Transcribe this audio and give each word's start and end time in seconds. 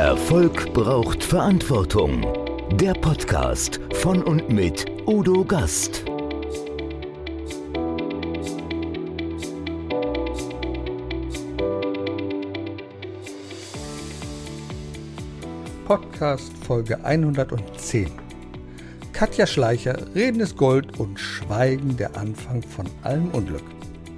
Erfolg 0.00 0.72
braucht 0.72 1.22
Verantwortung. 1.22 2.26
Der 2.72 2.94
Podcast 2.94 3.78
von 3.96 4.22
und 4.22 4.48
mit 4.48 4.86
Udo 5.06 5.44
Gast. 5.44 6.06
Podcast 15.84 16.50
Folge 16.66 17.04
110. 17.04 18.10
Katja 19.12 19.46
Schleicher, 19.46 19.98
Reden 20.14 20.40
ist 20.40 20.56
Gold 20.56 20.98
und 20.98 21.20
Schweigen 21.20 21.98
der 21.98 22.16
Anfang 22.16 22.62
von 22.62 22.86
allem 23.02 23.28
Unglück. 23.32 23.64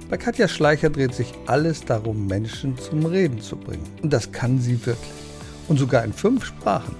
Bei 0.09 0.15
Katja 0.15 0.47
Schleicher 0.47 0.89
dreht 0.89 1.13
sich 1.13 1.33
alles 1.45 1.83
darum, 1.83 2.25
Menschen 2.25 2.77
zum 2.77 3.05
Reden 3.05 3.41
zu 3.41 3.57
bringen. 3.57 3.83
Und 4.01 4.13
das 4.13 4.31
kann 4.31 4.59
sie 4.59 4.79
wirklich. 4.85 5.22
Und 5.67 5.79
sogar 5.79 6.03
in 6.03 6.13
fünf 6.13 6.45
Sprachen. 6.45 6.95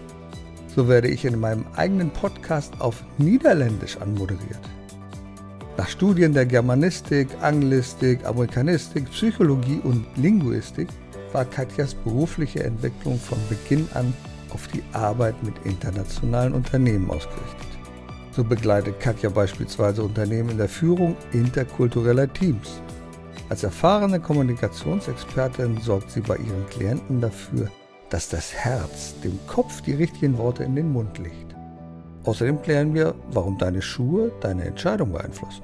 So 0.75 0.87
werde 0.87 1.07
ich 1.07 1.25
in 1.25 1.39
meinem 1.39 1.65
eigenen 1.75 2.09
Podcast 2.09 2.73
auf 2.79 3.03
Niederländisch 3.17 3.97
anmoderiert. 3.97 4.59
Nach 5.77 5.87
Studien 5.87 6.33
der 6.33 6.45
Germanistik, 6.45 7.27
Anglistik, 7.41 8.25
Amerikanistik, 8.25 9.09
Psychologie 9.11 9.81
und 9.83 10.05
Linguistik 10.15 10.87
war 11.31 11.45
Katjas 11.45 11.95
berufliche 11.95 12.63
Entwicklung 12.63 13.19
von 13.19 13.39
Beginn 13.49 13.87
an 13.93 14.13
auf 14.51 14.67
die 14.67 14.83
Arbeit 14.93 15.41
mit 15.43 15.55
internationalen 15.63 16.53
Unternehmen 16.53 17.09
ausgerichtet. 17.09 17.67
So 18.31 18.43
begleitet 18.43 18.99
Katja 18.99 19.29
beispielsweise 19.29 20.03
Unternehmen 20.03 20.49
in 20.49 20.57
der 20.57 20.69
Führung 20.69 21.15
interkultureller 21.33 22.31
Teams. 22.31 22.81
Als 23.49 23.63
erfahrene 23.63 24.19
Kommunikationsexpertin 24.19 25.79
sorgt 25.81 26.11
sie 26.11 26.21
bei 26.21 26.37
ihren 26.37 26.65
Klienten 26.69 27.19
dafür, 27.19 27.69
dass 28.13 28.29
das 28.29 28.53
Herz 28.53 29.15
dem 29.23 29.39
Kopf 29.47 29.81
die 29.81 29.93
richtigen 29.93 30.37
Worte 30.37 30.63
in 30.63 30.75
den 30.75 30.93
Mund 30.93 31.17
legt. 31.17 31.55
Außerdem 32.25 32.61
klären 32.61 32.93
wir, 32.93 33.15
warum 33.31 33.57
deine 33.57 33.81
Schuhe 33.81 34.31
deine 34.39 34.65
Entscheidung 34.65 35.11
beeinflussen. 35.13 35.63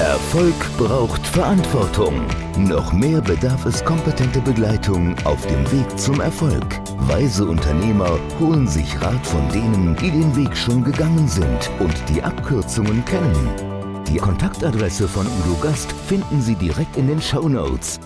Erfolg 0.00 0.56
braucht 0.78 1.24
Verantwortung. 1.28 2.26
Noch 2.58 2.92
mehr 2.92 3.20
bedarf 3.20 3.64
es 3.66 3.84
kompetente 3.84 4.40
Begleitung 4.40 5.14
auf 5.22 5.46
dem 5.46 5.70
Weg 5.70 5.96
zum 5.96 6.20
Erfolg. 6.20 6.80
Weise 7.06 7.44
Unternehmer 7.44 8.18
holen 8.40 8.66
sich 8.66 9.00
Rat 9.00 9.24
von 9.24 9.48
denen, 9.50 9.94
die 9.94 10.10
den 10.10 10.34
Weg 10.34 10.56
schon 10.56 10.82
gegangen 10.82 11.28
sind 11.28 11.70
und 11.78 11.94
die 12.08 12.20
Abkürzungen 12.20 13.04
kennen. 13.04 13.71
Die 14.12 14.18
Kontaktadresse 14.18 15.08
von 15.08 15.26
Udo 15.26 15.58
Gast 15.62 15.90
finden 15.90 16.42
Sie 16.42 16.54
direkt 16.54 16.98
in 16.98 17.06
den 17.06 17.18
Show 17.18 17.48
Notes. 17.48 17.98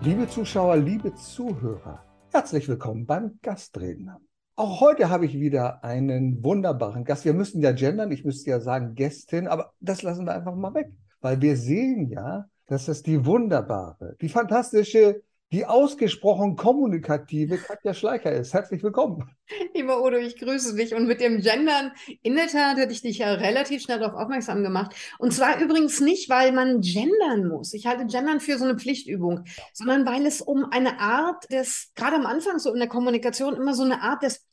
Liebe 0.00 0.26
Zuschauer, 0.26 0.78
liebe 0.78 1.14
Zuhörer, 1.14 2.02
herzlich 2.32 2.66
willkommen 2.66 3.06
beim 3.06 3.38
Gastredner. 3.40 4.20
Auch 4.56 4.80
heute 4.80 5.08
habe 5.08 5.24
ich 5.24 5.38
wieder 5.38 5.84
einen 5.84 6.42
wunderbaren 6.42 7.04
Gast. 7.04 7.24
Wir 7.24 7.34
müssen 7.34 7.62
ja 7.62 7.70
gendern, 7.70 8.10
ich 8.10 8.24
müsste 8.24 8.50
ja 8.50 8.58
sagen 8.58 8.96
Gästin, 8.96 9.46
aber 9.46 9.74
das 9.78 10.02
lassen 10.02 10.26
wir 10.26 10.34
einfach 10.34 10.56
mal 10.56 10.74
weg, 10.74 10.90
weil 11.20 11.40
wir 11.40 11.56
sehen 11.56 12.10
ja, 12.10 12.46
dass 12.66 12.86
das 12.86 13.04
die 13.04 13.24
wunderbare, 13.24 14.16
die 14.20 14.28
fantastische, 14.28 15.22
die 15.52 15.64
ausgesprochen 15.64 16.56
kommunikative 16.56 17.58
Katja 17.58 17.94
Schleicher 17.94 18.32
ist. 18.32 18.52
Herzlich 18.52 18.82
willkommen. 18.82 19.30
Lieber 19.74 20.02
Udo, 20.02 20.16
ich 20.16 20.36
grüße 20.38 20.74
dich. 20.74 20.94
Und 20.94 21.06
mit 21.06 21.20
dem 21.20 21.40
Gendern, 21.40 21.92
in 22.22 22.34
der 22.34 22.48
Tat 22.48 22.76
hätte 22.78 22.92
ich 22.92 23.02
dich 23.02 23.18
ja 23.18 23.32
relativ 23.34 23.82
schnell 23.82 24.00
darauf 24.00 24.20
aufmerksam 24.20 24.64
gemacht. 24.64 24.94
Und 25.18 25.32
zwar 25.32 25.60
übrigens 25.60 26.00
nicht, 26.00 26.28
weil 26.28 26.50
man 26.50 26.80
gendern 26.80 27.46
muss. 27.46 27.74
Ich 27.74 27.86
halte 27.86 28.06
Gendern 28.06 28.40
für 28.40 28.58
so 28.58 28.64
eine 28.64 28.76
Pflichtübung, 28.76 29.44
sondern 29.72 30.04
weil 30.04 30.26
es 30.26 30.40
um 30.40 30.64
eine 30.70 30.98
Art 30.98 31.48
des, 31.50 31.92
gerade 31.94 32.16
am 32.16 32.26
Anfang 32.26 32.58
so 32.58 32.72
in 32.72 32.80
der 32.80 32.88
Kommunikation, 32.88 33.54
immer 33.54 33.74
so 33.74 33.84
eine 33.84 34.02
Art 34.02 34.24
des 34.24 34.44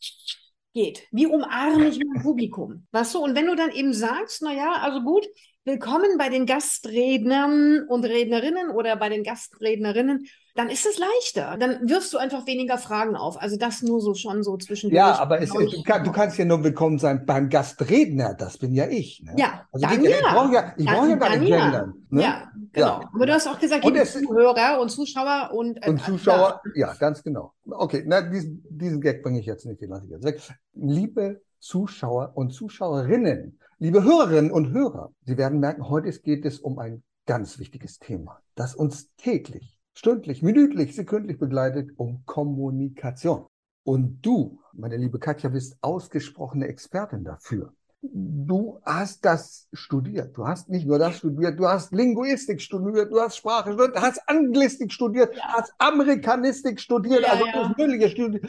geht. 0.74 1.08
Wie 1.12 1.28
umarme 1.28 1.88
ich 1.88 2.00
mein 2.04 2.24
Publikum? 2.24 2.88
Weißt 2.92 3.16
du? 3.16 3.20
Und 3.20 3.36
wenn 3.36 3.48
du 3.48 3.56
dann 3.56 3.72
eben 3.72 3.94
sagst, 3.94 4.42
na 4.44 4.54
ja, 4.54 4.74
also 4.74 5.02
gut, 5.02 5.26
willkommen 5.66 6.18
bei 6.18 6.30
den 6.30 6.46
Gastrednern 6.46 7.86
und 7.88 8.06
Rednerinnen 8.06 8.70
oder 8.72 8.96
bei 8.96 9.10
den 9.10 9.24
Gastrednerinnen, 9.24 10.28
dann 10.56 10.70
ist 10.70 10.86
es 10.86 11.00
leichter. 11.00 11.58
Dann 11.58 11.90
wirfst 11.90 12.14
du 12.14 12.18
einfach 12.18 12.46
weniger 12.46 12.78
Fragen 12.78 13.16
auf. 13.16 13.42
Also 13.42 13.58
das 13.58 13.82
nur 13.82 14.02
so 14.02 14.14
schon 14.14 14.44
so 14.44 14.56
zwischendurch. 14.58 14.98
Ja, 14.98 15.20
aber 15.20 15.42
es, 15.42 15.50
du, 15.50 15.82
kann, 15.84 16.04
du, 16.04 16.12
kannst 16.12 16.38
ja 16.38 16.46
nur 16.46 16.64
willkommen 16.64 17.00
sein 17.00 17.26
beim 17.26 17.50
Gastredner. 17.50 18.36
Das 18.36 18.60
bin 18.60 18.74
ja 18.74 18.88
ich. 18.88 19.24
Ne? 19.26 19.34
Ja, 19.38 19.68
also 19.72 19.88
dann 19.88 20.04
ich, 20.04 20.10
ja. 20.12 20.18
ich 20.18 20.24
brauche 20.24 20.54
ja, 20.54 20.74
ich 20.78 20.86
brauch 20.86 21.08
ja 21.08 21.16
gar 21.16 21.38
nicht 21.38 21.50
ja. 21.50 21.58
gendern. 21.58 21.94
Ne? 22.10 22.22
Ja, 22.22 22.52
genau. 22.72 22.88
Ja. 22.88 23.10
Aber 23.14 23.26
du 23.26 23.34
hast 23.34 23.48
auch 23.48 23.60
gesagt, 23.60 23.84
Und 23.84 23.96
es- 23.96 24.14
Zuhörer 24.14 24.80
und 24.80 24.90
Zuschauer 24.90 25.52
und, 25.54 25.78
äh, 25.78 25.90
Und 25.90 26.02
Zuschauer, 26.02 26.62
ja, 26.76 26.94
ganz 26.94 27.24
genau. 27.24 27.54
Okay, 27.66 28.04
na, 28.06 28.22
diesen, 28.22 28.64
diesen 28.70 29.02
Gag 29.02 29.24
bringe 29.24 29.40
ich 29.40 29.48
jetzt 29.48 29.66
nicht, 29.66 29.82
den 29.82 29.90
lasse 29.90 30.06
ich 30.06 30.12
jetzt 30.12 30.24
weg. 30.24 30.40
Liebe 30.74 31.42
Zuschauer 31.60 32.34
und 32.36 32.52
Zuschauerinnen, 32.52 33.58
liebe 33.80 34.04
Hörerinnen 34.04 34.52
und 34.52 34.72
Hörer, 34.72 35.12
Sie 35.26 35.38
werden 35.38 35.60
merken, 35.60 35.90
heute 35.90 36.12
geht 36.12 36.46
es 36.46 36.60
um 36.60 36.78
ein 36.78 37.02
ganz 37.26 37.58
wichtiges 37.58 37.98
Thema, 37.98 38.40
das 38.54 38.76
uns 38.76 39.10
täglich, 39.16 39.80
stündlich, 39.94 40.42
minütlich, 40.42 40.96
sekündlich 40.96 41.38
begleitet, 41.40 41.92
um 41.98 42.24
Kommunikation. 42.26 43.46
Und 43.84 44.22
du, 44.22 44.60
meine 44.74 44.98
liebe 44.98 45.20
Katja, 45.20 45.50
bist 45.50 45.78
ausgesprochene 45.82 46.68
Expertin 46.68 47.24
dafür. 47.24 47.74
Du 48.02 48.80
hast 48.84 49.24
das 49.24 49.70
studiert. 49.72 50.36
Du 50.38 50.46
hast 50.46 50.70
nicht 50.70 50.86
nur 50.86 51.00
das 51.00 51.18
studiert, 51.18 51.58
du 51.58 51.68
hast 51.68 51.94
Linguistik 51.94 52.62
studiert, 52.62 53.10
du 53.12 53.20
hast 53.22 53.38
Sprache 53.38 53.72
studiert, 53.72 53.96
du 53.96 54.02
hast 54.02 54.20
Anglistik 54.28 54.92
studiert, 54.92 55.34
Ja. 55.36 55.44
hast 55.54 55.74
Amerikanistik 55.78 56.82
studiert, 56.82 57.22
Ja, 57.22 57.32
also 57.32 57.46
ja. 57.46 57.74
Mögliche 57.78 58.10
studiert. 58.10 58.46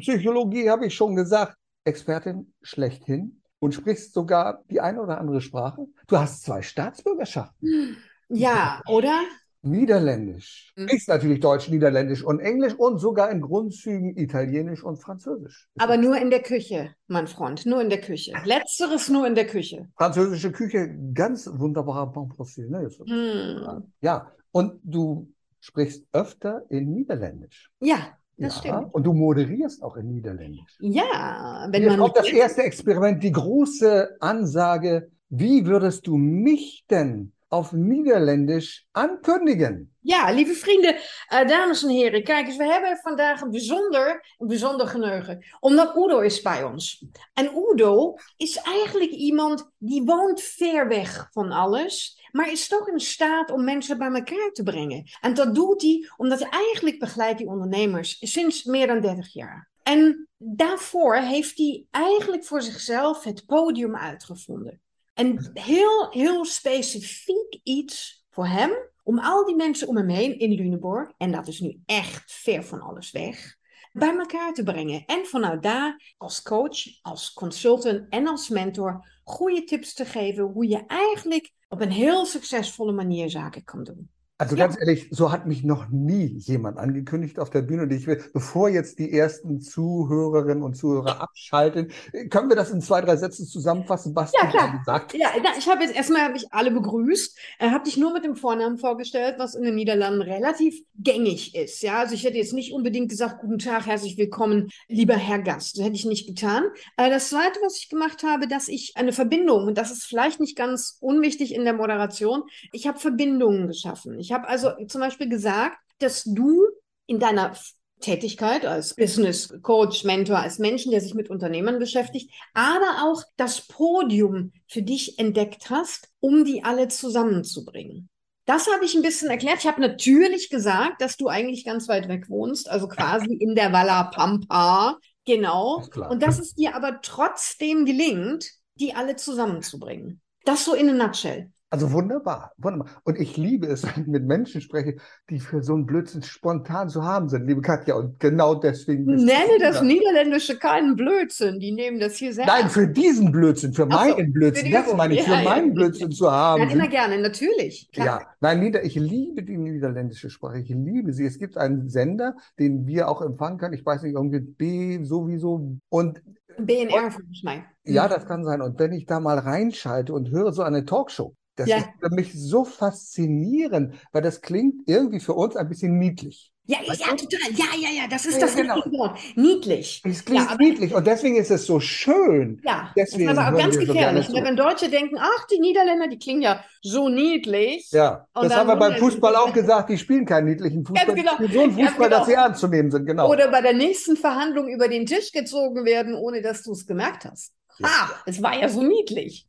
Psychologie 0.00 0.68
habe 0.68 0.86
ich 0.86 0.94
schon 0.94 1.14
gesagt. 1.14 1.56
Expertin 1.84 2.52
schlechthin 2.62 3.40
und 3.60 3.72
sprichst 3.72 4.12
sogar 4.14 4.62
die 4.70 4.80
eine 4.80 5.00
oder 5.00 5.18
andere 5.18 5.40
Sprache. 5.40 5.86
Du 6.08 6.18
hast 6.18 6.42
zwei 6.42 6.62
Staatsbürgerschaften. 6.62 7.96
ja, 8.28 8.80
oder? 8.88 9.20
Niederländisch. 9.70 10.72
Mhm. 10.76 10.88
Sprichst 10.88 11.08
natürlich 11.08 11.40
Deutsch, 11.40 11.68
Niederländisch 11.68 12.24
und 12.24 12.40
Englisch 12.40 12.74
und 12.74 12.98
sogar 12.98 13.30
in 13.30 13.40
Grundzügen 13.40 14.16
Italienisch 14.16 14.82
und 14.82 14.96
Französisch. 14.96 15.68
Aber 15.78 15.96
nur 15.96 16.16
in 16.16 16.30
der 16.30 16.42
Küche, 16.42 16.94
mein 17.06 17.26
Freund, 17.26 17.66
nur 17.66 17.80
in 17.80 17.90
der 17.90 18.00
Küche. 18.00 18.32
Letzteres 18.44 19.08
nur 19.08 19.26
in 19.26 19.34
der 19.34 19.46
Küche. 19.46 19.88
Französische 19.96 20.52
Küche, 20.52 20.94
ganz 21.14 21.48
wunderbarer 21.52 22.06
Bon 22.08 22.28
professionnel. 22.28 22.90
Hm. 23.06 23.92
Ja, 24.00 24.32
und 24.52 24.80
du 24.82 25.32
sprichst 25.60 26.04
öfter 26.12 26.62
in 26.70 26.92
Niederländisch. 26.92 27.70
Ja, 27.80 27.98
das 28.36 28.62
ja, 28.64 28.74
stimmt. 28.74 28.94
und 28.94 29.04
du 29.04 29.12
moderierst 29.12 29.82
auch 29.82 29.96
in 29.96 30.08
Niederländisch. 30.08 30.76
Ja, 30.80 31.66
wenn 31.70 31.82
Jetzt 31.82 31.90
man 31.90 32.00
kommt 32.00 32.16
das 32.16 32.28
erste 32.28 32.62
Experiment, 32.62 33.22
die 33.22 33.32
große 33.32 34.16
Ansage. 34.20 35.10
Wie 35.30 35.66
würdest 35.66 36.06
du 36.06 36.16
mich 36.16 36.86
denn 36.88 37.32
auf 37.48 37.72
Niederländisch 37.72 38.88
ankündigen? 38.92 39.96
Ja, 40.00 40.30
lieve 40.30 40.54
vrienden, 40.54 40.96
eh, 41.28 41.48
dames 41.48 41.82
en 41.82 41.88
heren, 41.88 42.24
kijk 42.24 42.46
eens, 42.46 42.56
we 42.56 42.64
hebben 42.64 42.96
vandaag 42.96 43.40
een 43.40 43.50
bijzonder, 43.50 44.34
een 44.38 44.46
bijzonder 44.46 44.86
geneugen. 44.86 45.44
Omdat 45.60 45.96
Udo 45.96 46.20
is 46.20 46.42
bij 46.42 46.64
ons. 46.64 47.04
En 47.34 47.50
Udo 47.56 48.14
is 48.36 48.56
eigenlijk 48.56 49.10
iemand 49.10 49.70
die 49.78 50.02
woont 50.02 50.40
ver 50.40 50.88
weg 50.88 51.28
van 51.32 51.52
alles, 51.52 52.22
maar 52.32 52.50
is 52.50 52.68
toch 52.68 52.88
in 52.88 53.00
staat 53.00 53.50
om 53.50 53.64
mensen 53.64 53.98
bij 53.98 54.10
elkaar 54.12 54.50
te 54.52 54.62
brengen. 54.62 55.04
En 55.20 55.34
dat 55.34 55.54
doet 55.54 55.82
hij 55.82 56.10
omdat 56.16 56.38
hij 56.38 56.48
eigenlijk 56.50 56.98
begeleidt 56.98 57.38
die 57.38 57.48
ondernemers 57.48 58.16
sinds 58.20 58.64
meer 58.64 58.86
dan 58.86 59.00
30 59.00 59.32
jaar. 59.32 59.68
En 59.82 60.28
daarvoor 60.36 61.16
heeft 61.16 61.58
hij 61.58 61.86
eigenlijk 61.90 62.44
voor 62.44 62.62
zichzelf 62.62 63.24
het 63.24 63.46
podium 63.46 63.96
uitgevonden. 63.96 64.80
En 65.18 65.50
heel, 65.54 66.10
heel 66.10 66.44
specifiek 66.44 67.60
iets 67.62 68.24
voor 68.30 68.46
hem 68.46 68.70
om 69.02 69.18
al 69.18 69.44
die 69.44 69.56
mensen 69.56 69.88
om 69.88 69.96
hem 69.96 70.08
heen 70.08 70.38
in 70.38 70.52
Lüneburg, 70.52 71.10
en 71.16 71.32
dat 71.32 71.48
is 71.48 71.60
nu 71.60 71.80
echt 71.86 72.32
ver 72.32 72.64
van 72.64 72.80
alles 72.80 73.10
weg, 73.10 73.56
bij 73.92 74.16
elkaar 74.16 74.54
te 74.54 74.62
brengen. 74.62 75.04
En 75.06 75.26
vanuit 75.26 75.62
daar 75.62 76.14
als 76.16 76.42
coach, 76.42 77.02
als 77.02 77.32
consultant 77.32 78.06
en 78.08 78.26
als 78.26 78.48
mentor 78.48 79.20
goede 79.24 79.64
tips 79.64 79.94
te 79.94 80.04
geven 80.04 80.44
hoe 80.44 80.68
je 80.68 80.86
eigenlijk 80.86 81.52
op 81.68 81.80
een 81.80 81.92
heel 81.92 82.26
succesvolle 82.26 82.92
manier 82.92 83.30
zaken 83.30 83.64
kan 83.64 83.84
doen. 83.84 84.10
Also 84.40 84.54
ganz 84.54 84.76
ja. 84.76 84.82
ehrlich, 84.82 85.08
so 85.10 85.32
hat 85.32 85.46
mich 85.46 85.64
noch 85.64 85.88
nie 85.88 86.26
jemand 86.26 86.78
angekündigt 86.78 87.40
auf 87.40 87.50
der 87.50 87.62
Bühne. 87.62 87.82
Und 87.82 87.92
ich 87.92 88.06
will, 88.06 88.22
bevor 88.32 88.68
jetzt 88.68 89.00
die 89.00 89.12
ersten 89.12 89.60
Zuhörerinnen 89.60 90.62
und 90.62 90.74
Zuhörer 90.74 91.20
abschalten, 91.20 91.90
können 92.30 92.48
wir 92.48 92.54
das 92.54 92.70
in 92.70 92.80
zwei, 92.80 93.00
drei 93.00 93.16
Sätzen 93.16 93.46
zusammenfassen, 93.46 94.14
was 94.14 94.30
ja, 94.32 94.46
du 94.46 94.52
klar. 94.52 94.78
gesagt 94.78 95.14
Ja, 95.14 95.30
ich 95.58 95.68
habe 95.68 95.82
jetzt 95.82 95.96
erstmal 95.96 96.22
habe 96.22 96.36
ich 96.36 96.52
alle 96.52 96.70
begrüßt, 96.70 97.36
äh, 97.58 97.70
habe 97.70 97.82
dich 97.82 97.96
nur 97.96 98.12
mit 98.12 98.22
dem 98.22 98.36
Vornamen 98.36 98.78
vorgestellt, 98.78 99.34
was 99.38 99.56
in 99.56 99.64
den 99.64 99.74
Niederlanden 99.74 100.22
relativ 100.22 100.84
gängig 100.96 101.56
ist. 101.56 101.82
Ja, 101.82 101.98
also 101.98 102.14
ich 102.14 102.22
hätte 102.22 102.36
jetzt 102.36 102.52
nicht 102.52 102.72
unbedingt 102.72 103.08
gesagt, 103.08 103.40
guten 103.40 103.58
Tag, 103.58 103.86
herzlich 103.86 104.18
willkommen, 104.18 104.68
lieber 104.86 105.16
Herr 105.16 105.40
Gast. 105.40 105.78
Das 105.78 105.84
hätte 105.84 105.96
ich 105.96 106.06
nicht 106.06 106.28
getan. 106.28 106.62
Äh, 106.96 107.10
das 107.10 107.30
zweite, 107.30 107.58
was 107.64 107.76
ich 107.78 107.88
gemacht 107.88 108.22
habe, 108.22 108.46
dass 108.46 108.68
ich 108.68 108.92
eine 108.94 109.12
Verbindung, 109.12 109.66
und 109.66 109.76
das 109.76 109.90
ist 109.90 110.04
vielleicht 110.04 110.38
nicht 110.38 110.56
ganz 110.56 110.96
unwichtig 111.00 111.52
in 111.56 111.64
der 111.64 111.74
Moderation, 111.74 112.44
ich 112.70 112.86
habe 112.86 113.00
Verbindungen 113.00 113.66
geschaffen. 113.66 114.16
Ich 114.20 114.27
ich 114.28 114.32
habe 114.34 114.46
also 114.46 114.72
zum 114.88 115.00
Beispiel 115.00 115.30
gesagt, 115.30 115.78
dass 116.00 116.22
du 116.22 116.66
in 117.06 117.18
deiner 117.18 117.56
Tätigkeit 118.00 118.66
als 118.66 118.94
Business 118.94 119.50
Coach, 119.62 120.04
Mentor, 120.04 120.40
als 120.40 120.58
Menschen, 120.58 120.90
der 120.90 121.00
sich 121.00 121.14
mit 121.14 121.30
Unternehmern 121.30 121.78
beschäftigt, 121.78 122.30
aber 122.52 123.04
auch 123.04 123.22
das 123.38 123.66
Podium 123.66 124.52
für 124.66 124.82
dich 124.82 125.18
entdeckt 125.18 125.70
hast, 125.70 126.10
um 126.20 126.44
die 126.44 126.62
alle 126.62 126.88
zusammenzubringen. 126.88 128.10
Das 128.44 128.66
habe 128.70 128.84
ich 128.84 128.94
ein 128.94 129.00
bisschen 129.00 129.30
erklärt. 129.30 129.60
Ich 129.60 129.66
habe 129.66 129.80
natürlich 129.80 130.50
gesagt, 130.50 131.00
dass 131.00 131.16
du 131.16 131.28
eigentlich 131.28 131.64
ganz 131.64 131.88
weit 131.88 132.06
weg 132.08 132.28
wohnst, 132.28 132.68
also 132.68 132.86
quasi 132.86 133.32
in 133.32 133.54
der 133.54 133.72
Valla 133.72 134.04
Pampa. 134.04 134.98
Genau. 135.24 135.86
Und 136.10 136.22
dass 136.22 136.38
es 136.38 136.54
dir 136.54 136.76
aber 136.76 137.00
trotzdem 137.00 137.86
gelingt, 137.86 138.50
die 138.74 138.94
alle 138.94 139.16
zusammenzubringen. 139.16 140.20
Das 140.44 140.66
so 140.66 140.74
in 140.74 140.90
a 140.90 140.92
nutshell. 140.92 141.50
Also 141.70 141.92
wunderbar, 141.92 142.52
wunderbar. 142.56 142.88
Und 143.04 143.20
ich 143.20 143.36
liebe 143.36 143.66
es, 143.66 143.82
wenn 143.96 144.02
ich 144.02 144.08
mit 144.08 144.24
Menschen 144.24 144.60
spreche, 144.60 144.96
die 145.28 145.38
für 145.38 145.62
so 145.62 145.74
einen 145.74 145.84
Blödsinn 145.84 146.22
spontan 146.22 146.88
zu 146.88 147.04
haben 147.04 147.28
sind, 147.28 147.46
liebe 147.46 147.60
Katja. 147.60 147.94
Und 147.94 148.18
genau 148.20 148.54
deswegen. 148.54 149.04
Nenne 149.04 149.58
das 149.60 149.82
Niederländische 149.82 150.58
keinen 150.58 150.96
Blödsinn. 150.96 151.60
Die 151.60 151.72
nehmen 151.72 152.00
das 152.00 152.16
hier 152.16 152.32
sehr. 152.32 152.46
Nein, 152.46 152.70
für 152.70 152.88
diesen 152.88 153.32
Blödsinn, 153.32 153.74
für 153.74 153.86
meinen 153.86 154.28
so, 154.28 154.32
Blödsinn. 154.32 154.72
Das 154.72 154.94
meine 154.94 155.14
ich, 155.14 155.22
für 155.22 155.32
ja, 155.32 155.42
meinen 155.42 155.68
ja. 155.68 155.74
Blödsinn 155.74 156.10
zu 156.10 156.30
haben. 156.30 156.62
Nein, 156.62 156.70
immer 156.70 156.88
gerne, 156.88 157.20
natürlich. 157.20 157.90
Klar. 157.92 158.06
Ja, 158.06 158.26
nein, 158.40 158.60
Nieder 158.60 158.84
ich 158.84 158.94
liebe 158.94 159.42
die 159.42 159.58
niederländische 159.58 160.30
Sprache. 160.30 160.60
Ich 160.60 160.68
liebe 160.70 161.12
sie. 161.12 161.26
Es 161.26 161.38
gibt 161.38 161.58
einen 161.58 161.88
Sender, 161.90 162.34
den 162.58 162.86
wir 162.86 163.08
auch 163.08 163.20
empfangen 163.20 163.58
können. 163.58 163.74
Ich 163.74 163.84
weiß 163.84 164.02
nicht, 164.02 164.14
irgendwie 164.14 164.40
B 164.40 165.04
sowieso. 165.04 165.76
Und 165.90 166.22
BNR 166.58 167.10
für 167.10 167.22
mich 167.24 167.44
mal. 167.44 167.64
Ja, 167.84 168.08
das 168.08 168.26
kann 168.26 168.44
sein. 168.44 168.62
Und 168.62 168.78
wenn 168.78 168.92
ich 168.92 169.06
da 169.06 169.20
mal 169.20 169.38
reinschalte 169.38 170.12
und 170.12 170.30
höre 170.30 170.52
so 170.52 170.62
eine 170.62 170.84
Talkshow, 170.84 171.34
das 171.58 171.68
ja. 171.68 171.78
ist 171.78 171.88
für 172.00 172.10
mich 172.10 172.32
so 172.34 172.64
faszinierend, 172.64 173.94
weil 174.12 174.22
das 174.22 174.40
klingt 174.40 174.88
irgendwie 174.88 175.20
für 175.20 175.34
uns 175.34 175.56
ein 175.56 175.68
bisschen 175.68 175.98
niedlich. 175.98 176.52
Ja, 176.70 176.78
ja, 176.84 176.92
ja, 176.92 177.06
total. 177.16 177.50
Ja, 177.52 177.64
ja, 177.80 177.88
ja, 178.02 178.08
das 178.10 178.26
ist 178.26 178.34
ja, 178.34 178.40
das 178.40 178.54
genau. 178.54 178.76
Wort. 178.76 179.18
Niedlich. 179.36 180.02
Es 180.04 180.22
klingt 180.22 180.50
ja, 180.50 180.56
niedlich 180.56 180.94
und 180.94 181.06
deswegen 181.06 181.36
ist 181.36 181.50
es 181.50 181.64
so 181.64 181.80
schön. 181.80 182.60
Ja, 182.62 182.92
deswegen 182.94 183.28
das 183.28 183.38
ist 183.38 183.42
aber 183.42 183.56
auch 183.56 183.58
ganz 183.58 183.78
gefährlich. 183.78 184.26
So 184.26 184.34
wenn 184.34 184.54
Deutsche 184.54 184.90
denken, 184.90 185.16
ach, 185.18 185.46
die 185.50 185.60
Niederländer, 185.60 186.08
die 186.08 186.18
klingen 186.18 186.42
ja 186.42 186.62
so 186.82 187.08
niedlich. 187.08 187.90
Ja, 187.90 188.26
das 188.34 188.54
haben 188.54 188.68
wir 188.68 188.76
beim 188.76 188.96
Fußball 188.96 189.34
auch 189.36 189.54
gesagt, 189.54 189.88
die 189.88 189.96
spielen 189.96 190.26
keinen 190.26 190.44
niedlichen 190.44 190.84
Fußball. 190.84 191.14
Genau. 191.14 191.32
So 191.38 191.62
ein 191.62 191.72
Fußball, 191.72 192.08
genau. 192.08 192.18
dass 192.18 192.26
sie 192.26 192.34
ernst 192.34 192.60
zu 192.60 192.68
nehmen 192.68 192.90
sind, 192.90 193.06
genau. 193.06 193.30
Oder 193.30 193.48
bei 193.48 193.62
der 193.62 193.72
nächsten 193.72 194.16
Verhandlung 194.16 194.68
über 194.68 194.88
den 194.88 195.06
Tisch 195.06 195.32
gezogen 195.32 195.86
werden, 195.86 196.14
ohne 196.14 196.42
dass 196.42 196.62
du 196.64 196.72
es 196.72 196.86
gemerkt 196.86 197.24
hast. 197.24 197.54
Ah, 197.82 198.10
es 198.26 198.42
war 198.42 198.58
ja 198.58 198.68
so 198.68 198.82
niedlich. 198.82 199.46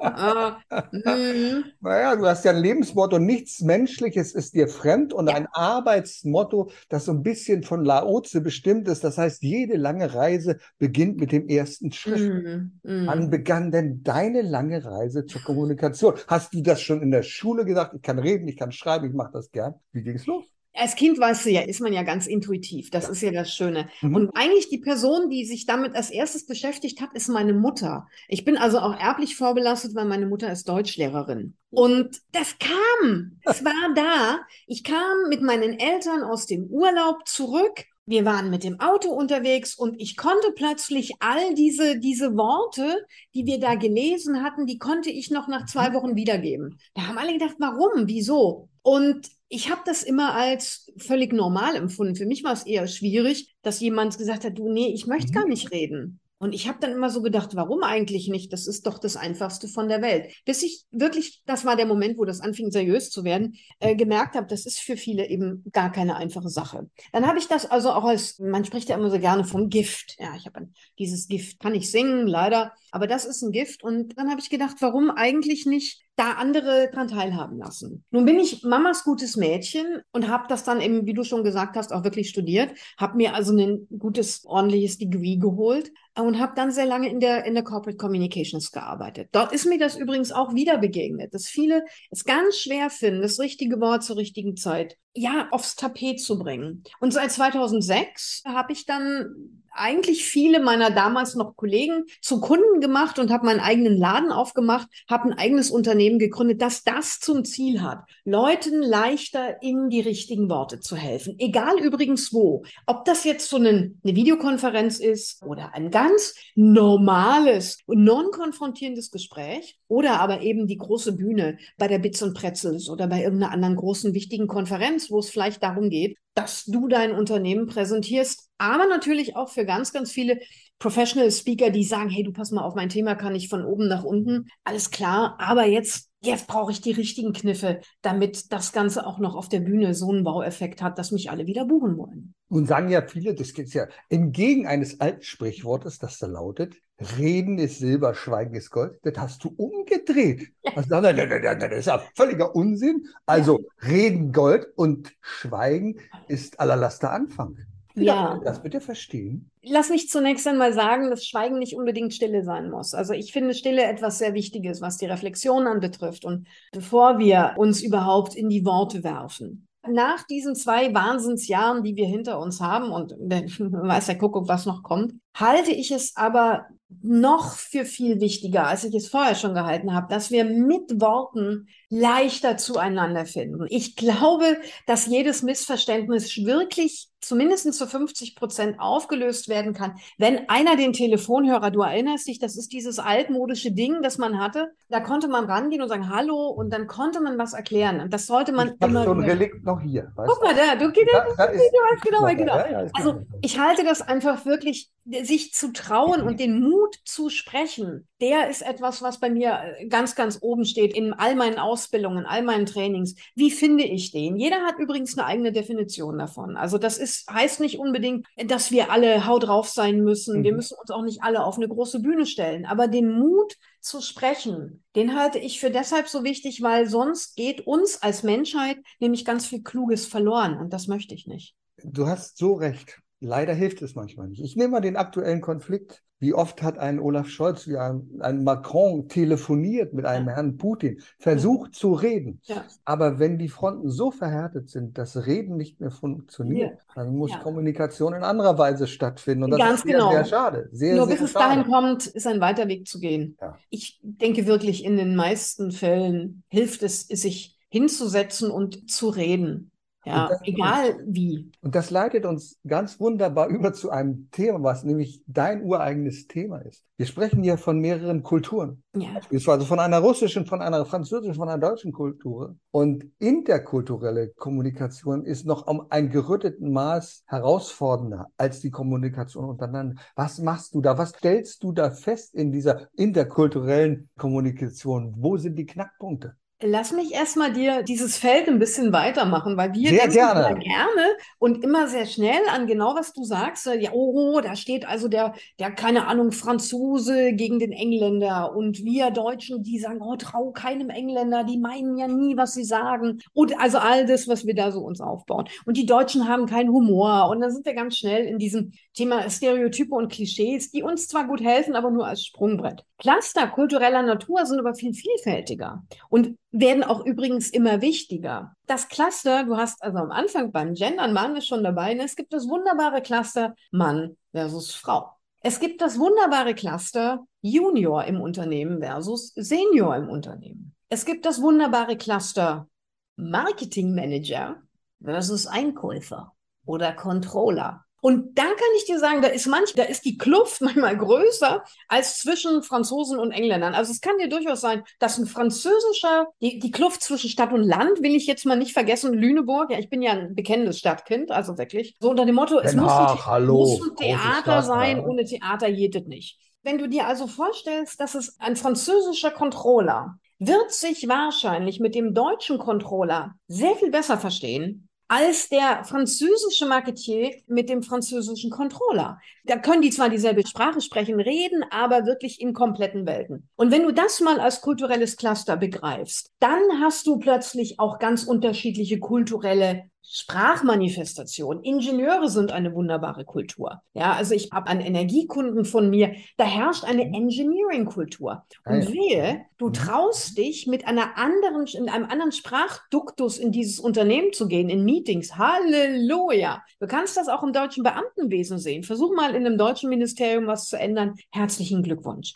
Ah, 0.00 0.58
ah, 0.70 0.84
mhm. 0.92 1.64
naja, 1.80 2.16
du 2.16 2.26
hast 2.26 2.44
ja 2.44 2.52
ein 2.52 2.62
Lebensmotto, 2.62 3.18
nichts 3.18 3.60
Menschliches 3.60 4.32
ist 4.32 4.54
dir 4.54 4.68
fremd 4.68 5.12
und 5.12 5.28
ja. 5.28 5.34
ein 5.34 5.46
Arbeitsmotto, 5.52 6.70
das 6.88 7.04
so 7.04 7.12
ein 7.12 7.22
bisschen 7.22 7.62
von 7.62 7.84
Laoze 7.84 8.40
bestimmt 8.40 8.88
ist. 8.88 9.04
Das 9.04 9.18
heißt, 9.18 9.42
jede 9.42 9.76
lange 9.76 10.14
Reise 10.14 10.58
beginnt 10.78 11.18
mit 11.18 11.32
dem 11.32 11.48
ersten 11.48 11.92
Schritt. 11.92 12.20
Mm, 12.20 12.72
mm. 12.82 13.06
Wann 13.06 13.30
begann 13.30 13.70
denn 13.70 14.02
deine 14.02 14.42
lange 14.42 14.84
Reise 14.84 15.26
zur 15.26 15.42
Kommunikation? 15.42 16.14
Hast 16.26 16.54
du 16.54 16.62
das 16.62 16.80
schon 16.80 17.02
in 17.02 17.10
der 17.10 17.22
Schule 17.22 17.64
gesagt? 17.64 17.94
Ich 17.94 18.02
kann 18.02 18.18
reden, 18.18 18.48
ich 18.48 18.56
kann 18.56 18.72
schreiben, 18.72 19.06
ich 19.06 19.14
mache 19.14 19.32
das 19.32 19.50
gern. 19.50 19.74
Wie 19.92 20.02
ging 20.02 20.16
es 20.16 20.26
los? 20.26 20.44
Als 20.78 20.94
Kind 20.94 21.18
weißt 21.18 21.46
du 21.46 21.50
ja, 21.50 21.62
ist 21.62 21.80
man 21.80 21.92
ja 21.92 22.02
ganz 22.02 22.26
intuitiv. 22.26 22.90
Das 22.90 23.04
ja. 23.04 23.10
ist 23.10 23.22
ja 23.22 23.30
das 23.32 23.54
Schöne. 23.54 23.88
Mhm. 24.00 24.14
Und 24.14 24.30
eigentlich 24.34 24.68
die 24.68 24.78
Person, 24.78 25.28
die 25.28 25.44
sich 25.44 25.66
damit 25.66 25.94
als 25.94 26.10
erstes 26.10 26.46
beschäftigt 26.46 27.00
hat, 27.00 27.10
ist 27.14 27.28
meine 27.28 27.52
Mutter. 27.52 28.06
Ich 28.28 28.44
bin 28.44 28.56
also 28.56 28.78
auch 28.78 28.98
erblich 28.98 29.36
vorbelastet, 29.36 29.94
weil 29.94 30.06
meine 30.06 30.26
Mutter 30.26 30.50
ist 30.52 30.68
Deutschlehrerin. 30.68 31.54
Und 31.70 32.20
das 32.32 32.56
kam, 32.58 33.40
es 33.44 33.64
war 33.64 33.94
da. 33.94 34.40
Ich 34.66 34.84
kam 34.84 35.28
mit 35.28 35.42
meinen 35.42 35.78
Eltern 35.78 36.22
aus 36.22 36.46
dem 36.46 36.66
Urlaub 36.66 37.26
zurück 37.26 37.84
wir 38.08 38.24
waren 38.24 38.48
mit 38.48 38.64
dem 38.64 38.80
Auto 38.80 39.10
unterwegs 39.10 39.74
und 39.74 40.00
ich 40.00 40.16
konnte 40.16 40.52
plötzlich 40.56 41.12
all 41.20 41.54
diese, 41.54 41.98
diese 41.98 42.38
Worte, 42.38 43.04
die 43.34 43.44
wir 43.44 43.60
da 43.60 43.74
gelesen 43.74 44.42
hatten, 44.42 44.64
die 44.64 44.78
konnte 44.78 45.10
ich 45.10 45.30
noch 45.30 45.46
nach 45.46 45.66
zwei 45.66 45.90
mhm. 45.90 45.94
Wochen 45.94 46.16
wiedergeben. 46.16 46.80
Da 46.94 47.06
haben 47.06 47.18
alle 47.18 47.34
gedacht, 47.34 47.56
warum, 47.58 48.08
wieso? 48.08 48.70
Und 48.88 49.28
ich 49.50 49.70
habe 49.70 49.82
das 49.84 50.02
immer 50.02 50.32
als 50.32 50.90
völlig 50.96 51.34
normal 51.34 51.76
empfunden. 51.76 52.16
Für 52.16 52.24
mich 52.24 52.42
war 52.42 52.54
es 52.54 52.64
eher 52.64 52.86
schwierig, 52.88 53.54
dass 53.60 53.80
jemand 53.80 54.16
gesagt 54.16 54.46
hat, 54.46 54.56
du, 54.56 54.72
nee, 54.72 54.94
ich 54.94 55.06
möchte 55.06 55.30
gar 55.30 55.42
mhm. 55.42 55.50
nicht 55.50 55.70
reden. 55.72 56.20
Und 56.38 56.54
ich 56.54 56.68
habe 56.68 56.78
dann 56.80 56.92
immer 56.92 57.10
so 57.10 57.20
gedacht, 57.20 57.54
warum 57.54 57.82
eigentlich 57.82 58.28
nicht? 58.28 58.50
Das 58.50 58.66
ist 58.66 58.86
doch 58.86 58.98
das 58.98 59.16
Einfachste 59.16 59.68
von 59.68 59.90
der 59.90 60.00
Welt. 60.00 60.32
Bis 60.46 60.62
ich 60.62 60.86
wirklich, 60.90 61.42
das 61.44 61.66
war 61.66 61.76
der 61.76 61.84
Moment, 61.84 62.16
wo 62.16 62.24
das 62.24 62.40
anfing 62.40 62.70
seriös 62.70 63.10
zu 63.10 63.24
werden, 63.24 63.56
äh, 63.78 63.94
gemerkt 63.94 64.36
habe, 64.36 64.46
das 64.46 64.64
ist 64.64 64.78
für 64.78 64.96
viele 64.96 65.28
eben 65.28 65.64
gar 65.70 65.92
keine 65.92 66.16
einfache 66.16 66.48
Sache. 66.48 66.88
Dann 67.12 67.26
habe 67.26 67.38
ich 67.38 67.46
das 67.46 67.70
also 67.70 67.90
auch 67.90 68.04
als, 68.04 68.38
man 68.38 68.64
spricht 68.64 68.88
ja 68.88 68.96
immer 68.96 69.10
so 69.10 69.18
gerne 69.18 69.44
vom 69.44 69.68
Gift. 69.68 70.16
Ja, 70.18 70.34
ich 70.34 70.46
habe 70.46 70.70
dieses 70.98 71.28
Gift, 71.28 71.60
kann 71.60 71.74
ich 71.74 71.90
singen, 71.90 72.26
leider, 72.26 72.72
aber 72.90 73.06
das 73.06 73.26
ist 73.26 73.42
ein 73.42 73.52
Gift. 73.52 73.84
Und 73.84 74.16
dann 74.16 74.30
habe 74.30 74.40
ich 74.40 74.48
gedacht, 74.48 74.76
warum 74.80 75.10
eigentlich 75.10 75.66
nicht 75.66 76.07
da 76.18 76.32
andere 76.32 76.90
dran 76.92 77.06
teilhaben 77.06 77.58
lassen. 77.58 78.04
Nun 78.10 78.24
bin 78.24 78.40
ich 78.40 78.64
Mamas 78.64 79.04
gutes 79.04 79.36
Mädchen 79.36 80.02
und 80.10 80.28
habe 80.28 80.46
das 80.48 80.64
dann 80.64 80.80
eben, 80.80 81.06
wie 81.06 81.14
du 81.14 81.22
schon 81.22 81.44
gesagt 81.44 81.76
hast, 81.76 81.92
auch 81.92 82.02
wirklich 82.02 82.28
studiert, 82.28 82.72
habe 82.96 83.16
mir 83.16 83.34
also 83.34 83.56
ein 83.56 83.86
gutes, 83.96 84.44
ordentliches 84.44 84.98
Degree 84.98 85.36
geholt 85.36 85.92
und 86.16 86.40
habe 86.40 86.54
dann 86.56 86.72
sehr 86.72 86.86
lange 86.86 87.08
in 87.08 87.20
der, 87.20 87.44
in 87.44 87.54
der 87.54 87.62
Corporate 87.62 87.96
Communications 87.96 88.72
gearbeitet. 88.72 89.28
Dort 89.30 89.52
ist 89.52 89.66
mir 89.66 89.78
das 89.78 89.96
übrigens 89.96 90.32
auch 90.32 90.54
wieder 90.54 90.78
begegnet, 90.78 91.32
dass 91.34 91.46
viele 91.46 91.84
es 92.10 92.24
ganz 92.24 92.56
schwer 92.58 92.90
finden, 92.90 93.22
das 93.22 93.38
richtige 93.38 93.80
Wort 93.80 94.02
zur 94.02 94.16
richtigen 94.16 94.56
Zeit 94.56 94.96
ja 95.14 95.46
aufs 95.52 95.76
Tapet 95.76 96.20
zu 96.20 96.36
bringen. 96.36 96.82
Und 96.98 97.12
seit 97.12 97.30
2006 97.30 98.42
habe 98.44 98.72
ich 98.72 98.86
dann 98.86 99.57
eigentlich 99.78 100.24
viele 100.24 100.60
meiner 100.60 100.90
damals 100.90 101.34
noch 101.34 101.56
Kollegen 101.56 102.04
zu 102.20 102.40
Kunden 102.40 102.80
gemacht 102.80 103.18
und 103.18 103.30
habe 103.30 103.46
meinen 103.46 103.60
eigenen 103.60 103.96
Laden 103.96 104.32
aufgemacht, 104.32 104.88
habe 105.08 105.30
ein 105.30 105.38
eigenes 105.38 105.70
Unternehmen 105.70 106.18
gegründet, 106.18 106.60
das 106.62 106.84
das 106.84 107.20
zum 107.20 107.44
Ziel 107.44 107.82
hat, 107.82 108.00
Leuten 108.24 108.82
leichter 108.82 109.62
in 109.62 109.88
die 109.88 110.00
richtigen 110.00 110.48
Worte 110.48 110.80
zu 110.80 110.96
helfen. 110.96 111.36
Egal 111.38 111.78
übrigens 111.80 112.32
wo. 112.32 112.64
Ob 112.86 113.04
das 113.04 113.24
jetzt 113.24 113.48
so 113.48 113.56
eine, 113.56 113.68
eine 114.02 114.16
Videokonferenz 114.16 115.00
ist 115.00 115.42
oder 115.44 115.74
ein 115.74 115.90
ganz 115.90 116.34
normales, 116.54 117.78
non-konfrontierendes 117.86 119.10
Gespräch 119.10 119.78
oder 119.88 120.20
aber 120.20 120.42
eben 120.42 120.66
die 120.66 120.78
große 120.78 121.12
Bühne 121.12 121.58
bei 121.76 121.88
der 121.88 121.98
Bits 121.98 122.22
und 122.22 122.34
Pretzels 122.34 122.88
oder 122.88 123.06
bei 123.06 123.22
irgendeiner 123.22 123.52
anderen 123.52 123.76
großen 123.76 124.14
wichtigen 124.14 124.46
Konferenz, 124.46 125.10
wo 125.10 125.18
es 125.18 125.30
vielleicht 125.30 125.62
darum 125.62 125.90
geht, 125.90 126.16
dass 126.38 126.64
du 126.66 126.86
dein 126.86 127.12
Unternehmen 127.12 127.66
präsentierst, 127.66 128.48
aber 128.58 128.86
natürlich 128.86 129.34
auch 129.34 129.48
für 129.48 129.64
ganz, 129.64 129.92
ganz 129.92 130.12
viele 130.12 130.38
Professional 130.78 131.32
Speaker, 131.32 131.70
die 131.70 131.82
sagen, 131.82 132.10
hey, 132.10 132.22
du 132.22 132.32
pass 132.32 132.52
mal 132.52 132.62
auf, 132.62 132.76
mein 132.76 132.88
Thema 132.88 133.16
kann 133.16 133.34
ich 133.34 133.48
von 133.48 133.64
oben 133.64 133.88
nach 133.88 134.04
unten, 134.04 134.46
alles 134.62 134.90
klar, 134.90 135.36
aber 135.40 135.66
jetzt, 135.66 136.10
jetzt 136.20 136.46
brauche 136.46 136.70
ich 136.70 136.80
die 136.80 136.92
richtigen 136.92 137.32
Kniffe, 137.32 137.80
damit 138.02 138.52
das 138.52 138.72
Ganze 138.72 139.04
auch 139.04 139.18
noch 139.18 139.34
auf 139.34 139.48
der 139.48 139.58
Bühne 139.58 139.94
so 139.94 140.10
einen 140.10 140.22
Baueffekt 140.22 140.80
hat, 140.80 140.96
dass 140.98 141.10
mich 141.10 141.28
alle 141.30 141.48
wieder 141.48 141.64
buchen 141.64 141.98
wollen. 141.98 142.34
Nun 142.50 142.66
sagen 142.66 142.88
ja 142.88 143.04
viele, 143.04 143.34
das 143.34 143.52
geht 143.52 143.74
ja 143.74 143.88
entgegen 144.08 144.68
eines 144.68 145.00
alten 145.00 145.22
Sprichwortes, 145.22 145.98
das 145.98 146.18
da 146.18 146.28
lautet, 146.28 146.76
Reden 147.18 147.58
ist 147.58 147.78
Silber, 147.78 148.14
Schweigen 148.14 148.54
ist 148.54 148.70
Gold. 148.70 148.98
Das 149.02 149.16
hast 149.18 149.44
du 149.44 149.54
umgedreht. 149.56 150.52
Also, 150.76 151.00
nein, 151.00 151.16
nein, 151.16 151.28
nein, 151.28 151.42
nein, 151.42 151.70
das 151.70 151.78
ist 151.78 151.86
ja 151.86 152.02
völliger 152.14 152.54
Unsinn. 152.54 153.06
Also 153.24 153.64
Reden 153.82 154.32
Gold 154.32 154.66
und 154.76 155.12
Schweigen 155.20 155.98
ist 156.28 156.60
allerlaster 156.60 157.10
Anfang. 157.10 157.56
Ja. 157.94 158.38
Das 158.44 158.62
bitte 158.62 158.80
verstehen. 158.80 159.50
Lass 159.62 159.88
mich 159.90 160.08
zunächst 160.08 160.46
einmal 160.46 160.72
sagen, 160.72 161.10
dass 161.10 161.24
Schweigen 161.24 161.58
nicht 161.58 161.74
unbedingt 161.74 162.14
Stille 162.14 162.44
sein 162.44 162.70
muss. 162.70 162.94
Also 162.94 163.12
ich 163.12 163.32
finde 163.32 163.54
Stille 163.54 163.82
etwas 163.82 164.18
sehr 164.18 164.34
Wichtiges, 164.34 164.80
was 164.80 164.98
die 164.98 165.06
Reflexion 165.06 165.66
anbetrifft. 165.66 166.24
Und 166.24 166.46
bevor 166.72 167.18
wir 167.18 167.54
uns 167.56 167.82
überhaupt 167.82 168.34
in 168.34 168.48
die 168.48 168.64
Worte 168.64 169.02
werfen, 169.02 169.66
nach 169.86 170.24
diesen 170.26 170.54
zwei 170.54 170.92
Wahnsinnsjahren, 170.92 171.82
die 171.82 171.96
wir 171.96 172.06
hinter 172.06 172.38
uns 172.40 172.60
haben, 172.60 172.90
und 172.90 173.12
weiß 173.18 174.06
der 174.06 174.18
Kuckuck, 174.18 174.48
was 174.48 174.66
noch 174.66 174.82
kommt, 174.82 175.14
halte 175.34 175.72
ich 175.72 175.90
es 175.90 176.14
aber 176.16 176.66
noch 177.02 177.54
für 177.54 177.84
viel 177.84 178.20
wichtiger, 178.20 178.66
als 178.66 178.84
ich 178.84 178.94
es 178.94 179.08
vorher 179.08 179.34
schon 179.34 179.54
gehalten 179.54 179.94
habe, 179.94 180.12
dass 180.12 180.30
wir 180.30 180.44
mit 180.44 181.00
Worten 181.00 181.68
leichter 181.90 182.56
zueinander 182.58 183.24
finden. 183.24 183.66
Ich 183.68 183.96
glaube, 183.96 184.58
dass 184.86 185.06
jedes 185.06 185.42
Missverständnis 185.42 186.44
wirklich 186.44 187.08
zumindest 187.20 187.72
zu 187.74 187.86
50 187.86 188.36
Prozent 188.36 188.78
aufgelöst 188.78 189.48
werden 189.48 189.72
kann, 189.72 189.96
wenn 190.18 190.48
einer 190.48 190.76
den 190.76 190.92
Telefonhörer, 190.92 191.70
du 191.70 191.80
erinnerst 191.82 192.28
dich, 192.28 192.38
das 192.38 192.56
ist 192.56 192.72
dieses 192.72 192.98
altmodische 192.98 193.72
Ding, 193.72 194.02
das 194.02 194.18
man 194.18 194.38
hatte, 194.38 194.70
da 194.88 195.00
konnte 195.00 195.28
man 195.28 195.46
rangehen 195.46 195.82
und 195.82 195.88
sagen 195.88 196.10
Hallo 196.10 196.48
und 196.48 196.72
dann 196.72 196.86
konnte 196.86 197.20
man 197.20 197.38
was 197.38 197.54
erklären. 197.54 198.00
Und 198.00 198.12
das 198.12 198.26
sollte 198.26 198.52
man 198.52 198.68
ich 198.68 198.86
immer. 198.86 199.04
so 199.04 199.12
ein 199.12 199.24
Relikt 199.24 199.64
noch 199.64 199.80
hier. 199.80 200.12
Guck 200.14 200.42
mal 200.42 200.54
da, 200.54 200.76
du, 200.76 200.92
da, 200.92 201.26
da 201.36 201.46
du 201.46 201.52
weißt 201.58 202.02
genau, 202.02 202.26
genau. 202.36 202.56
Ja, 202.56 202.70
ja, 202.70 202.90
also 202.92 203.22
ich 203.42 203.58
halte 203.58 203.84
das 203.84 204.02
einfach 204.02 204.46
wirklich, 204.46 204.90
sich 205.22 205.52
zu 205.54 205.72
trauen 205.72 206.22
und 206.22 206.38
den 206.38 206.60
Mut 206.60 206.96
zu 207.04 207.30
sprechen, 207.30 208.07
der 208.20 208.50
ist 208.50 208.62
etwas, 208.62 209.00
was 209.02 209.20
bei 209.20 209.30
mir 209.30 209.76
ganz, 209.88 210.14
ganz 210.14 210.38
oben 210.40 210.64
steht 210.64 210.94
in 210.94 211.12
all 211.12 211.34
meinen 211.34 211.58
Aus 211.58 211.78
Ausbildungen, 211.78 212.26
all 212.26 212.42
meinen 212.42 212.66
Trainings. 212.66 213.14
Wie 213.36 213.50
finde 213.52 213.84
ich 213.84 214.10
den? 214.10 214.36
Jeder 214.36 214.62
hat 214.62 214.78
übrigens 214.78 215.16
eine 215.16 215.26
eigene 215.26 215.52
Definition 215.52 216.18
davon. 216.18 216.56
Also 216.56 216.76
das 216.76 216.98
ist, 216.98 217.30
heißt 217.30 217.60
nicht 217.60 217.78
unbedingt, 217.78 218.26
dass 218.46 218.72
wir 218.72 218.90
alle 218.90 219.26
hau 219.26 219.38
drauf 219.38 219.68
sein 219.68 220.02
müssen. 220.02 220.40
Mhm. 220.40 220.44
Wir 220.44 220.52
müssen 220.54 220.76
uns 220.80 220.90
auch 220.90 221.02
nicht 221.02 221.22
alle 221.22 221.44
auf 221.44 221.56
eine 221.56 221.68
große 221.68 222.00
Bühne 222.00 222.26
stellen. 222.26 222.66
Aber 222.66 222.88
den 222.88 223.10
Mut 223.10 223.56
zu 223.80 224.00
sprechen, 224.00 224.82
den 224.96 225.16
halte 225.16 225.38
ich 225.38 225.60
für 225.60 225.70
deshalb 225.70 226.08
so 226.08 226.24
wichtig, 226.24 226.62
weil 226.62 226.88
sonst 226.88 227.36
geht 227.36 227.66
uns 227.66 228.02
als 228.02 228.24
Menschheit 228.24 228.78
nämlich 228.98 229.24
ganz 229.24 229.46
viel 229.46 229.62
Kluges 229.62 230.06
verloren. 230.06 230.58
Und 230.58 230.72
das 230.72 230.88
möchte 230.88 231.14
ich 231.14 231.26
nicht. 231.26 231.54
Du 231.84 232.08
hast 232.08 232.38
so 232.38 232.54
recht. 232.54 232.98
Leider 233.20 233.52
hilft 233.52 233.82
es 233.82 233.94
manchmal 233.94 234.28
nicht. 234.28 234.42
Ich 234.42 234.54
nehme 234.54 234.72
mal 234.72 234.80
den 234.80 234.96
aktuellen 234.96 235.40
Konflikt. 235.40 236.02
Wie 236.20 236.34
oft 236.34 236.62
hat 236.62 236.78
ein 236.78 236.98
Olaf 236.98 237.28
Scholz, 237.28 237.68
wie 237.68 237.76
ein, 237.76 238.08
ein 238.20 238.42
Macron 238.42 239.08
telefoniert 239.08 239.92
mit 239.92 240.04
einem 240.04 240.26
ja. 240.26 240.34
Herrn 240.34 240.56
Putin, 240.56 241.00
versucht 241.18 241.74
ja. 241.74 241.78
zu 241.78 241.92
reden. 241.92 242.40
Ja. 242.44 242.64
Aber 242.84 243.20
wenn 243.20 243.38
die 243.38 243.48
Fronten 243.48 243.88
so 243.88 244.10
verhärtet 244.10 244.68
sind, 244.68 244.98
dass 244.98 245.26
Reden 245.26 245.56
nicht 245.56 245.80
mehr 245.80 245.92
funktioniert, 245.92 246.80
dann 246.96 247.14
muss 247.14 247.30
Kommunikation 247.40 248.14
in 248.14 248.24
anderer 248.24 248.58
Weise 248.58 248.88
stattfinden. 248.88 249.44
Und 249.44 249.50
das 249.52 249.60
Ganz 249.60 249.78
ist 249.78 249.84
sehr, 249.84 249.92
genau. 249.92 250.10
sehr 250.10 250.24
schade. 250.24 250.68
Sehr, 250.72 250.96
Nur 250.96 251.06
bis 251.06 251.20
es 251.20 251.32
dahin 251.32 251.64
kommt, 251.64 252.06
ist 252.06 252.26
ein 252.26 252.40
weiter 252.40 252.66
Weg 252.66 252.88
zu 252.88 252.98
gehen. 252.98 253.36
Ich 253.70 254.00
denke 254.02 254.46
wirklich, 254.46 254.84
in 254.84 254.96
den 254.96 255.14
meisten 255.14 255.70
Fällen 255.70 256.42
hilft 256.48 256.82
es, 256.82 257.02
sich 257.02 257.58
hinzusetzen 257.68 258.50
und 258.50 258.90
zu 258.90 259.08
reden. 259.08 259.70
Ja, 260.08 260.28
das, 260.28 260.40
egal 260.44 261.00
wie. 261.06 261.50
Und 261.60 261.74
das 261.74 261.90
leitet 261.90 262.24
uns 262.24 262.58
ganz 262.66 262.98
wunderbar 262.98 263.48
über 263.48 263.72
zu 263.72 263.90
einem 263.90 264.30
Thema, 264.30 264.62
was 264.62 264.84
nämlich 264.84 265.22
dein 265.26 265.62
ureigenes 265.62 266.26
Thema 266.26 266.58
ist. 266.58 266.84
Wir 266.96 267.06
sprechen 267.06 267.44
hier 267.44 267.58
von 267.58 267.78
mehreren 267.78 268.24
Kulturen. 268.24 268.82
Ja. 268.96 269.10
Beispielsweise 269.14 269.64
von 269.64 269.78
einer 269.78 269.98
russischen, 269.98 270.46
von 270.46 270.60
einer 270.60 270.84
französischen, 270.84 271.34
von 271.34 271.48
einer 271.48 271.58
deutschen 271.60 271.92
Kultur. 271.92 272.56
Und 272.72 273.04
interkulturelle 273.20 274.30
Kommunikation 274.30 275.24
ist 275.24 275.46
noch 275.46 275.68
um 275.68 275.86
ein 275.90 276.10
gerütteten 276.10 276.72
Maß 276.72 277.24
herausfordernder 277.26 278.26
als 278.36 278.60
die 278.60 278.70
Kommunikation 278.70 279.44
untereinander. 279.44 280.00
Was 280.16 280.38
machst 280.38 280.74
du 280.74 280.80
da? 280.80 280.98
Was 280.98 281.10
stellst 281.10 281.62
du 281.62 281.70
da 281.70 281.92
fest 281.92 282.34
in 282.34 282.50
dieser 282.50 282.88
interkulturellen 282.96 284.08
Kommunikation? 284.18 285.14
Wo 285.16 285.36
sind 285.36 285.56
die 285.56 285.66
Knackpunkte? 285.66 286.34
Lass 286.60 286.90
mich 286.90 287.14
erstmal 287.14 287.52
dir 287.52 287.84
dieses 287.84 288.18
Feld 288.18 288.48
ein 288.48 288.58
bisschen 288.58 288.92
weitermachen, 288.92 289.56
weil 289.56 289.74
wir 289.74 289.90
sehr 289.90 290.08
gerne. 290.08 290.58
gerne 290.58 291.16
und 291.38 291.62
immer 291.62 291.86
sehr 291.86 292.04
schnell 292.04 292.40
an 292.52 292.66
genau, 292.66 292.96
was 292.96 293.12
du 293.12 293.22
sagst. 293.22 293.66
Ja, 293.78 293.92
oh, 293.92 294.40
da 294.40 294.56
steht 294.56 294.84
also 294.84 295.06
der, 295.06 295.34
der, 295.60 295.70
keine 295.70 296.08
Ahnung, 296.08 296.32
Franzose 296.32 297.32
gegen 297.32 297.60
den 297.60 297.70
Engländer 297.70 298.56
und 298.56 298.82
wir 298.82 299.12
Deutschen, 299.12 299.62
die 299.62 299.78
sagen, 299.78 300.00
oh, 300.02 300.16
trau 300.16 300.50
keinem 300.50 300.90
Engländer, 300.90 301.44
die 301.44 301.58
meinen 301.58 301.96
ja 301.96 302.08
nie, 302.08 302.36
was 302.36 302.54
sie 302.54 302.64
sagen. 302.64 303.20
Und 303.34 303.56
also 303.60 303.78
all 303.78 304.04
das, 304.06 304.26
was 304.26 304.44
wir 304.44 304.56
da 304.56 304.72
so 304.72 304.80
uns 304.80 305.00
aufbauen. 305.00 305.46
Und 305.64 305.76
die 305.76 305.86
Deutschen 305.86 306.26
haben 306.26 306.46
keinen 306.46 306.70
Humor. 306.70 307.28
Und 307.30 307.40
dann 307.40 307.52
sind 307.52 307.66
wir 307.66 307.74
ganz 307.74 307.96
schnell 307.96 308.24
in 308.24 308.38
diesem 308.38 308.72
Thema 308.94 309.30
Stereotype 309.30 309.94
und 309.94 310.10
Klischees, 310.10 310.72
die 310.72 310.82
uns 310.82 311.06
zwar 311.06 311.28
gut 311.28 311.40
helfen, 311.40 311.76
aber 311.76 311.92
nur 311.92 312.08
als 312.08 312.24
Sprungbrett. 312.24 312.84
Cluster 312.98 313.46
kultureller 313.46 314.02
Natur 314.02 314.44
sind 314.44 314.58
aber 314.58 314.74
viel 314.74 314.92
vielfältiger. 314.92 315.84
Und 316.08 316.34
werden 316.50 316.82
auch 316.82 317.04
übrigens 317.04 317.50
immer 317.50 317.80
wichtiger. 317.80 318.54
Das 318.66 318.88
Cluster, 318.88 319.44
du 319.44 319.56
hast 319.56 319.82
also 319.82 319.98
am 319.98 320.10
Anfang 320.10 320.50
beim 320.52 320.74
Gendern 320.74 321.14
waren 321.14 321.34
wir 321.34 321.42
schon 321.42 321.62
dabei, 321.62 321.94
ne? 321.94 322.04
es 322.04 322.16
gibt 322.16 322.32
das 322.32 322.48
wunderbare 322.48 323.02
Cluster 323.02 323.54
Mann 323.70 324.16
versus 324.32 324.74
Frau. 324.74 325.12
Es 325.40 325.60
gibt 325.60 325.80
das 325.80 325.98
wunderbare 325.98 326.54
Cluster 326.54 327.24
Junior 327.42 328.04
im 328.04 328.20
Unternehmen 328.20 328.80
versus 328.80 329.32
Senior 329.34 329.96
im 329.96 330.08
Unternehmen. 330.08 330.74
Es 330.88 331.04
gibt 331.04 331.26
das 331.26 331.40
wunderbare 331.40 331.96
Cluster 331.96 332.68
Marketing 333.16 333.94
Manager 333.94 334.56
versus 335.02 335.46
Einkäufer 335.46 336.32
oder 336.64 336.92
Controller. 336.92 337.84
Und 338.00 338.38
da 338.38 338.44
kann 338.44 338.74
ich 338.76 338.84
dir 338.84 338.98
sagen, 338.98 339.22
da 339.22 339.28
ist 339.28 339.46
manch, 339.46 339.74
da 339.74 339.82
ist 339.82 340.04
die 340.04 340.16
Kluft 340.16 340.60
manchmal 340.60 340.96
größer 340.96 341.64
als 341.88 342.18
zwischen 342.18 342.62
Franzosen 342.62 343.18
und 343.18 343.32
Engländern. 343.32 343.74
Also 343.74 343.90
es 343.92 344.00
kann 344.00 344.18
dir 344.18 344.28
durchaus 344.28 344.60
sein, 344.60 344.84
dass 344.98 345.18
ein 345.18 345.26
französischer, 345.26 346.28
die, 346.40 346.58
die 346.58 346.70
Kluft 346.70 347.02
zwischen 347.02 347.30
Stadt 347.30 347.52
und 347.52 347.62
Land 347.62 348.02
will 348.02 348.14
ich 348.14 348.26
jetzt 348.26 348.46
mal 348.46 348.56
nicht 348.56 348.72
vergessen, 348.72 349.14
Lüneburg, 349.14 349.70
ja, 349.70 349.78
ich 349.78 349.90
bin 349.90 350.02
ja 350.02 350.12
ein 350.12 350.34
bekennendes 350.34 350.78
Stadtkind, 350.78 351.30
also 351.30 351.58
wirklich. 351.58 351.96
So 352.00 352.10
unter 352.10 352.24
dem 352.24 352.34
Motto, 352.34 352.60
es 352.60 352.74
muss, 352.74 352.90
Haag, 352.90 353.26
hallo, 353.26 353.58
muss 353.58 353.90
ein 353.90 353.96
Theater 353.96 354.42
Stadt, 354.42 354.64
sein, 354.66 354.96
ja. 354.98 355.04
ohne 355.04 355.24
Theater 355.24 355.68
jedet 355.68 356.08
nicht. 356.08 356.38
Wenn 356.62 356.78
du 356.78 356.88
dir 356.88 357.06
also 357.06 357.26
vorstellst, 357.26 358.00
dass 358.00 358.14
es 358.14 358.38
ein 358.40 358.56
französischer 358.56 359.30
Controller 359.30 360.18
wird 360.38 360.70
sich 360.70 361.08
wahrscheinlich 361.08 361.80
mit 361.80 361.94
dem 361.94 362.14
deutschen 362.14 362.58
Controller 362.58 363.34
sehr 363.48 363.74
viel 363.74 363.90
besser 363.90 364.18
verstehen 364.18 364.87
als 365.08 365.48
der 365.48 365.84
französische 365.84 366.66
Marketier 366.66 367.34
mit 367.46 367.70
dem 367.70 367.82
französischen 367.82 368.50
Controller. 368.50 369.18
Da 369.44 369.56
können 369.56 369.80
die 369.80 369.90
zwar 369.90 370.10
dieselbe 370.10 370.46
Sprache 370.46 370.82
sprechen, 370.82 371.18
reden, 371.18 371.64
aber 371.70 372.04
wirklich 372.04 372.40
in 372.40 372.52
kompletten 372.52 373.06
Welten. 373.06 373.48
Und 373.56 373.72
wenn 373.72 373.82
du 373.82 373.92
das 373.92 374.20
mal 374.20 374.38
als 374.38 374.60
kulturelles 374.60 375.16
Cluster 375.16 375.56
begreifst, 375.56 376.30
dann 376.40 376.60
hast 376.80 377.06
du 377.06 377.18
plötzlich 377.18 377.80
auch 377.80 377.98
ganz 377.98 378.24
unterschiedliche 378.24 379.00
kulturelle 379.00 379.84
Sprachmanifestation. 380.10 381.62
Ingenieure 381.62 382.30
sind 382.30 382.50
eine 382.50 382.74
wunderbare 382.74 383.26
Kultur. 383.26 383.82
Ja, 383.92 384.14
also 384.14 384.34
ich 384.34 384.50
habe 384.52 384.68
einen 384.68 384.80
Energiekunden 384.80 385.66
von 385.66 385.90
mir, 385.90 386.14
da 386.38 386.44
herrscht 386.44 386.84
eine 386.84 387.04
mhm. 387.04 387.14
Engineering-Kultur. 387.14 388.44
Ah, 388.64 388.72
Und 388.72 388.92
wehe, 388.92 389.42
du 389.58 389.68
mhm. 389.68 389.72
traust 389.74 390.38
dich 390.38 390.66
mit 390.66 390.86
einer 390.86 391.18
anderen, 391.18 391.66
in 391.66 391.90
einem 391.90 392.06
anderen 392.06 392.32
Sprachduktus 392.32 393.38
in 393.38 393.52
dieses 393.52 393.80
Unternehmen 393.80 394.32
zu 394.32 394.48
gehen, 394.48 394.70
in 394.70 394.84
Meetings. 394.84 395.36
Halleluja. 395.36 396.62
Du 396.80 396.86
kannst 396.86 397.16
das 397.16 397.28
auch 397.28 397.42
im 397.42 397.52
deutschen 397.52 397.82
Beamtenwesen 397.82 398.58
sehen. 398.58 398.84
Versuch 398.84 399.14
mal 399.14 399.34
in 399.34 399.44
einem 399.44 399.58
deutschen 399.58 399.90
Ministerium 399.90 400.46
was 400.46 400.68
zu 400.68 400.78
ändern. 400.78 401.16
Herzlichen 401.30 401.82
Glückwunsch. 401.82 402.32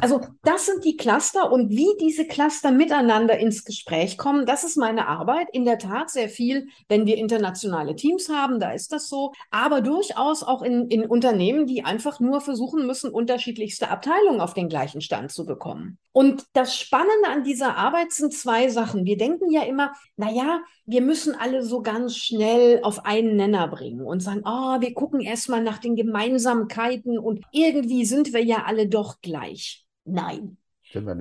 Also 0.00 0.20
das 0.42 0.66
sind 0.66 0.84
die 0.84 0.96
Cluster 0.96 1.52
und 1.52 1.70
wie 1.70 1.90
diese 2.00 2.26
Cluster 2.26 2.70
miteinander 2.70 3.38
ins 3.38 3.64
Gespräch 3.64 4.16
kommen, 4.16 4.46
das 4.46 4.64
ist 4.64 4.76
meine 4.76 5.06
Arbeit. 5.06 5.48
In 5.52 5.64
der 5.64 5.78
Tat 5.78 6.10
sehr 6.10 6.28
viel, 6.28 6.68
wenn 6.88 7.06
wir 7.06 7.09
wir 7.10 7.18
internationale 7.18 7.96
Teams 7.96 8.28
haben, 8.28 8.60
da 8.60 8.70
ist 8.70 8.92
das 8.92 9.08
so, 9.08 9.32
aber 9.50 9.80
durchaus 9.80 10.44
auch 10.44 10.62
in, 10.62 10.86
in 10.88 11.04
Unternehmen, 11.04 11.66
die 11.66 11.84
einfach 11.84 12.20
nur 12.20 12.40
versuchen 12.40 12.86
müssen, 12.86 13.10
unterschiedlichste 13.10 13.90
Abteilungen 13.90 14.40
auf 14.40 14.54
den 14.54 14.68
gleichen 14.68 15.00
Stand 15.00 15.32
zu 15.32 15.44
bekommen. 15.44 15.98
Und 16.12 16.44
das 16.52 16.76
Spannende 16.76 17.28
an 17.28 17.42
dieser 17.42 17.76
Arbeit 17.76 18.12
sind 18.12 18.32
zwei 18.32 18.68
Sachen. 18.68 19.04
Wir 19.04 19.16
denken 19.16 19.50
ja 19.50 19.62
immer, 19.62 19.92
naja, 20.16 20.60
wir 20.86 21.02
müssen 21.02 21.34
alle 21.34 21.64
so 21.64 21.82
ganz 21.82 22.16
schnell 22.16 22.80
auf 22.82 23.04
einen 23.04 23.34
Nenner 23.34 23.66
bringen 23.66 24.02
und 24.02 24.20
sagen, 24.20 24.42
oh, 24.44 24.80
wir 24.80 24.94
gucken 24.94 25.20
erstmal 25.20 25.62
nach 25.62 25.78
den 25.78 25.96
Gemeinsamkeiten 25.96 27.18
und 27.18 27.44
irgendwie 27.50 28.04
sind 28.04 28.32
wir 28.32 28.44
ja 28.44 28.64
alle 28.66 28.88
doch 28.88 29.20
gleich. 29.20 29.84
Nein, 30.04 30.58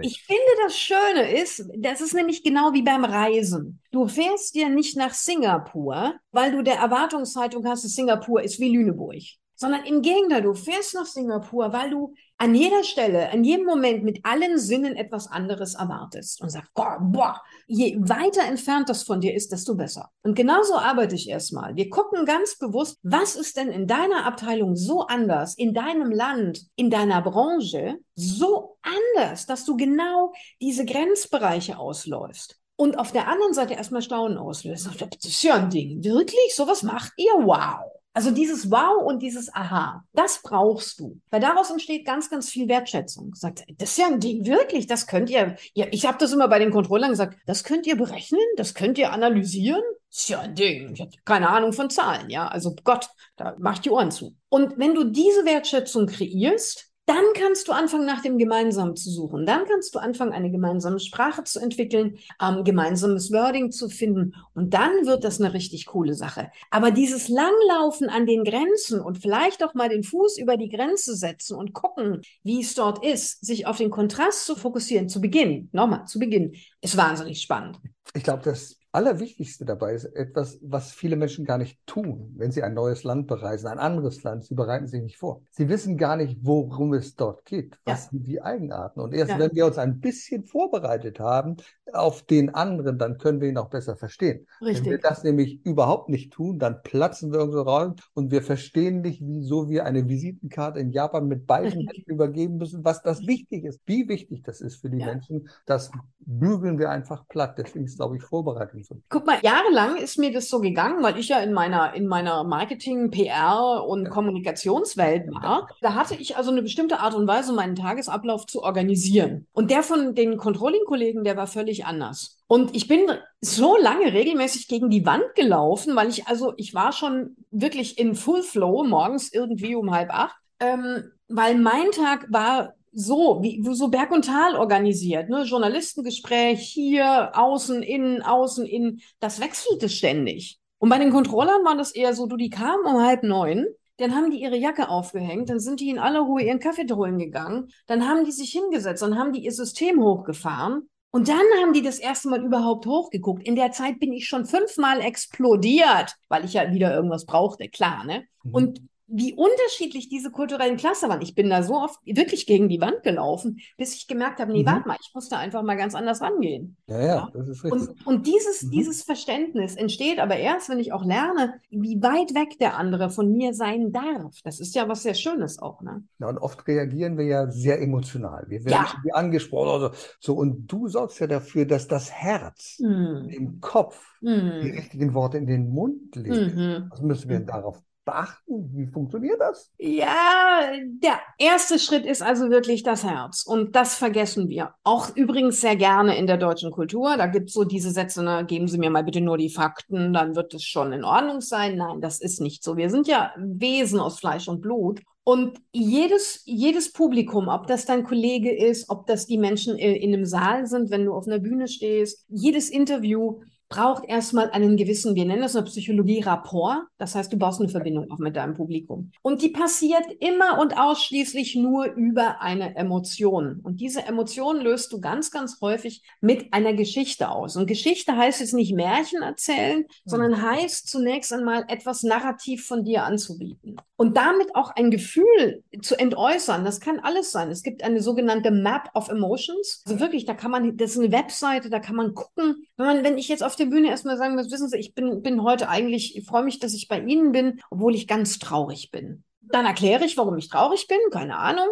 ich 0.01 0.23
finde, 0.23 0.41
das 0.63 0.77
Schöne 0.77 1.41
ist, 1.41 1.65
das 1.77 2.01
ist 2.01 2.13
nämlich 2.13 2.43
genau 2.43 2.73
wie 2.73 2.81
beim 2.81 3.05
Reisen. 3.05 3.81
Du 3.91 4.07
fährst 4.07 4.55
dir 4.55 4.69
nicht 4.69 4.97
nach 4.97 5.13
Singapur, 5.13 6.15
weil 6.31 6.51
du 6.51 6.63
der 6.63 6.75
Erwartungshaltung 6.75 7.65
hast, 7.67 7.83
dass 7.83 7.93
Singapur 7.93 8.41
ist 8.41 8.59
wie 8.59 8.75
Lüneburg. 8.75 9.21
Sondern 9.62 9.84
im 9.84 10.01
Gegenteil, 10.01 10.42
du 10.42 10.54
fährst 10.54 10.94
nach 10.94 11.06
Singapur, 11.06 11.74
weil 11.74 11.89
du 11.89 12.13
an 12.38 12.56
jeder 12.56 12.86
Stelle, 12.86 13.30
an 13.30 13.44
jedem 13.44 13.66
Moment 13.66 14.06
mit 14.06 14.22
allen 14.24 14.58
Sinnen 14.58 14.96
etwas 14.96 15.28
anderes 15.28 15.75
erwartest 15.75 16.42
und 16.42 16.50
sagst, 16.50 16.74
boah, 16.74 16.98
boah, 17.01 17.42
je 17.68 17.98
weiter 18.00 18.44
entfernt 18.44 18.88
das 18.88 19.04
von 19.04 19.20
dir 19.20 19.36
ist, 19.36 19.51
desto 19.51 19.75
besser. 19.75 20.12
Und 20.24 20.36
genauso 20.36 20.78
arbeite 20.78 21.16
ich 21.16 21.28
erstmal. 21.28 21.75
Wir 21.75 21.89
gucken 21.89 22.25
ganz 22.25 22.58
bewusst, 22.58 23.00
was 23.04 23.36
ist 23.36 23.58
denn 23.58 23.68
in 23.68 23.86
deiner 23.86 24.25
Abteilung 24.25 24.78
so 24.78 25.01
anders, 25.08 25.58
in 25.58 25.74
deinem 25.74 26.10
Land, 26.10 26.62
in 26.78 26.89
deiner 26.89 27.22
Branche 27.22 27.98
so 28.16 28.78
anders, 28.82 29.46
dass 29.46 29.66
du 29.66 29.75
genau 29.75 30.32
diese 30.62 30.86
Grenzbereiche 30.86 31.78
ausläufst. 31.78 32.58
Und 32.78 32.98
auf 32.98 33.12
der 33.12 33.28
anderen 33.28 33.54
Seite 33.54 33.74
erstmal 33.74 34.01
Staunen 34.01 34.38
auslösen. 34.38 34.94
Das 34.98 35.25
ist 35.25 35.44
ja 35.44 35.56
ein 35.56 35.70
Ding. 35.70 36.01
Wirklich? 36.01 36.56
Sowas 36.56 36.82
macht 36.82 37.12
ihr? 37.18 37.34
Wow. 37.34 37.99
Also 38.13 38.32
dieses 38.32 38.72
Wow 38.72 39.04
und 39.06 39.22
dieses 39.22 39.54
Aha, 39.54 40.04
das 40.13 40.42
brauchst 40.42 41.00
du. 41.00 41.22
Weil 41.30 41.42
daraus 41.42 41.70
entsteht 41.70 42.06
ganz, 42.06 42.30
ganz 42.30 42.50
viel 42.50 42.68
Wertschätzung. 42.68 43.36
Sagt, 43.36 43.63
das 43.78 43.92
ist 43.92 43.98
ja 43.98 44.08
ein 44.08 44.20
Ding, 44.20 44.46
wirklich, 44.46 44.88
das 44.88 45.06
könnt 45.06 45.30
ihr, 45.30 45.56
ja, 45.74 45.86
ich 45.92 46.06
habe 46.06 46.18
das 46.18 46.34
immer 46.34 46.48
bei 46.48 46.60
den 46.60 46.72
Controllern 46.72 47.12
gesagt, 47.12 47.38
das 47.46 47.63
könnt 47.63 47.86
ihr 47.86 47.96
berechnen, 47.96 48.42
das 48.58 48.74
könnt 48.74 48.98
ihr 48.98 49.13
analysieren. 49.13 49.82
Das 50.10 50.22
ist 50.22 50.30
ja 50.30 50.39
ein 50.39 50.56
Ding. 50.56 50.94
Ich 50.94 51.01
habe 51.01 51.12
keine 51.24 51.50
Ahnung 51.50 51.72
von 51.72 51.92
Zahlen, 51.92 52.30
ja. 52.32 52.48
Also 52.48 52.75
Gott, 52.84 53.10
da 53.36 53.56
macht 53.60 53.86
die 53.86 53.92
Ohren 53.92 54.12
zu. 54.12 54.36
Und 54.50 54.80
wenn 54.80 54.96
du 54.96 55.04
diese 55.04 55.46
Wertschätzung 55.46 56.08
kreierst, 56.08 56.88
dann 57.10 57.25
kannst 57.34 57.68
du 57.68 57.72
anfangen, 57.72 58.06
nach 58.06 58.22
dem 58.22 58.38
Gemeinsamen 58.38 58.96
zu 58.96 59.10
suchen. 59.10 59.48
Dann 59.48 59.66
kannst 59.66 59.96
du 59.96 60.00
anfangen, 60.00 60.32
eine 60.32 60.51
gemeinsame 60.51 61.00
Sprache 61.00 61.44
zu 61.44 61.60
entwickeln, 61.60 62.20
ähm, 62.39 62.63
gemeinsames 62.63 63.32
Wording 63.32 63.72
zu 63.72 63.89
finden. 63.89 64.36
Und 64.54 64.75
dann 64.75 64.92
wird 65.08 65.24
das 65.24 65.42
eine 65.42 65.54
richtig 65.54 65.88
coole 65.88 66.13
Sache. 66.13 66.51
Aber 66.70 66.92
dieses 66.92 67.28
Langlaufen 67.28 68.10
an 68.10 68.28
den 68.28 68.44
Grenzen 68.44 69.01
und 69.01 69.18
vielleicht 69.18 69.63
auch 69.63 69.74
mal 69.74 69.89
den 69.89 70.04
Fuß 70.04 70.38
über 70.38 70.56
die 70.56 70.70
Grenze 70.70 71.16
setzen 71.16 71.58
und 71.58 71.74
gucken, 71.74 72.22
wie 72.44 72.62
es 72.62 72.75
dort 72.75 73.04
ist, 73.04 73.44
sich 73.44 73.66
auf 73.66 73.78
den 73.78 73.89
Kontrast 73.89 74.46
zu 74.46 74.56
fokussieren, 74.56 75.10
zu 75.10 75.20
Beginn, 75.20 75.70
nochmal, 75.72 76.06
zu 76.06 76.20
Beginn, 76.20 76.54
ist 76.82 76.96
wahnsinnig 76.96 77.42
spannend. 77.42 77.80
Ich 78.13 78.24
glaube, 78.24 78.44
das 78.44 78.78
Allerwichtigste 78.91 79.65
dabei 79.65 79.93
ist 79.93 80.05
etwas, 80.05 80.58
was 80.63 80.91
viele 80.91 81.15
Menschen 81.15 81.46
gar 81.46 81.60
nicht 81.60 81.79
tun, 81.86 82.34
wenn 82.38 82.51
sie 82.51 82.63
ein 82.63 82.74
neues 82.74 83.03
Land 83.03 83.27
bereisen, 83.27 83.67
ein 83.67 83.77
anderes 83.77 84.24
Land. 84.24 84.46
Sie 84.46 84.55
bereiten 84.55 84.88
sich 84.88 85.03
nicht 85.03 85.17
vor. 85.17 85.43
Sie 85.51 85.69
wissen 85.69 85.96
gar 85.96 86.15
nicht, 86.15 86.39
worum 86.41 86.93
es 86.93 87.15
dort 87.15 87.46
geht, 87.46 87.77
was 87.86 88.05
ja. 88.05 88.10
sind 88.10 88.25
die 88.25 88.41
Eigenarten. 88.41 89.00
Und 89.00 89.13
erst 89.13 89.31
ja. 89.31 89.39
wenn 89.39 89.53
wir 89.53 89.67
uns 89.67 89.77
ein 89.77 90.00
bisschen 90.00 90.43
vorbereitet 90.43 91.19
haben 91.19 91.58
auf 91.93 92.24
den 92.24 92.55
anderen, 92.55 92.98
dann 92.98 93.19
können 93.19 93.41
wir 93.41 93.50
ihn 93.50 93.58
auch 93.58 93.69
besser 93.69 93.96
verstehen. 93.96 94.48
Richtig. 94.60 94.86
Wenn 94.86 94.91
wir 94.93 94.98
das 94.98 95.24
nämlich 95.24 95.63
überhaupt 95.65 96.10
nicht 96.10 96.34
tun, 96.34 96.58
dann 96.58 96.81
platzen 96.81 97.31
wir 97.31 97.41
unsere 97.41 97.65
Rollen 97.65 97.93
und 98.15 98.31
wir 98.31 98.41
verstehen 98.41 99.01
nicht, 99.01 99.22
wieso 99.24 99.69
wir 99.69 99.86
eine 99.86 100.10
Visitenkarte 100.10 100.79
in 100.79 100.91
Japan 100.91 101.27
mit 101.27 101.46
beiden 101.46 101.88
Händen 101.88 102.10
übergeben 102.10 102.58
müssen, 102.58 102.84
was 102.84 103.03
das 103.03 103.27
wichtig 103.27 103.65
ist, 103.65 103.81
wie 103.86 104.08
wichtig 104.08 104.41
das 104.41 104.62
ist 104.62 104.77
für 104.77 104.89
die 104.89 104.98
ja. 104.98 105.05
Menschen. 105.05 105.48
Das 105.67 105.91
bügeln 106.19 106.79
wir 106.79 106.89
einfach 106.89 107.27
platt. 107.27 107.60
Deswegen 107.60 107.86
ist, 107.86 107.98
glaube 107.98 108.17
ich, 108.17 108.24
Vorbereitung 108.24 108.78
so. 108.83 108.95
Guck 109.09 109.25
mal, 109.25 109.39
jahrelang 109.41 109.98
ist 109.98 110.17
mir 110.17 110.31
das 110.31 110.50
so 110.50 110.59
gegangen, 110.59 111.03
weil 111.03 111.17
ich 111.17 111.29
ja 111.29 111.39
in 111.39 111.53
meiner, 111.53 111.93
in 111.93 112.07
meiner 112.07 112.43
Marketing, 112.43 113.12
PR 113.12 113.83
und 113.86 114.05
ja. 114.05 114.09
Kommunikationswelt 114.09 115.31
war. 115.33 115.67
Da 115.81 115.93
hatte 115.95 116.15
ich 116.15 116.38
also 116.38 116.51
eine 116.51 116.62
bestimmte 116.62 117.00
Art 117.00 117.15
und 117.15 117.27
Weise, 117.27 117.53
meinen 117.53 117.75
Tagesablauf 117.75 118.45
zu 118.45 118.63
organisieren. 118.63 119.48
Und 119.53 119.71
der 119.71 119.83
von 119.83 120.15
den 120.15 120.38
Controlling-Kollegen, 120.38 121.24
der 121.24 121.38
war 121.38 121.48
völlig 121.48 121.86
anders. 121.86 122.39
Und 122.48 122.75
ich 122.75 122.88
bin 122.88 123.01
so 123.41 123.77
lange 123.77 124.12
regelmäßig 124.12 124.67
gegen 124.67 124.89
die 124.89 125.05
Wand 125.05 125.36
gelaufen, 125.36 125.95
weil 125.95 126.09
ich 126.09 126.27
also, 126.27 126.53
ich 126.57 126.74
war 126.74 126.91
schon 126.91 127.36
wirklich 127.51 128.00
in 128.00 128.15
Full 128.15 128.43
Flow 128.43 128.83
morgens 128.83 129.31
irgendwie 129.31 129.75
um 129.75 129.91
halb 129.91 130.09
acht. 130.12 130.36
Ähm, 130.59 131.12
weil 131.27 131.57
mein 131.57 131.91
Tag 131.91 132.25
war 132.29 132.74
so, 132.91 133.39
wie 133.41 133.63
so 133.74 133.89
Berg 133.89 134.12
und 134.12 134.25
Tal 134.25 134.55
organisiert, 134.55 135.29
ne? 135.29 135.43
Journalistengespräch 135.43 136.62
hier, 136.62 137.31
außen, 137.34 137.84
innen, 137.84 138.22
außen, 138.22 138.65
innen, 138.65 139.01
das 139.19 139.39
wechselte 139.39 139.89
ständig. 139.89 140.60
Und 140.79 140.89
bei 140.89 140.98
den 140.98 141.12
Controllern 141.12 141.65
war 141.65 141.75
das 141.75 141.91
eher 141.91 142.13
so, 142.13 142.25
du, 142.25 142.38
die 142.38 142.50
kamen 142.50 142.86
um 142.86 143.01
halb 143.01 143.24
neun, 143.24 143.67
dann 143.98 144.15
haben 144.15 144.31
die 144.31 144.41
ihre 144.41 144.55
Jacke 144.55 144.89
aufgehängt, 144.89 145.50
dann 145.50 145.60
sind 145.60 145.81
die 145.81 145.89
in 145.89 146.00
aller 146.00 146.22
Ruhe 146.22 146.41
ihren 146.41 146.60
Kaffee 146.60 146.88
holen 146.91 147.19
gegangen, 147.19 147.67
dann 147.86 148.08
haben 148.08 148.24
die 148.24 148.31
sich 148.31 148.51
hingesetzt, 148.51 149.01
dann 149.01 149.17
haben 149.17 149.34
die 149.34 149.43
ihr 149.43 149.51
System 149.51 150.01
hochgefahren 150.01 150.89
und 151.12 151.27
dann 151.27 151.43
haben 151.62 151.74
die 151.74 151.81
das 151.81 152.00
erste 152.00 152.29
Mal 152.29 152.43
überhaupt 152.43 152.86
hochgeguckt. 152.86 153.46
In 153.46 153.55
der 153.55 153.72
Zeit 153.72 154.00
bin 154.00 154.13
ich 154.13 154.27
schon 154.27 154.46
fünfmal 154.46 155.01
explodiert, 155.01 156.15
weil 156.29 156.46
ich 156.46 156.53
ja 156.53 156.72
wieder 156.72 156.93
irgendwas 156.93 157.25
brauchte, 157.25 157.67
klar, 157.67 158.05
ne? 158.05 158.24
Mhm. 158.43 158.53
Und 158.53 158.81
wie 159.12 159.34
unterschiedlich 159.34 160.10
diese 160.10 160.32
kulturellen 160.32 160.78
Cluster 160.78 161.10
waren. 161.10 161.22
Ich 161.22 161.36
bin 161.36 161.50
da 161.50 161.63
so 161.63 161.75
oft 161.75 162.00
wirklich 162.06 162.46
gegen 162.46 162.70
die 162.70 162.82
Wand 162.82 163.04
gelaufen, 163.04 163.60
bis 163.78 163.96
ich 163.96 164.08
gemerkt 164.08 164.39
habe, 164.39 164.51
nee, 164.51 164.62
mhm. 164.62 164.68
warte 164.68 164.88
mal, 164.88 164.98
ich 165.01 165.12
muss 165.13 165.30
da 165.30 165.38
einfach 165.38 165.63
mal 165.63 165.75
ganz 165.75 165.96
anders 165.96 166.22
rangehen. 166.22 166.78
Ja, 166.88 167.00
ja, 167.00 167.06
ja? 167.06 167.30
das 167.34 167.48
ist 167.48 167.63
richtig. 167.63 167.82
Und, 167.82 168.08
und 168.08 168.28
dieses, 168.28 168.63
mhm. 168.63 168.72
dieses 168.72 169.04
Verständnis 169.04 169.75
entsteht 169.75 170.20
aber 170.20 170.38
erst, 170.38 170.70
wenn 170.70 170.80
ich 170.80 170.94
auch 170.94 171.04
lerne, 171.04 171.56
wie 171.70 172.01
weit 172.01 172.36
weg 172.36 172.60
der 172.60 172.78
andere 172.78 173.10
von 173.10 173.32
mir 173.32 173.54
sein 173.54 173.92
darf. 173.92 174.38
Das 174.44 174.60
ist 174.60 174.75
ja 174.75 174.88
was 174.88 175.04
sehr 175.04 175.16
Schönes 175.16 175.60
auch, 175.60 175.82
ne? 175.82 176.04
Ja, 176.20 176.30
und 176.30 176.38
oft 176.38 176.68
reagieren 176.68 177.18
wir 177.18 177.25
ja 177.25 177.50
sehr 177.50 177.82
emotional. 177.82 178.46
Wir 178.48 178.63
werden 178.66 178.86
ja. 179.04 179.13
angesprochen 179.13 179.70
oder 179.70 179.92
so. 180.20 180.36
Und 180.36 180.68
du 180.68 180.88
sorgst 180.88 181.20
ja 181.20 181.28
dafür, 181.28 181.66
dass 181.66 181.88
das 181.88 182.12
Herz 182.12 182.78
mhm. 182.80 183.28
im 183.30 183.60
Kopf 183.62 184.00
die 184.22 184.28
mhm. 184.28 184.75
richtigen 184.75 185.13
Worte 185.13 185.38
in 185.38 185.48
den 185.48 185.70
Mund 185.70 186.16
legt. 186.16 186.56
Mhm. 186.56 186.88
Was 186.89 187.01
müssen 187.01 187.30
wir 187.30 187.39
mhm. 187.39 187.46
darauf 187.46 187.82
beachten? 188.10 188.72
Wie 188.74 188.88
funktioniert 188.88 189.39
das? 189.39 189.72
Ja, 189.78 190.62
der 191.01 191.20
erste 191.38 191.80
Schritt 191.80 192.06
ist 192.06 192.22
also 192.22 192.50
wirklich 192.50 192.84
das 192.84 193.04
Herz. 193.04 193.44
Und 193.46 193.75
das 193.75 193.96
vergessen 193.96 194.50
wir. 194.50 194.74
Auch 194.84 195.16
übrigens 195.16 195.62
sehr 195.62 195.75
gerne 195.75 196.18
in 196.18 196.28
der 196.28 196.38
deutschen 196.38 196.72
Kultur. 196.72 197.18
Da 197.18 197.28
gibt 197.28 197.50
es 197.50 197.54
so 197.54 197.63
diese 197.63 197.92
Sätze, 197.92 198.24
ne, 198.24 198.45
geben 198.45 198.67
Sie 198.67 198.78
mir 198.78 198.89
mal 198.89 199.04
bitte 199.04 199.22
nur 199.22 199.38
die 199.38 199.50
Fakten, 199.50 200.13
dann 200.13 200.36
wird 200.36 200.54
es 200.54 200.63
schon 200.63 200.91
in 200.91 201.04
Ordnung 201.04 201.41
sein. 201.41 201.78
Nein, 201.78 202.02
das 202.02 202.19
ist 202.19 202.41
nicht 202.41 202.63
so. 202.63 202.78
Wir 202.78 202.89
sind 202.89 203.08
ja 203.08 203.32
Wesen 203.38 204.00
aus 204.00 204.19
Fleisch 204.19 204.48
und 204.48 204.62
Blut. 204.62 205.02
Und 205.24 205.60
jedes, 205.72 206.41
jedes 206.45 206.91
Publikum, 206.91 207.50
ob 207.50 207.67
das 207.67 207.86
dein 207.86 208.04
Kollege 208.04 208.52
ist, 208.52 208.89
ob 208.89 209.06
das 209.06 209.28
die 209.28 209.38
Menschen 209.38 209.78
in, 209.78 209.93
in 209.93 210.13
einem 210.13 210.26
Saal 210.26 210.65
sind, 210.65 210.89
wenn 210.89 211.06
du 211.06 211.13
auf 211.13 211.28
einer 211.28 211.38
Bühne 211.38 211.67
stehst, 211.67 212.26
jedes 212.30 212.69
Interview 212.72 213.41
braucht 213.69 214.03
erstmal 214.05 214.49
einen 214.49 214.77
gewissen, 214.77 215.15
wir 215.15 215.25
nennen 215.25 215.43
das 215.43 215.53
in 215.53 215.63
der 215.63 215.69
Psychologie 215.69 216.21
Rapport. 216.21 216.82
Das 216.97 217.13
heißt, 217.13 217.32
du 217.32 217.38
baust 217.38 217.62
eine 217.62 217.69
Verbindung 217.69 218.12
auch 218.12 218.17
mit 218.17 218.36
deinem 218.36 218.55
Publikum. 218.55 219.12
Und 219.21 219.43
die 219.43 219.49
passiert 219.49 220.03
immer 220.19 220.60
und 220.60 220.77
ausschließlich 220.77 221.55
nur 221.55 221.86
über 221.86 222.41
eine 222.41 222.75
Emotion. 222.75 223.60
Und 223.62 223.79
diese 223.79 224.05
Emotion 224.05 224.60
löst 224.60 224.91
du 224.91 224.99
ganz, 224.99 225.29
ganz 225.29 225.62
häufig 225.62 226.03
mit 226.19 226.51
einer 226.51 226.73
Geschichte 226.73 227.29
aus. 227.29 227.55
Und 227.55 227.67
Geschichte 227.67 228.17
heißt 228.17 228.39
jetzt 228.39 228.53
nicht 228.53 228.73
Märchen 228.73 229.21
erzählen, 229.21 229.79
mhm. 229.79 229.86
sondern 230.03 230.41
heißt 230.41 230.89
zunächst 230.89 231.32
einmal 231.32 231.65
etwas 231.67 232.01
narrativ 232.01 232.65
von 232.65 232.84
dir 232.84 233.03
anzubieten. 233.03 233.75
Und 233.97 234.17
damit 234.17 234.55
auch 234.55 234.71
ein 234.71 234.89
Gefühl 234.89 235.63
zu 235.82 235.99
entäußern. 235.99 236.65
Das 236.65 236.79
kann 236.79 236.99
alles 236.99 237.32
sein. 237.32 237.51
Es 237.51 237.62
gibt 237.62 237.84
eine 237.84 238.01
sogenannte 238.01 238.49
Map 238.49 238.89
of 238.95 239.10
Emotions. 239.10 239.84
Also 239.86 239.99
wirklich, 239.99 240.25
da 240.25 240.34
kann 240.34 240.49
man, 240.49 240.75
das 240.77 240.91
ist 240.91 240.99
eine 240.99 241.12
Webseite, 241.12 241.69
da 241.69 241.79
kann 241.79 241.95
man 241.95 242.15
gucken. 242.15 242.65
Wenn 242.77 242.86
man, 242.86 243.03
wenn 243.03 243.17
ich 243.17 243.27
jetzt 243.27 243.43
auf 243.43 243.59
der 243.60 243.65
Bühne 243.65 243.89
erstmal 243.89 244.17
sagen 244.17 244.36
muss, 244.36 244.52
wissen 244.52 244.69
Sie, 244.69 244.78
ich 244.78 244.93
bin, 244.93 245.22
bin 245.22 245.43
heute 245.43 245.69
eigentlich, 245.69 246.17
ich 246.17 246.26
freue 246.26 246.43
mich, 246.43 246.60
dass 246.60 246.74
ich 246.74 246.88
bei 246.88 247.00
Ihnen 247.00 247.32
bin, 247.32 247.62
obwohl 247.69 247.95
ich 247.95 248.08
ganz 248.08 248.39
traurig 248.39 248.91
bin. 248.91 249.24
Dann 249.41 249.65
erkläre 249.65 250.06
ich, 250.06 250.17
warum 250.17 250.38
ich 250.38 250.50
traurig 250.50 250.88
bin, 250.88 251.00
keine 251.12 251.38
Ahnung. 251.38 251.67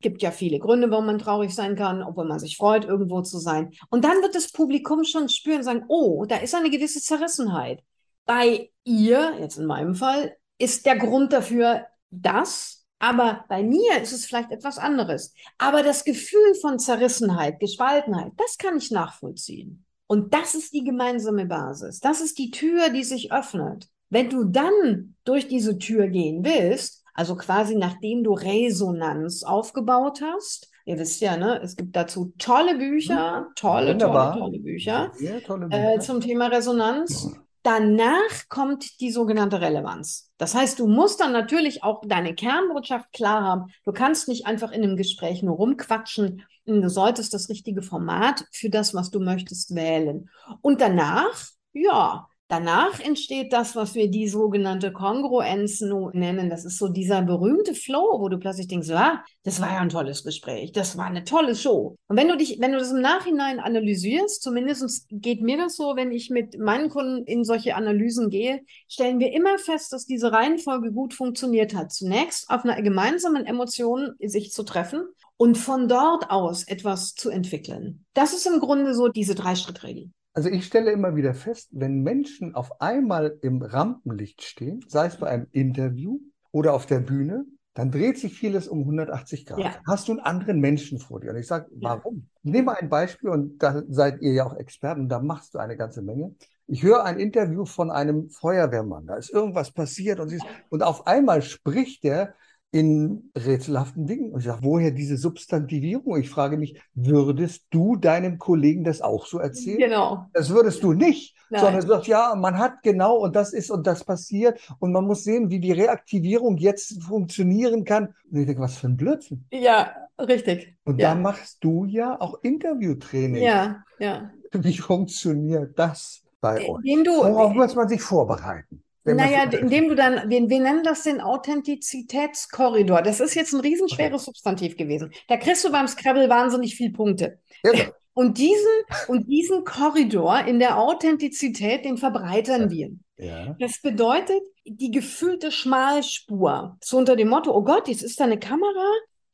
Gibt 0.00 0.22
ja 0.22 0.30
viele 0.30 0.58
Gründe, 0.58 0.90
warum 0.90 1.06
man 1.06 1.18
traurig 1.18 1.54
sein 1.54 1.76
kann, 1.76 2.02
obwohl 2.02 2.26
man 2.26 2.38
sich 2.38 2.56
freut, 2.56 2.84
irgendwo 2.84 3.22
zu 3.22 3.38
sein. 3.38 3.72
Und 3.90 4.04
dann 4.04 4.20
wird 4.22 4.34
das 4.34 4.50
Publikum 4.50 5.04
schon 5.04 5.28
spüren 5.28 5.62
sagen, 5.62 5.84
oh, 5.88 6.24
da 6.26 6.36
ist 6.36 6.54
eine 6.54 6.70
gewisse 6.70 7.00
Zerrissenheit. 7.00 7.82
Bei 8.24 8.70
ihr, 8.84 9.34
jetzt 9.40 9.58
in 9.58 9.66
meinem 9.66 9.94
Fall, 9.94 10.36
ist 10.58 10.86
der 10.86 10.96
Grund 10.96 11.32
dafür 11.32 11.86
das, 12.10 12.84
aber 12.98 13.44
bei 13.48 13.64
mir 13.64 14.00
ist 14.00 14.12
es 14.12 14.26
vielleicht 14.26 14.52
etwas 14.52 14.78
anderes. 14.78 15.34
Aber 15.58 15.82
das 15.82 16.04
Gefühl 16.04 16.54
von 16.60 16.78
Zerrissenheit, 16.78 17.58
Gespaltenheit, 17.58 18.32
das 18.36 18.58
kann 18.58 18.76
ich 18.76 18.92
nachvollziehen. 18.92 19.84
Und 20.12 20.34
das 20.34 20.54
ist 20.54 20.74
die 20.74 20.84
gemeinsame 20.84 21.46
Basis. 21.46 22.00
Das 22.00 22.20
ist 22.20 22.36
die 22.36 22.50
Tür, 22.50 22.90
die 22.90 23.02
sich 23.02 23.32
öffnet. 23.32 23.88
Wenn 24.10 24.28
du 24.28 24.44
dann 24.44 25.14
durch 25.24 25.48
diese 25.48 25.78
Tür 25.78 26.08
gehen 26.08 26.44
willst, 26.44 27.02
also 27.14 27.34
quasi 27.34 27.76
nachdem 27.76 28.22
du 28.22 28.34
Resonanz 28.34 29.42
aufgebaut 29.42 30.20
hast, 30.20 30.70
ihr 30.84 30.98
wisst 30.98 31.22
ja, 31.22 31.38
ne, 31.38 31.62
es 31.62 31.76
gibt 31.76 31.96
dazu 31.96 32.34
tolle 32.36 32.76
Bücher, 32.76 33.40
mhm. 33.40 33.54
tolle, 33.56 33.96
tolle, 33.96 34.38
tolle 34.38 34.58
Bücher, 34.58 35.12
tolle 35.46 35.68
Bücher. 35.68 35.94
Äh, 35.94 35.98
zum 36.00 36.20
Thema 36.20 36.48
Resonanz. 36.48 37.34
Danach 37.62 38.48
kommt 38.48 39.00
die 39.00 39.12
sogenannte 39.12 39.60
Relevanz. 39.60 40.30
Das 40.36 40.54
heißt, 40.54 40.78
du 40.78 40.86
musst 40.88 41.20
dann 41.20 41.32
natürlich 41.32 41.84
auch 41.84 42.02
deine 42.04 42.34
Kernbotschaft 42.34 43.12
klar 43.12 43.42
haben. 43.42 43.72
Du 43.84 43.92
kannst 43.92 44.26
nicht 44.26 44.46
einfach 44.46 44.72
in 44.72 44.82
einem 44.82 44.96
Gespräch 44.96 45.42
nur 45.42 45.56
rumquatschen 45.56 46.42
Du 46.64 46.88
solltest 46.88 47.34
das 47.34 47.48
richtige 47.48 47.82
Format 47.82 48.44
für 48.52 48.70
das, 48.70 48.94
was 48.94 49.10
du 49.10 49.20
möchtest, 49.20 49.74
wählen. 49.74 50.30
Und 50.60 50.80
danach, 50.80 51.34
ja, 51.72 52.28
Danach 52.52 53.00
entsteht 53.00 53.54
das, 53.54 53.76
was 53.76 53.94
wir 53.94 54.10
die 54.10 54.28
sogenannte 54.28 54.92
Kongruenz 54.92 55.80
nennen. 55.80 56.50
Das 56.50 56.66
ist 56.66 56.76
so 56.76 56.88
dieser 56.88 57.22
berühmte 57.22 57.74
Flow, 57.74 58.20
wo 58.20 58.28
du 58.28 58.38
plötzlich 58.38 58.68
denkst, 58.68 58.90
ah, 58.90 59.24
das 59.42 59.62
war 59.62 59.72
ja 59.72 59.78
ein 59.78 59.88
tolles 59.88 60.22
Gespräch, 60.22 60.70
das 60.70 60.98
war 60.98 61.06
eine 61.06 61.24
tolle 61.24 61.56
Show. 61.56 61.96
Und 62.08 62.16
wenn 62.18 62.28
du 62.28 62.36
dich, 62.36 62.60
wenn 62.60 62.72
du 62.72 62.78
das 62.78 62.90
im 62.90 63.00
Nachhinein 63.00 63.58
analysierst, 63.58 64.42
zumindest 64.42 65.06
geht 65.10 65.40
mir 65.40 65.56
das 65.56 65.76
so, 65.76 65.96
wenn 65.96 66.12
ich 66.12 66.28
mit 66.28 66.58
meinen 66.58 66.90
Kunden 66.90 67.24
in 67.24 67.42
solche 67.42 67.74
Analysen 67.74 68.28
gehe, 68.28 68.60
stellen 68.86 69.18
wir 69.18 69.32
immer 69.32 69.56
fest, 69.56 69.90
dass 69.94 70.04
diese 70.04 70.30
Reihenfolge 70.30 70.92
gut 70.92 71.14
funktioniert 71.14 71.74
hat. 71.74 71.90
Zunächst 71.90 72.50
auf 72.50 72.64
einer 72.64 72.82
gemeinsamen 72.82 73.46
Emotion 73.46 74.12
sich 74.20 74.52
zu 74.52 74.62
treffen 74.62 75.06
und 75.38 75.56
von 75.56 75.88
dort 75.88 76.30
aus 76.30 76.64
etwas 76.64 77.14
zu 77.14 77.30
entwickeln. 77.30 78.04
Das 78.12 78.34
ist 78.34 78.46
im 78.46 78.60
Grunde 78.60 78.92
so 78.92 79.08
diese 79.08 79.34
Drei-Schritt-Regel. 79.34 80.10
Also 80.34 80.48
ich 80.48 80.64
stelle 80.64 80.92
immer 80.92 81.14
wieder 81.14 81.34
fest, 81.34 81.68
wenn 81.72 82.02
Menschen 82.02 82.54
auf 82.54 82.80
einmal 82.80 83.38
im 83.42 83.60
Rampenlicht 83.60 84.42
stehen, 84.42 84.84
sei 84.88 85.06
es 85.06 85.16
bei 85.18 85.28
einem 85.28 85.46
Interview 85.52 86.20
oder 86.52 86.72
auf 86.72 86.86
der 86.86 87.00
Bühne, 87.00 87.44
dann 87.74 87.90
dreht 87.90 88.18
sich 88.18 88.34
vieles 88.38 88.68
um 88.68 88.80
180 88.80 89.46
Grad. 89.46 89.58
Ja. 89.58 89.74
Hast 89.86 90.08
du 90.08 90.12
einen 90.12 90.20
anderen 90.20 90.60
Menschen 90.60 90.98
vor 90.98 91.20
dir? 91.20 91.30
Und 91.30 91.38
ich 91.38 91.46
sage, 91.46 91.68
warum? 91.80 92.28
Ich 92.42 92.52
nehme 92.52 92.76
ein 92.76 92.88
Beispiel 92.88 93.30
und 93.30 93.62
da 93.62 93.82
seid 93.88 94.20
ihr 94.20 94.32
ja 94.32 94.46
auch 94.46 94.56
Experten, 94.56 95.08
da 95.08 95.20
machst 95.20 95.54
du 95.54 95.58
eine 95.58 95.76
ganze 95.76 96.02
Menge. 96.02 96.34
Ich 96.66 96.82
höre 96.82 97.04
ein 97.04 97.18
Interview 97.18 97.64
von 97.64 97.90
einem 97.90 98.30
Feuerwehrmann, 98.30 99.06
da 99.06 99.16
ist 99.16 99.30
irgendwas 99.30 99.70
passiert 99.70 100.20
und, 100.20 100.28
sie 100.28 100.36
ist, 100.36 100.46
und 100.70 100.82
auf 100.82 101.06
einmal 101.06 101.42
spricht 101.42 102.04
der 102.04 102.34
in 102.72 103.30
rätselhaften 103.36 104.06
Dingen. 104.06 104.32
Und 104.32 104.40
ich 104.40 104.46
sage, 104.46 104.60
woher 104.62 104.90
diese 104.90 105.18
Substantivierung? 105.18 106.16
Ich 106.18 106.30
frage 106.30 106.56
mich, 106.56 106.80
würdest 106.94 107.66
du 107.70 107.96
deinem 107.96 108.38
Kollegen 108.38 108.82
das 108.82 109.02
auch 109.02 109.26
so 109.26 109.38
erzählen? 109.38 109.78
Genau. 109.78 110.26
Das 110.32 110.48
würdest 110.48 110.82
du 110.82 110.94
nicht, 110.94 111.36
Nein. 111.50 111.60
sondern 111.60 111.80
du 111.82 111.86
sagst, 111.88 112.08
ja, 112.08 112.34
man 112.34 112.56
hat 112.56 112.82
genau 112.82 113.16
und 113.16 113.36
das 113.36 113.52
ist 113.52 113.70
und 113.70 113.86
das 113.86 114.04
passiert 114.04 114.58
und 114.78 114.90
man 114.90 115.04
muss 115.04 115.22
sehen, 115.22 115.50
wie 115.50 115.60
die 115.60 115.72
Reaktivierung 115.72 116.56
jetzt 116.56 117.02
funktionieren 117.02 117.84
kann. 117.84 118.14
Und 118.30 118.40
ich 118.40 118.46
denke, 118.46 118.62
was 118.62 118.78
für 118.78 118.86
ein 118.86 118.96
Blödsinn. 118.96 119.44
Ja, 119.52 119.94
richtig. 120.18 120.74
Und 120.84 120.98
ja. 120.98 121.10
da 121.10 121.20
machst 121.20 121.62
du 121.62 121.84
ja 121.84 122.18
auch 122.18 122.42
Interviewtraining. 122.42 123.42
Ja, 123.42 123.84
ja. 123.98 124.30
Wie 124.50 124.78
funktioniert 124.78 125.78
das 125.78 126.22
bei 126.40 126.70
euch? 126.70 126.84
Indem 126.84 127.04
du, 127.04 127.12
Worauf 127.18 127.52
muss 127.52 127.74
man 127.74 127.88
sich 127.88 128.00
vorbereiten? 128.00 128.82
Naja, 129.04 129.50
so- 129.50 129.58
indem 129.58 129.88
du 129.88 129.94
dann, 129.94 130.28
wir, 130.30 130.48
wir 130.48 130.60
nennen 130.60 130.82
das 130.84 131.02
den 131.02 131.20
Authentizitätskorridor. 131.20 133.02
Das 133.02 133.20
ist 133.20 133.34
jetzt 133.34 133.52
ein 133.52 133.60
riesenschweres 133.60 134.24
Substantiv 134.24 134.76
gewesen. 134.76 135.12
Da 135.28 135.36
kriegst 135.36 135.64
du 135.64 135.72
beim 135.72 135.88
Scrabble 135.88 136.28
wahnsinnig 136.28 136.74
viel 136.74 136.92
Punkte. 136.92 137.38
Ja, 137.64 137.72
ja. 137.74 137.84
Und 138.14 138.36
diesen, 138.36 138.68
und 139.08 139.26
diesen 139.26 139.64
Korridor 139.64 140.40
in 140.44 140.58
der 140.58 140.76
Authentizität, 140.78 141.86
den 141.86 141.96
verbreitern 141.96 142.70
wir. 142.70 142.90
ja. 143.16 143.56
Das 143.58 143.80
bedeutet, 143.80 144.42
die 144.66 144.90
gefühlte 144.90 145.50
Schmalspur. 145.50 146.76
So 146.84 146.98
unter 146.98 147.16
dem 147.16 147.28
Motto, 147.28 147.56
oh 147.56 147.62
Gott, 147.64 147.88
jetzt 147.88 148.02
ist 148.02 148.20
da 148.20 148.24
eine 148.24 148.38
Kamera 148.38 148.84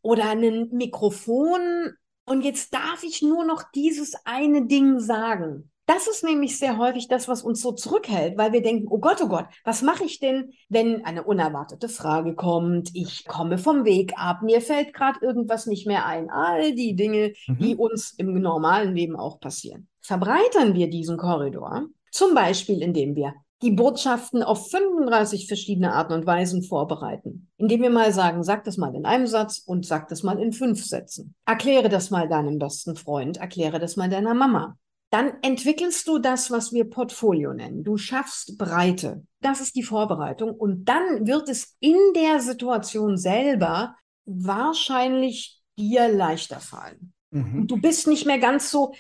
oder 0.01 0.31
ein 0.31 0.69
Mikrofon 0.71 1.93
und 2.25 2.43
jetzt 2.43 2.73
darf 2.73 3.03
ich 3.03 3.21
nur 3.21 3.45
noch 3.45 3.65
dieses 3.75 4.15
eine 4.25 4.67
Ding 4.67 5.01
sagen. 5.01 5.73
Das 5.89 6.07
ist 6.07 6.23
nämlich 6.23 6.59
sehr 6.59 6.77
häufig 6.77 7.09
das, 7.09 7.29
was 7.29 7.43
uns 7.43 7.63
so 7.63 7.73
zurückhält, 7.73 8.37
weil 8.37 8.53
wir 8.53 8.61
denken, 8.61 8.89
oh 8.91 8.99
Gott, 8.99 9.23
oh 9.23 9.29
Gott, 9.29 9.47
was 9.65 9.81
mache 9.81 10.05
ich 10.05 10.21
denn, 10.21 10.53
wenn 10.69 11.03
eine 11.07 11.25
unerwartete 11.25 11.89
Frage 11.89 12.35
kommt? 12.35 12.91
Ich 12.93 13.25
komme 13.25 13.57
vom 13.57 13.87
Weg 13.87 14.13
ab, 14.19 14.43
mir 14.43 14.61
fällt 14.61 14.93
gerade 14.93 15.19
irgendwas 15.23 15.65
nicht 15.65 15.87
mehr 15.87 16.05
ein. 16.05 16.29
All 16.29 16.75
die 16.75 16.95
Dinge, 16.95 17.33
die 17.49 17.75
Mhm. 17.75 17.81
uns 17.81 18.11
im 18.19 18.39
normalen 18.39 18.95
Leben 18.95 19.17
auch 19.17 19.41
passieren. 19.41 19.89
Verbreitern 20.03 20.75
wir 20.75 20.91
diesen 20.91 21.17
Korridor, 21.17 21.87
zum 22.13 22.35
Beispiel 22.35 22.83
indem 22.83 23.17
wir 23.17 23.33
die 23.63 23.71
Botschaften 23.71 24.43
auf 24.43 24.69
35 24.71 25.49
verschiedene 25.49 25.95
Arten 25.95 26.13
und 26.13 26.27
Weisen 26.27 26.63
vorbereiten. 26.63 27.49
Indem 27.57 27.81
wir 27.81 27.91
mal 27.91 28.13
sagen, 28.13 28.43
sag 28.43 28.63
das 28.65 28.77
mal 28.77 28.95
in 28.95 29.07
einem 29.07 29.27
Satz 29.27 29.59
und 29.59 29.87
sag 29.87 30.09
das 30.09 30.23
mal 30.23 30.39
in 30.39 30.53
fünf 30.53 30.85
Sätzen. 30.85 31.35
Erkläre 31.47 31.89
das 31.89 32.11
mal 32.11 32.29
deinem 32.29 32.59
besten 32.59 32.95
Freund, 32.95 33.39
erkläre 33.39 33.79
das 33.79 33.97
mal 33.97 34.11
deiner 34.11 34.35
Mama. 34.35 34.77
Dann 35.11 35.33
entwickelst 35.43 36.07
du 36.07 36.19
das, 36.19 36.51
was 36.51 36.73
wir 36.73 36.85
Portfolio 36.85 37.55
nennen. 37.55 37.83
Du 37.83 37.97
schaffst 37.97 38.59
Breite. 38.59 39.25
Das 39.41 39.61
ist 39.61 39.75
die 39.75 39.83
Vorbereitung. 39.83 40.51
Und 40.51 40.85
dann 40.85 41.27
wird 41.27 41.49
es 41.49 41.77
in 41.81 41.97
der 42.15 42.41
Situation 42.41 43.17
selber 43.17 43.97
wahrscheinlich 44.27 45.61
dir 45.79 46.09
leichter 46.09 46.61
fallen. 46.61 47.15
Mhm. 47.31 47.67
Du 47.67 47.77
bist 47.77 48.07
nicht 48.07 48.27
mehr 48.27 48.39
ganz 48.39 48.71
so 48.71 48.95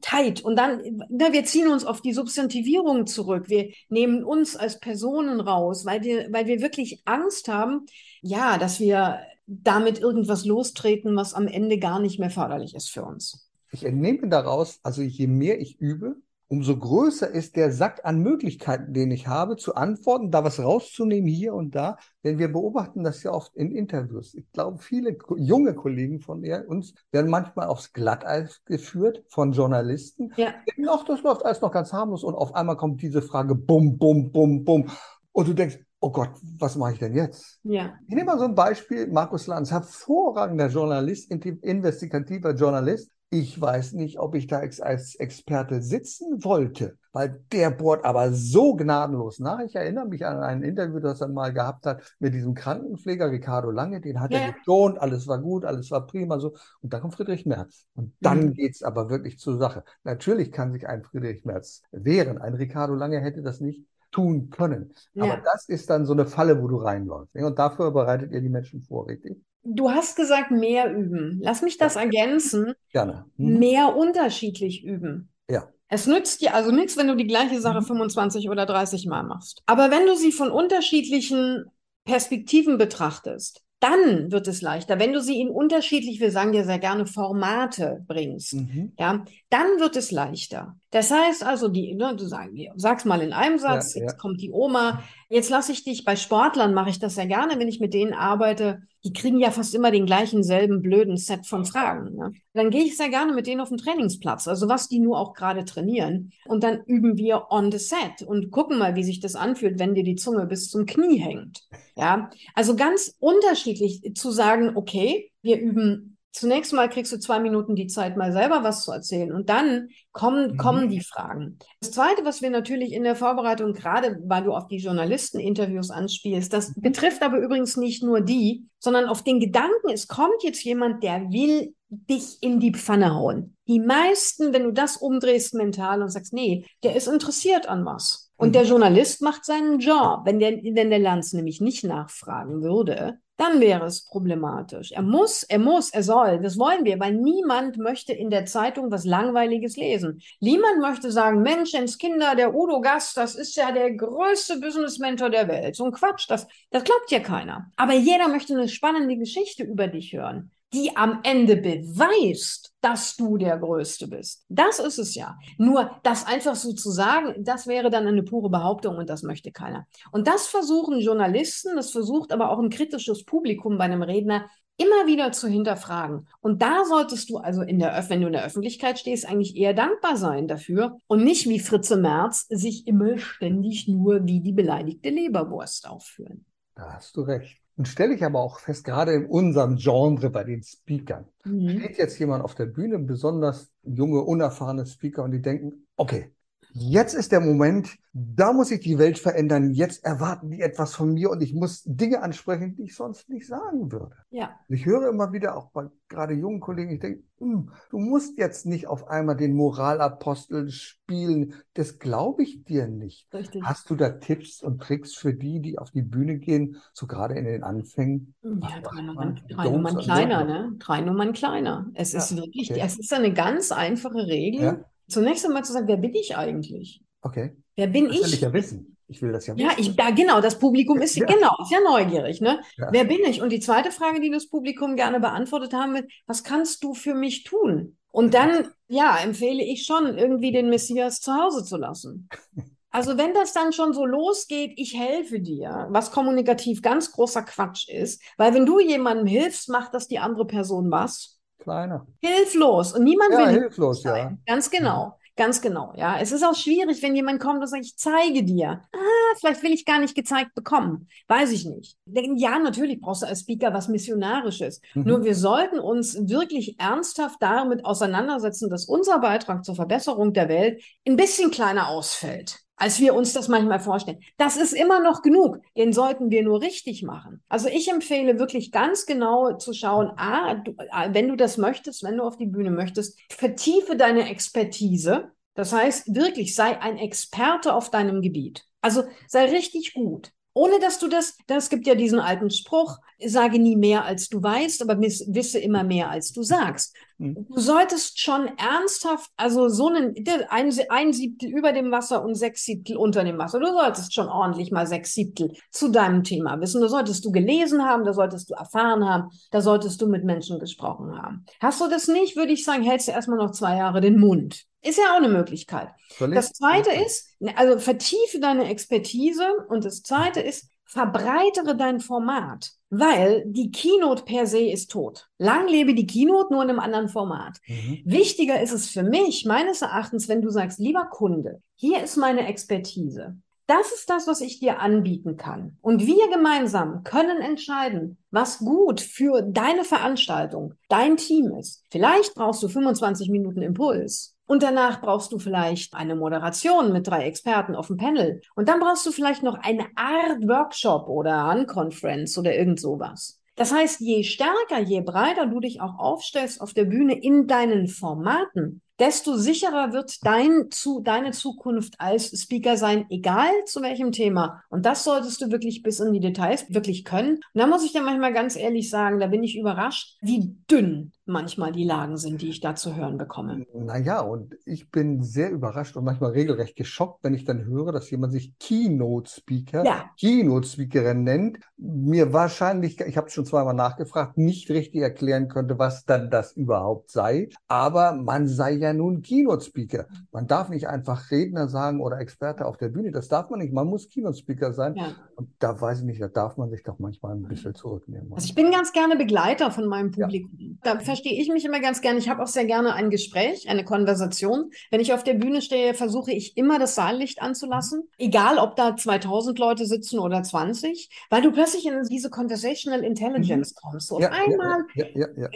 tight. 0.00 0.42
Und 0.42 0.56
dann, 0.56 1.06
na, 1.08 1.32
wir 1.32 1.44
ziehen 1.44 1.68
uns 1.68 1.84
auf 1.84 2.00
die 2.00 2.12
Substantivierung 2.12 3.06
zurück. 3.06 3.48
Wir 3.48 3.72
nehmen 3.88 4.24
uns 4.24 4.56
als 4.56 4.80
Personen 4.80 5.40
raus, 5.40 5.84
weil 5.84 6.02
wir, 6.02 6.28
weil 6.30 6.46
wir 6.46 6.60
wirklich 6.60 7.02
Angst 7.04 7.48
haben, 7.48 7.86
ja, 8.20 8.58
dass 8.58 8.80
wir 8.80 9.20
damit 9.46 9.98
irgendwas 9.98 10.44
lostreten, 10.44 11.16
was 11.16 11.34
am 11.34 11.46
Ende 11.46 11.78
gar 11.78 12.00
nicht 12.00 12.18
mehr 12.18 12.30
förderlich 12.30 12.74
ist 12.74 12.90
für 12.90 13.02
uns. 13.02 13.50
Ich 13.72 13.84
entnehme 13.84 14.28
daraus, 14.28 14.80
also 14.82 15.02
je 15.02 15.26
mehr 15.26 15.60
ich 15.60 15.80
übe, 15.80 16.16
umso 16.48 16.76
größer 16.76 17.30
ist 17.30 17.56
der 17.56 17.72
Sack 17.72 18.02
an 18.04 18.20
Möglichkeiten, 18.20 18.92
den 18.92 19.10
ich 19.10 19.26
habe, 19.26 19.56
zu 19.56 19.74
antworten, 19.74 20.30
da 20.30 20.44
was 20.44 20.60
rauszunehmen 20.60 21.26
hier 21.26 21.54
und 21.54 21.74
da. 21.74 21.96
Denn 22.24 22.38
wir 22.38 22.52
beobachten 22.52 23.02
das 23.02 23.22
ja 23.22 23.32
oft 23.32 23.56
in 23.56 23.70
Interviews. 23.70 24.34
Ich 24.34 24.52
glaube, 24.52 24.78
viele 24.78 25.16
junge 25.38 25.74
Kollegen 25.74 26.20
von 26.20 26.44
uns 26.66 26.92
werden 27.10 27.30
manchmal 27.30 27.68
aufs 27.68 27.94
Glatteis 27.94 28.60
geführt 28.66 29.24
von 29.28 29.52
Journalisten. 29.52 30.34
Ja. 30.36 30.52
Denken, 30.68 30.90
ach, 30.90 31.04
das 31.06 31.22
läuft 31.22 31.46
alles 31.46 31.62
noch 31.62 31.72
ganz 31.72 31.90
harmlos. 31.94 32.22
Und 32.22 32.34
auf 32.34 32.54
einmal 32.54 32.76
kommt 32.76 33.00
diese 33.00 33.22
Frage, 33.22 33.54
bum, 33.54 33.96
bum, 33.96 34.30
bum, 34.30 34.62
bum. 34.62 34.90
Und 35.32 35.48
du 35.48 35.54
denkst, 35.54 35.78
oh 36.00 36.10
Gott, 36.10 36.32
was 36.58 36.76
mache 36.76 36.92
ich 36.92 36.98
denn 36.98 37.14
jetzt? 37.14 37.60
Ja. 37.62 37.94
Ich 38.06 38.14
nehme 38.14 38.26
mal 38.26 38.38
so 38.38 38.44
ein 38.44 38.54
Beispiel. 38.54 39.06
Markus 39.06 39.46
Lanz, 39.46 39.70
hervorragender 39.70 40.68
Journalist, 40.68 41.30
in- 41.30 41.40
investigativer 41.40 42.52
Journalist. 42.52 43.10
Ich 43.34 43.58
weiß 43.58 43.94
nicht, 43.94 44.18
ob 44.18 44.34
ich 44.34 44.46
da 44.46 44.58
als 44.58 45.14
Experte 45.14 45.80
sitzen 45.80 46.44
wollte, 46.44 46.98
weil 47.12 47.42
der 47.50 47.70
bohrt 47.70 48.04
aber 48.04 48.30
so 48.34 48.76
gnadenlos 48.76 49.38
nach. 49.38 49.60
Ich 49.60 49.74
erinnere 49.74 50.04
mich 50.06 50.26
an 50.26 50.40
ein 50.42 50.62
Interview, 50.62 51.00
das 51.00 51.22
er 51.22 51.28
mal 51.28 51.50
gehabt 51.50 51.86
hat 51.86 52.02
mit 52.18 52.34
diesem 52.34 52.52
Krankenpfleger 52.52 53.30
Ricardo 53.30 53.70
Lange. 53.70 54.02
Den 54.02 54.20
hat 54.20 54.34
Ja. 54.34 54.38
er 54.38 54.52
geschont, 54.52 54.98
alles 54.98 55.26
war 55.28 55.38
gut, 55.38 55.64
alles 55.64 55.90
war 55.90 56.06
prima 56.06 56.38
so. 56.40 56.54
Und 56.82 56.92
dann 56.92 57.00
kommt 57.00 57.14
Friedrich 57.14 57.46
Merz. 57.46 57.86
Und 57.94 58.12
dann 58.20 58.52
Mhm. 58.52 58.52
geht's 58.52 58.82
aber 58.82 59.08
wirklich 59.08 59.38
zur 59.38 59.56
Sache. 59.56 59.82
Natürlich 60.04 60.52
kann 60.52 60.70
sich 60.74 60.86
ein 60.86 61.02
Friedrich 61.02 61.46
Merz 61.46 61.82
wehren. 61.90 62.36
Ein 62.36 62.52
Ricardo 62.54 62.94
Lange 62.94 63.18
hätte 63.20 63.40
das 63.40 63.60
nicht 63.60 63.80
tun 64.12 64.50
können. 64.50 64.94
Aber 65.16 65.26
Ja. 65.26 65.42
das 65.44 65.68
ist 65.68 65.90
dann 65.90 66.06
so 66.06 66.12
eine 66.12 66.26
Falle, 66.26 66.62
wo 66.62 66.68
du 66.68 66.76
reinläufst. 66.76 67.34
Und 67.34 67.58
dafür 67.58 67.90
bereitet 67.90 68.30
ihr 68.32 68.40
die 68.40 68.48
Menschen 68.48 68.82
vor, 68.82 69.08
richtig? 69.08 69.36
Du 69.64 69.90
hast 69.90 70.16
gesagt, 70.16 70.50
mehr 70.50 70.92
üben. 70.94 71.38
Lass 71.42 71.62
mich 71.62 71.78
das 71.78 71.96
ergänzen. 71.96 72.74
Gerne. 72.92 73.26
Mhm. 73.36 73.58
Mehr 73.58 73.96
unterschiedlich 73.96 74.84
üben. 74.84 75.30
Ja. 75.48 75.68
Es 75.88 76.06
nützt 76.06 76.40
dir 76.40 76.54
also 76.54 76.70
nichts, 76.72 76.96
wenn 76.96 77.06
du 77.08 77.16
die 77.16 77.26
gleiche 77.26 77.60
Sache 77.60 77.80
Mhm. 77.80 77.86
25 77.86 78.48
oder 78.50 78.66
30 78.66 79.06
Mal 79.06 79.22
machst. 79.24 79.62
Aber 79.66 79.90
wenn 79.90 80.06
du 80.06 80.14
sie 80.16 80.32
von 80.32 80.50
unterschiedlichen 80.50 81.64
Perspektiven 82.04 82.78
betrachtest, 82.78 83.62
dann 83.80 84.30
wird 84.32 84.46
es 84.48 84.62
leichter. 84.62 84.98
Wenn 84.98 85.12
du 85.12 85.20
sie 85.20 85.40
in 85.40 85.48
unterschiedlich, 85.50 86.20
wir 86.20 86.30
sagen 86.30 86.52
dir 86.52 86.64
sehr 86.64 86.78
gerne 86.78 87.06
Formate 87.06 88.04
bringst, 88.06 88.54
Mhm. 88.54 88.92
ja, 88.98 89.24
dann 89.50 89.66
wird 89.80 89.96
es 89.96 90.10
leichter. 90.10 90.76
Das 90.92 91.10
heißt 91.10 91.42
also, 91.42 91.68
die, 91.68 91.94
ne, 91.94 92.14
du 92.14 92.26
sag, 92.26 92.50
sagst 92.76 93.06
mal 93.06 93.22
in 93.22 93.32
einem 93.32 93.58
Satz, 93.58 93.94
Ja, 93.94 94.02
jetzt 94.02 94.12
ja. 94.12 94.18
kommt 94.18 94.42
die 94.42 94.52
Oma, 94.52 95.02
jetzt 95.30 95.48
lasse 95.48 95.72
ich 95.72 95.84
dich, 95.84 96.04
bei 96.04 96.16
Sportlern 96.16 96.74
mache 96.74 96.90
ich 96.90 96.98
das 96.98 97.14
sehr 97.14 97.26
gerne, 97.26 97.58
wenn 97.58 97.66
ich 97.66 97.80
mit 97.80 97.94
denen 97.94 98.12
arbeite, 98.12 98.82
die 99.02 99.14
kriegen 99.14 99.40
ja 99.40 99.50
fast 99.50 99.74
immer 99.74 99.90
den 99.90 100.04
gleichen 100.04 100.44
selben 100.44 100.82
blöden 100.82 101.16
Set 101.16 101.46
von 101.46 101.64
Fragen. 101.64 102.14
Ne? 102.14 102.32
Dann 102.52 102.68
gehe 102.68 102.84
ich 102.84 102.98
sehr 102.98 103.08
gerne 103.08 103.32
mit 103.32 103.46
denen 103.46 103.62
auf 103.62 103.70
den 103.70 103.78
Trainingsplatz, 103.78 104.46
also 104.46 104.68
was 104.68 104.88
die 104.88 105.00
nur 105.00 105.18
auch 105.18 105.32
gerade 105.32 105.64
trainieren. 105.64 106.30
Und 106.44 106.62
dann 106.62 106.82
üben 106.84 107.16
wir 107.16 107.46
on 107.50 107.72
the 107.72 107.78
set 107.78 108.20
und 108.26 108.50
gucken 108.50 108.78
mal, 108.78 108.94
wie 108.94 109.02
sich 109.02 109.20
das 109.20 109.34
anfühlt, 109.34 109.78
wenn 109.78 109.94
dir 109.94 110.04
die 110.04 110.16
Zunge 110.16 110.44
bis 110.44 110.68
zum 110.68 110.84
Knie 110.84 111.18
hängt. 111.18 111.62
Ja, 111.96 112.28
also 112.54 112.76
ganz 112.76 113.16
unterschiedlich 113.18 114.02
zu 114.14 114.30
sagen, 114.30 114.72
okay, 114.74 115.32
wir 115.40 115.58
üben 115.58 116.18
Zunächst 116.32 116.72
mal 116.72 116.88
kriegst 116.88 117.12
du 117.12 117.18
zwei 117.18 117.38
Minuten 117.40 117.74
die 117.76 117.86
Zeit, 117.88 118.16
mal 118.16 118.32
selber 118.32 118.64
was 118.64 118.84
zu 118.84 118.90
erzählen. 118.92 119.32
Und 119.32 119.50
dann 119.50 119.88
kommen, 120.12 120.52
Mhm. 120.52 120.56
kommen 120.56 120.88
die 120.88 121.00
Fragen. 121.02 121.58
Das 121.80 121.92
Zweite, 121.92 122.24
was 122.24 122.40
wir 122.40 122.48
natürlich 122.50 122.92
in 122.92 123.04
der 123.04 123.16
Vorbereitung, 123.16 123.74
gerade 123.74 124.18
weil 124.26 124.42
du 124.42 124.52
auf 124.54 124.66
die 124.66 124.78
Journalisteninterviews 124.78 125.90
anspielst, 125.90 126.52
das 126.52 126.72
betrifft 126.74 127.22
aber 127.22 127.38
übrigens 127.38 127.76
nicht 127.76 128.02
nur 128.02 128.20
die, 128.22 128.66
sondern 128.78 129.06
auf 129.06 129.22
den 129.22 129.40
Gedanken, 129.40 129.90
es 129.92 130.08
kommt 130.08 130.42
jetzt 130.42 130.64
jemand, 130.64 131.02
der 131.02 131.20
will 131.30 131.74
dich 131.90 132.38
in 132.42 132.58
die 132.58 132.72
Pfanne 132.72 133.14
hauen. 133.14 133.54
Die 133.68 133.78
meisten, 133.80 134.54
wenn 134.54 134.64
du 134.64 134.72
das 134.72 134.96
umdrehst 134.96 135.52
mental 135.54 136.00
und 136.02 136.08
sagst, 136.08 136.32
nee, 136.32 136.64
der 136.82 136.96
ist 136.96 137.06
interessiert 137.08 137.68
an 137.68 137.84
was. 137.84 138.30
Und 138.36 138.48
Mhm. 138.48 138.52
der 138.54 138.64
Journalist 138.64 139.20
macht 139.20 139.44
seinen 139.44 139.78
Job. 139.78 140.22
Wenn 140.24 140.38
der, 140.40 140.52
wenn 140.52 140.88
der 140.88 140.98
Lanz 140.98 141.34
nämlich 141.34 141.60
nicht 141.60 141.84
nachfragen 141.84 142.62
würde, 142.62 143.18
dann 143.42 143.60
wäre 143.60 143.86
es 143.86 144.04
problematisch. 144.04 144.92
Er 144.92 145.02
muss, 145.02 145.42
er 145.42 145.58
muss, 145.58 145.90
er 145.90 146.04
soll. 146.04 146.40
Das 146.40 146.58
wollen 146.58 146.84
wir, 146.84 147.00
weil 147.00 147.14
niemand 147.14 147.76
möchte 147.76 148.12
in 148.12 148.30
der 148.30 148.46
Zeitung 148.46 148.90
was 148.90 149.04
Langweiliges 149.04 149.76
lesen. 149.76 150.22
Niemand 150.38 150.80
möchte 150.80 151.10
sagen, 151.10 151.42
Menschenskinder, 151.42 152.36
der 152.36 152.54
Udo 152.54 152.80
Gast, 152.80 153.16
das 153.16 153.34
ist 153.34 153.56
ja 153.56 153.72
der 153.72 153.92
größte 153.94 154.60
Business 154.60 154.98
Mentor 154.98 155.30
der 155.30 155.48
Welt. 155.48 155.74
So 155.74 155.84
ein 155.84 155.92
Quatsch, 155.92 156.26
das, 156.28 156.46
das 156.70 156.84
glaubt 156.84 157.10
ja 157.10 157.18
keiner. 157.18 157.70
Aber 157.76 157.94
jeder 157.94 158.28
möchte 158.28 158.54
eine 158.54 158.68
spannende 158.68 159.16
Geschichte 159.16 159.64
über 159.64 159.88
dich 159.88 160.12
hören 160.12 160.50
die 160.72 160.96
am 160.96 161.20
Ende 161.22 161.56
beweist, 161.56 162.71
dass 162.82 163.16
du 163.16 163.38
der 163.38 163.56
Größte 163.58 164.08
bist. 164.08 164.44
Das 164.48 164.78
ist 164.78 164.98
es 164.98 165.14
ja. 165.14 165.38
Nur 165.56 165.90
das 166.02 166.26
einfach 166.26 166.56
so 166.56 166.72
zu 166.72 166.90
sagen, 166.90 167.44
das 167.44 167.66
wäre 167.66 167.90
dann 167.90 168.06
eine 168.06 168.24
pure 168.24 168.50
Behauptung 168.50 168.96
und 168.96 169.08
das 169.08 169.22
möchte 169.22 169.52
keiner. 169.52 169.86
Und 170.10 170.26
das 170.26 170.48
versuchen 170.48 171.00
Journalisten, 171.00 171.76
das 171.76 171.92
versucht 171.92 172.32
aber 172.32 172.50
auch 172.50 172.58
ein 172.58 172.70
kritisches 172.70 173.24
Publikum 173.24 173.78
bei 173.78 173.84
einem 173.84 174.02
Redner 174.02 174.46
immer 174.76 175.06
wieder 175.06 175.30
zu 175.32 175.48
hinterfragen. 175.48 176.26
Und 176.40 176.60
da 176.60 176.84
solltest 176.84 177.30
du 177.30 177.38
also 177.38 177.62
in 177.62 177.78
der, 177.78 178.04
wenn 178.08 178.20
du 178.20 178.26
in 178.26 178.32
der 178.32 178.44
Öffentlichkeit 178.44 178.98
stehst, 178.98 179.28
eigentlich 179.28 179.56
eher 179.56 179.74
dankbar 179.74 180.16
sein 180.16 180.48
dafür 180.48 180.98
und 181.06 181.22
nicht 181.22 181.48
wie 181.48 181.60
Fritze 181.60 181.96
Merz 181.96 182.46
sich 182.48 182.86
immer 182.88 183.18
ständig 183.18 183.86
nur 183.86 184.26
wie 184.26 184.40
die 184.40 184.52
beleidigte 184.52 185.10
Leberwurst 185.10 185.88
aufführen. 185.88 186.46
Da 186.74 186.94
hast 186.94 187.16
du 187.16 187.22
recht. 187.22 187.61
Und 187.76 187.88
stelle 187.88 188.14
ich 188.14 188.24
aber 188.24 188.40
auch 188.40 188.58
fest, 188.58 188.84
gerade 188.84 189.12
in 189.12 189.26
unserem 189.26 189.76
Genre 189.76 190.28
bei 190.30 190.44
den 190.44 190.62
Speakern, 190.62 191.26
mhm. 191.44 191.70
steht 191.70 191.96
jetzt 191.96 192.18
jemand 192.18 192.44
auf 192.44 192.54
der 192.54 192.66
Bühne, 192.66 192.98
besonders 192.98 193.72
junge, 193.82 194.20
unerfahrene 194.20 194.84
Speaker, 194.84 195.24
und 195.24 195.32
die 195.32 195.40
denken, 195.40 195.86
okay, 195.96 196.30
Jetzt 196.74 197.14
ist 197.14 197.32
der 197.32 197.40
Moment, 197.40 197.98
da 198.14 198.52
muss 198.52 198.70
ich 198.70 198.80
die 198.80 198.98
Welt 198.98 199.18
verändern. 199.18 199.72
Jetzt 199.72 200.04
erwarten 200.04 200.50
die 200.50 200.60
etwas 200.60 200.94
von 200.94 201.12
mir 201.12 201.30
und 201.30 201.42
ich 201.42 201.54
muss 201.54 201.82
Dinge 201.84 202.22
ansprechen, 202.22 202.74
die 202.76 202.84
ich 202.84 202.96
sonst 202.96 203.28
nicht 203.28 203.46
sagen 203.46 203.92
würde. 203.92 204.16
Ja. 204.30 204.50
Ich 204.68 204.86
höre 204.86 205.08
immer 205.08 205.32
wieder 205.32 205.56
auch 205.56 205.70
bei 205.70 205.88
gerade 206.08 206.34
jungen 206.34 206.60
Kollegen, 206.60 206.92
ich 206.92 207.00
denke, 207.00 207.22
hm, 207.38 207.70
du 207.90 207.98
musst 207.98 208.38
jetzt 208.38 208.66
nicht 208.66 208.86
auf 208.86 209.08
einmal 209.08 209.36
den 209.36 209.54
Moralapostel 209.54 210.70
spielen. 210.70 211.54
Das 211.74 211.98
glaube 211.98 212.42
ich 212.42 212.64
dir 212.64 212.86
nicht. 212.86 213.32
Richtig. 213.32 213.62
Hast 213.64 213.88
du 213.90 213.94
da 213.94 214.10
Tipps 214.10 214.62
und 214.62 214.80
Tricks 214.80 215.14
für 215.14 215.34
die, 215.34 215.60
die 215.60 215.78
auf 215.78 215.90
die 215.90 216.02
Bühne 216.02 216.38
gehen, 216.38 216.76
so 216.92 217.06
gerade 217.06 217.34
in 217.34 217.44
den 217.44 217.62
Anfängen? 217.64 218.34
Ja, 218.42 218.80
drei 218.82 219.02
Nummern, 219.02 219.40
drei 219.48 219.68
Nummern 219.68 219.98
kleiner, 219.98 220.44
ne? 220.44 220.72
Drei 220.78 221.00
Nummern 221.00 221.32
kleiner. 221.32 221.90
Es 221.94 222.12
ja, 222.12 222.18
ist 222.18 222.36
wirklich, 222.36 222.70
okay. 222.70 222.82
es 222.84 222.98
ist 222.98 223.12
eine 223.12 223.32
ganz 223.32 223.72
einfache 223.72 224.26
Regel. 224.26 224.62
Ja 224.62 224.84
zunächst 225.12 225.44
einmal 225.44 225.64
zu 225.64 225.72
sagen, 225.72 225.88
wer 225.88 225.96
bin 225.96 226.14
ich 226.14 226.36
eigentlich? 226.36 227.02
Okay. 227.22 227.56
Wer 227.76 227.86
bin 227.86 228.08
das 228.08 228.16
ich? 228.16 228.22
will 228.24 228.34
ich 228.34 228.40
ja 228.40 228.52
wissen. 228.52 228.96
Ich 229.08 229.22
will 229.22 229.32
das 229.32 229.46
ja 229.46 229.54
wissen. 229.54 229.66
Ja, 229.66 229.74
ich, 229.76 229.94
ja 229.94 230.10
genau, 230.10 230.40
das 230.40 230.58
Publikum 230.58 231.00
ist 231.00 231.16
ja. 231.16 231.26
genau, 231.26 231.50
ist 231.62 231.70
ja 231.70 231.80
neugierig. 231.80 232.40
Ne? 232.40 232.60
Ja. 232.76 232.88
Wer 232.90 233.04
bin 233.04 233.20
ich? 233.24 233.42
Und 233.42 233.50
die 233.50 233.60
zweite 233.60 233.90
Frage, 233.90 234.20
die 234.20 234.30
das 234.30 234.48
Publikum 234.48 234.96
gerne 234.96 235.20
beantwortet 235.20 235.74
haben, 235.74 235.94
wird, 235.94 236.10
was 236.26 236.44
kannst 236.44 236.82
du 236.82 236.94
für 236.94 237.14
mich 237.14 237.44
tun? 237.44 237.96
Und 238.10 238.34
dann, 238.34 238.68
ja, 238.88 239.16
empfehle 239.18 239.62
ich 239.62 239.84
schon, 239.84 240.18
irgendwie 240.18 240.52
den 240.52 240.68
Messias 240.68 241.20
zu 241.20 241.32
Hause 241.34 241.64
zu 241.64 241.76
lassen. 241.76 242.28
Also 242.94 243.16
wenn 243.16 243.32
das 243.32 243.54
dann 243.54 243.72
schon 243.72 243.94
so 243.94 244.04
losgeht, 244.04 244.74
ich 244.76 244.94
helfe 244.94 245.40
dir, 245.40 245.86
was 245.88 246.10
kommunikativ 246.10 246.82
ganz 246.82 247.10
großer 247.10 247.42
Quatsch 247.42 247.88
ist, 247.88 248.22
weil 248.36 248.52
wenn 248.52 248.66
du 248.66 248.80
jemandem 248.80 249.26
hilfst, 249.26 249.70
macht 249.70 249.94
das 249.94 250.08
die 250.08 250.18
andere 250.18 250.46
Person 250.46 250.90
was? 250.90 251.40
Kleiner. 251.62 252.06
Hilflos. 252.20 252.92
Und 252.92 253.04
niemand 253.04 253.32
ja, 253.32 253.38
will 253.38 253.60
hilflos, 253.60 254.02
sein. 254.02 254.38
ja. 254.46 254.54
Ganz 254.54 254.70
genau. 254.70 255.16
Ganz 255.34 255.62
genau, 255.62 255.94
ja. 255.96 256.18
Es 256.20 256.30
ist 256.30 256.44
auch 256.44 256.54
schwierig, 256.54 257.02
wenn 257.02 257.16
jemand 257.16 257.40
kommt 257.40 257.62
und 257.62 257.66
sagt, 257.66 257.86
ich 257.86 257.96
zeige 257.96 258.44
dir. 258.44 258.82
Ah, 258.92 259.36
vielleicht 259.40 259.62
will 259.62 259.72
ich 259.72 259.86
gar 259.86 259.98
nicht 259.98 260.14
gezeigt 260.14 260.54
bekommen. 260.54 261.08
Weiß 261.26 261.52
ich 261.52 261.64
nicht. 261.64 261.96
Ja, 262.04 262.58
natürlich 262.58 263.00
brauchst 263.00 263.22
du 263.22 263.26
als 263.26 263.40
Speaker 263.40 263.72
was 263.72 263.88
Missionarisches. 263.88 264.82
Mhm. 264.92 265.04
Nur 265.04 265.24
wir 265.24 265.34
sollten 265.34 265.78
uns 265.78 266.28
wirklich 266.28 266.78
ernsthaft 266.78 267.36
damit 267.40 267.86
auseinandersetzen, 267.86 268.68
dass 268.68 268.84
unser 268.84 269.20
Beitrag 269.20 269.64
zur 269.64 269.74
Verbesserung 269.74 270.34
der 270.34 270.50
Welt 270.50 270.82
ein 271.08 271.16
bisschen 271.16 271.50
kleiner 271.50 271.88
ausfällt 271.88 272.58
als 272.82 272.98
wir 272.98 273.14
uns 273.14 273.32
das 273.32 273.46
manchmal 273.46 273.78
vorstellen. 273.78 274.18
Das 274.38 274.56
ist 274.56 274.72
immer 274.72 274.98
noch 274.98 275.22
genug. 275.22 275.60
Den 275.76 275.92
sollten 275.92 276.32
wir 276.32 276.42
nur 276.42 276.62
richtig 276.62 277.04
machen. 277.04 277.40
Also 277.48 277.68
ich 277.68 277.88
empfehle 277.88 278.40
wirklich 278.40 278.72
ganz 278.72 279.06
genau 279.06 279.52
zu 279.56 279.72
schauen, 279.72 280.10
ah, 280.16 280.56
du, 280.56 280.74
wenn 281.10 281.28
du 281.28 281.36
das 281.36 281.58
möchtest, 281.58 282.02
wenn 282.02 282.16
du 282.16 282.24
auf 282.24 282.38
die 282.38 282.46
Bühne 282.46 282.72
möchtest, 282.72 283.20
vertiefe 283.30 283.94
deine 283.94 284.28
Expertise. 284.28 285.30
Das 285.54 285.72
heißt, 285.72 286.12
wirklich 286.12 286.56
sei 286.56 286.80
ein 286.80 286.98
Experte 286.98 287.72
auf 287.72 287.88
deinem 287.90 288.20
Gebiet. 288.20 288.64
Also 288.80 289.04
sei 289.28 289.44
richtig 289.44 289.94
gut. 289.94 290.32
Ohne 290.52 290.80
dass 290.80 290.98
du 290.98 291.06
das, 291.06 291.36
das 291.46 291.70
gibt 291.70 291.86
ja 291.86 291.94
diesen 291.94 292.18
alten 292.18 292.50
Spruch, 292.50 292.98
sage 293.24 293.58
nie 293.58 293.76
mehr 293.76 294.04
als 294.04 294.28
du 294.28 294.42
weißt, 294.42 294.82
aber 294.82 295.00
wisse 295.00 295.58
immer 295.58 295.84
mehr 295.84 296.10
als 296.10 296.32
du 296.32 296.42
sagst. 296.42 296.94
Mhm. 297.18 297.46
Du 297.48 297.60
solltest 297.60 298.20
schon 298.20 298.48
ernsthaft, 298.58 299.30
also 299.36 299.68
so 299.68 299.88
einen, 299.88 300.14
ein, 300.48 300.72
ein 300.88 301.12
Siebtel 301.12 301.50
über 301.50 301.72
dem 301.72 301.90
Wasser 301.90 302.24
und 302.24 302.34
sechs 302.34 302.64
Siebtel 302.64 302.96
unter 302.96 303.24
dem 303.24 303.38
Wasser. 303.38 303.60
Du 303.60 303.66
solltest 303.66 304.12
schon 304.12 304.28
ordentlich 304.28 304.70
mal 304.70 304.86
sechs 304.86 305.12
Siebtel 305.14 305.52
zu 305.70 305.88
deinem 305.88 306.24
Thema 306.24 306.60
wissen. 306.60 306.80
Da 306.80 306.88
solltest 306.88 307.24
du 307.24 307.30
gelesen 307.30 307.84
haben, 307.84 308.04
da 308.04 308.12
solltest 308.12 308.50
du 308.50 308.54
erfahren 308.54 309.08
haben, 309.08 309.30
da 309.50 309.60
solltest 309.60 310.00
du 310.02 310.06
mit 310.06 310.24
Menschen 310.24 310.58
gesprochen 310.58 311.16
haben. 311.20 311.44
Hast 311.60 311.80
du 311.80 311.88
das 311.88 312.08
nicht, 312.08 312.36
würde 312.36 312.52
ich 312.52 312.64
sagen, 312.64 312.82
hältst 312.82 313.08
du 313.08 313.12
erstmal 313.12 313.38
noch 313.38 313.52
zwei 313.52 313.76
Jahre 313.76 314.00
den 314.00 314.18
Mund. 314.18 314.64
Ist 314.84 314.98
ja 314.98 315.12
auch 315.12 315.18
eine 315.18 315.28
Möglichkeit. 315.28 315.90
Das 316.18 316.52
zweite 316.52 316.90
ist, 316.90 317.28
also 317.54 317.78
vertiefe 317.78 318.40
deine 318.40 318.68
Expertise 318.68 319.46
und 319.68 319.84
das 319.84 320.02
zweite 320.02 320.40
ist, 320.40 320.68
verbreitere 320.84 321.76
dein 321.76 322.00
Format, 322.00 322.72
weil 322.92 323.42
die 323.46 323.70
Keynote 323.70 324.24
per 324.24 324.46
se 324.46 324.60
ist 324.60 324.90
tot. 324.90 325.30
Lang 325.38 325.66
lebe 325.66 325.94
die 325.94 326.06
Keynote 326.06 326.52
nur 326.52 326.62
in 326.62 326.68
einem 326.68 326.78
anderen 326.78 327.08
Format. 327.08 327.58
Mhm. 327.66 328.02
Wichtiger 328.04 328.60
ist 328.60 328.72
es 328.72 328.90
für 328.90 329.02
mich, 329.02 329.46
meines 329.46 329.80
Erachtens, 329.80 330.28
wenn 330.28 330.42
du 330.42 330.50
sagst, 330.50 330.78
lieber 330.78 331.06
Kunde, 331.06 331.62
hier 331.74 332.02
ist 332.02 332.16
meine 332.16 332.46
Expertise. 332.46 333.38
Das 333.66 333.92
ist 333.92 334.10
das, 334.10 334.26
was 334.26 334.42
ich 334.42 334.60
dir 334.60 334.80
anbieten 334.80 335.38
kann. 335.38 335.78
Und 335.80 336.06
wir 336.06 336.28
gemeinsam 336.28 337.02
können 337.04 337.40
entscheiden, 337.40 338.18
was 338.30 338.58
gut 338.58 339.00
für 339.00 339.40
deine 339.40 339.84
Veranstaltung, 339.84 340.74
dein 340.90 341.16
Team 341.16 341.50
ist. 341.58 341.84
Vielleicht 341.90 342.34
brauchst 342.34 342.62
du 342.62 342.68
25 342.68 343.30
Minuten 343.30 343.62
Impuls. 343.62 344.31
Und 344.46 344.62
danach 344.62 345.00
brauchst 345.00 345.32
du 345.32 345.38
vielleicht 345.38 345.94
eine 345.94 346.16
Moderation 346.16 346.92
mit 346.92 347.06
drei 347.06 347.24
Experten 347.24 347.74
auf 347.74 347.86
dem 347.86 347.96
Panel. 347.96 348.40
Und 348.54 348.68
dann 348.68 348.80
brauchst 348.80 349.06
du 349.06 349.12
vielleicht 349.12 349.42
noch 349.42 349.54
eine 349.54 349.86
Art 349.94 350.46
Workshop 350.46 351.08
oder 351.08 351.50
Unconference 351.50 352.36
oder 352.38 352.54
irgend 352.54 352.80
sowas. 352.80 353.40
Das 353.54 353.72
heißt, 353.72 354.00
je 354.00 354.22
stärker, 354.24 354.80
je 354.80 355.02
breiter 355.02 355.46
du 355.46 355.60
dich 355.60 355.80
auch 355.80 355.98
aufstellst 355.98 356.60
auf 356.60 356.72
der 356.72 356.84
Bühne 356.84 357.18
in 357.18 357.46
deinen 357.46 357.86
Formaten, 357.86 358.82
desto 358.98 359.36
sicherer 359.36 359.92
wird 359.92 360.24
dein, 360.24 360.70
zu, 360.70 361.00
deine 361.00 361.32
Zukunft 361.32 361.94
als 361.98 362.28
Speaker 362.40 362.76
sein, 362.76 363.06
egal 363.10 363.50
zu 363.66 363.82
welchem 363.82 364.12
Thema. 364.12 364.62
Und 364.68 364.86
das 364.86 365.04
solltest 365.04 365.40
du 365.40 365.50
wirklich 365.50 365.82
bis 365.82 366.00
in 366.00 366.12
die 366.12 366.20
Details 366.20 366.66
wirklich 366.68 367.04
können. 367.04 367.36
Und 367.36 367.60
da 367.60 367.66
muss 367.66 367.84
ich 367.84 367.92
dir 367.92 368.02
manchmal 368.02 368.32
ganz 368.32 368.56
ehrlich 368.56 368.90
sagen, 368.90 369.18
da 369.18 369.26
bin 369.26 369.42
ich 369.42 369.58
überrascht, 369.58 370.16
wie 370.20 370.56
dünn 370.70 371.12
manchmal 371.24 371.72
die 371.72 371.84
Lagen 371.84 372.16
sind, 372.16 372.42
die 372.42 372.48
ich 372.48 372.60
da 372.60 372.74
zu 372.74 372.96
hören 372.96 373.16
bekomme. 373.16 373.64
Naja, 373.74 374.20
und 374.20 374.56
ich 374.64 374.90
bin 374.90 375.22
sehr 375.22 375.50
überrascht 375.50 375.96
und 375.96 376.04
manchmal 376.04 376.32
regelrecht 376.32 376.76
geschockt, 376.76 377.22
wenn 377.22 377.34
ich 377.34 377.44
dann 377.44 377.64
höre, 377.64 377.92
dass 377.92 378.10
jemand 378.10 378.32
sich 378.32 378.58
Keynote-Speaker, 378.58 379.84
ja. 379.84 380.10
Keynote-Speakerin 380.18 381.22
nennt, 381.22 381.58
mir 381.76 382.32
wahrscheinlich, 382.32 383.00
ich 383.00 383.16
habe 383.16 383.30
schon 383.30 383.46
zweimal 383.46 383.74
nachgefragt, 383.74 384.36
nicht 384.36 384.70
richtig 384.70 385.02
erklären 385.02 385.48
könnte, 385.48 385.78
was 385.78 386.04
dann 386.04 386.30
das 386.30 386.52
überhaupt 386.52 387.10
sei. 387.10 387.48
Aber 387.68 388.12
man 388.12 388.48
sei 388.48 388.76
ja 388.82 388.92
nun 388.92 389.22
Keynote-Speaker. 389.22 390.06
Man 390.32 390.46
darf 390.46 390.68
nicht 390.68 390.88
einfach 390.88 391.30
Redner 391.30 391.68
sagen 391.68 392.00
oder 392.00 392.18
Experte 392.18 392.66
auf 392.66 392.76
der 392.76 392.88
Bühne. 392.88 393.10
Das 393.10 393.28
darf 393.28 393.50
man 393.50 393.60
nicht. 393.60 393.72
Man 393.72 393.86
muss 393.86 394.08
Keynote-Speaker 394.08 394.72
sein. 394.72 394.94
Ja. 394.96 395.14
Und 395.36 395.50
da 395.58 395.80
weiß 395.80 396.00
ich 396.00 396.04
nicht, 396.04 396.20
da 396.20 396.28
darf 396.28 396.56
man 396.56 396.70
sich 396.70 396.82
doch 396.82 396.98
manchmal 396.98 397.34
ein 397.34 397.42
bisschen 397.42 397.74
zurücknehmen. 397.74 398.32
Also 398.32 398.46
ich 398.46 398.54
bin 398.54 398.70
ganz 398.70 398.92
gerne 398.92 399.16
Begleiter 399.16 399.70
von 399.70 399.86
meinem 399.86 400.10
Publikum. 400.10 400.50
Ja. 400.58 400.94
Da 400.94 401.00
verstehe 401.00 401.40
ich 401.40 401.48
mich 401.48 401.64
immer 401.64 401.80
ganz 401.80 402.00
gerne. 402.00 402.18
Ich 402.18 402.28
habe 402.28 402.42
auch 402.42 402.48
sehr 402.48 402.64
gerne 402.64 402.94
ein 402.94 403.10
Gespräch, 403.10 403.68
eine 403.68 403.84
Konversation. 403.84 404.70
Wenn 404.90 405.00
ich 405.00 405.12
auf 405.12 405.24
der 405.24 405.34
Bühne 405.34 405.62
stehe, 405.62 405.94
versuche 405.94 406.32
ich 406.32 406.56
immer 406.56 406.78
das 406.78 406.94
Saallicht 406.94 407.40
anzulassen. 407.40 408.04
Egal, 408.18 408.58
ob 408.58 408.76
da 408.76 408.96
2000 408.96 409.58
Leute 409.58 409.86
sitzen 409.86 410.18
oder 410.18 410.42
20, 410.42 411.10
weil 411.30 411.42
du 411.42 411.52
plötzlich 411.52 411.86
in 411.86 412.02
diese 412.10 412.30
Conversational 412.30 413.04
Intelligence 413.04 413.74
mhm. 413.74 413.78
kommst. 413.80 414.08
So 414.08 414.20
ja, 414.20 414.30
einmal 414.30 414.84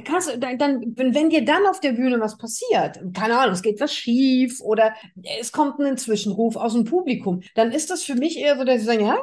kannst 0.04 0.32
du, 0.32 0.38
dann, 0.38 0.94
wenn 0.96 1.30
dir 1.30 1.44
dann 1.44 1.66
auf 1.66 1.80
der 1.80 1.92
Bühne 1.92 2.20
was 2.20 2.36
passiert, 2.36 3.00
keine 3.16 3.38
Ahnung, 3.38 3.54
es 3.54 3.62
geht 3.62 3.80
was 3.80 3.94
schief 3.94 4.60
oder 4.60 4.94
es 5.40 5.50
kommt 5.50 5.80
ein 5.80 5.96
Zwischenruf 5.96 6.56
aus 6.56 6.74
dem 6.74 6.84
Publikum, 6.84 7.42
dann 7.54 7.72
ist 7.72 7.90
das 7.90 8.02
für 8.02 8.14
mich 8.14 8.38
eher 8.38 8.56
so, 8.56 8.64
dass 8.64 8.80
ich 8.80 8.84
sage, 8.84 9.02
ja, 9.02 9.18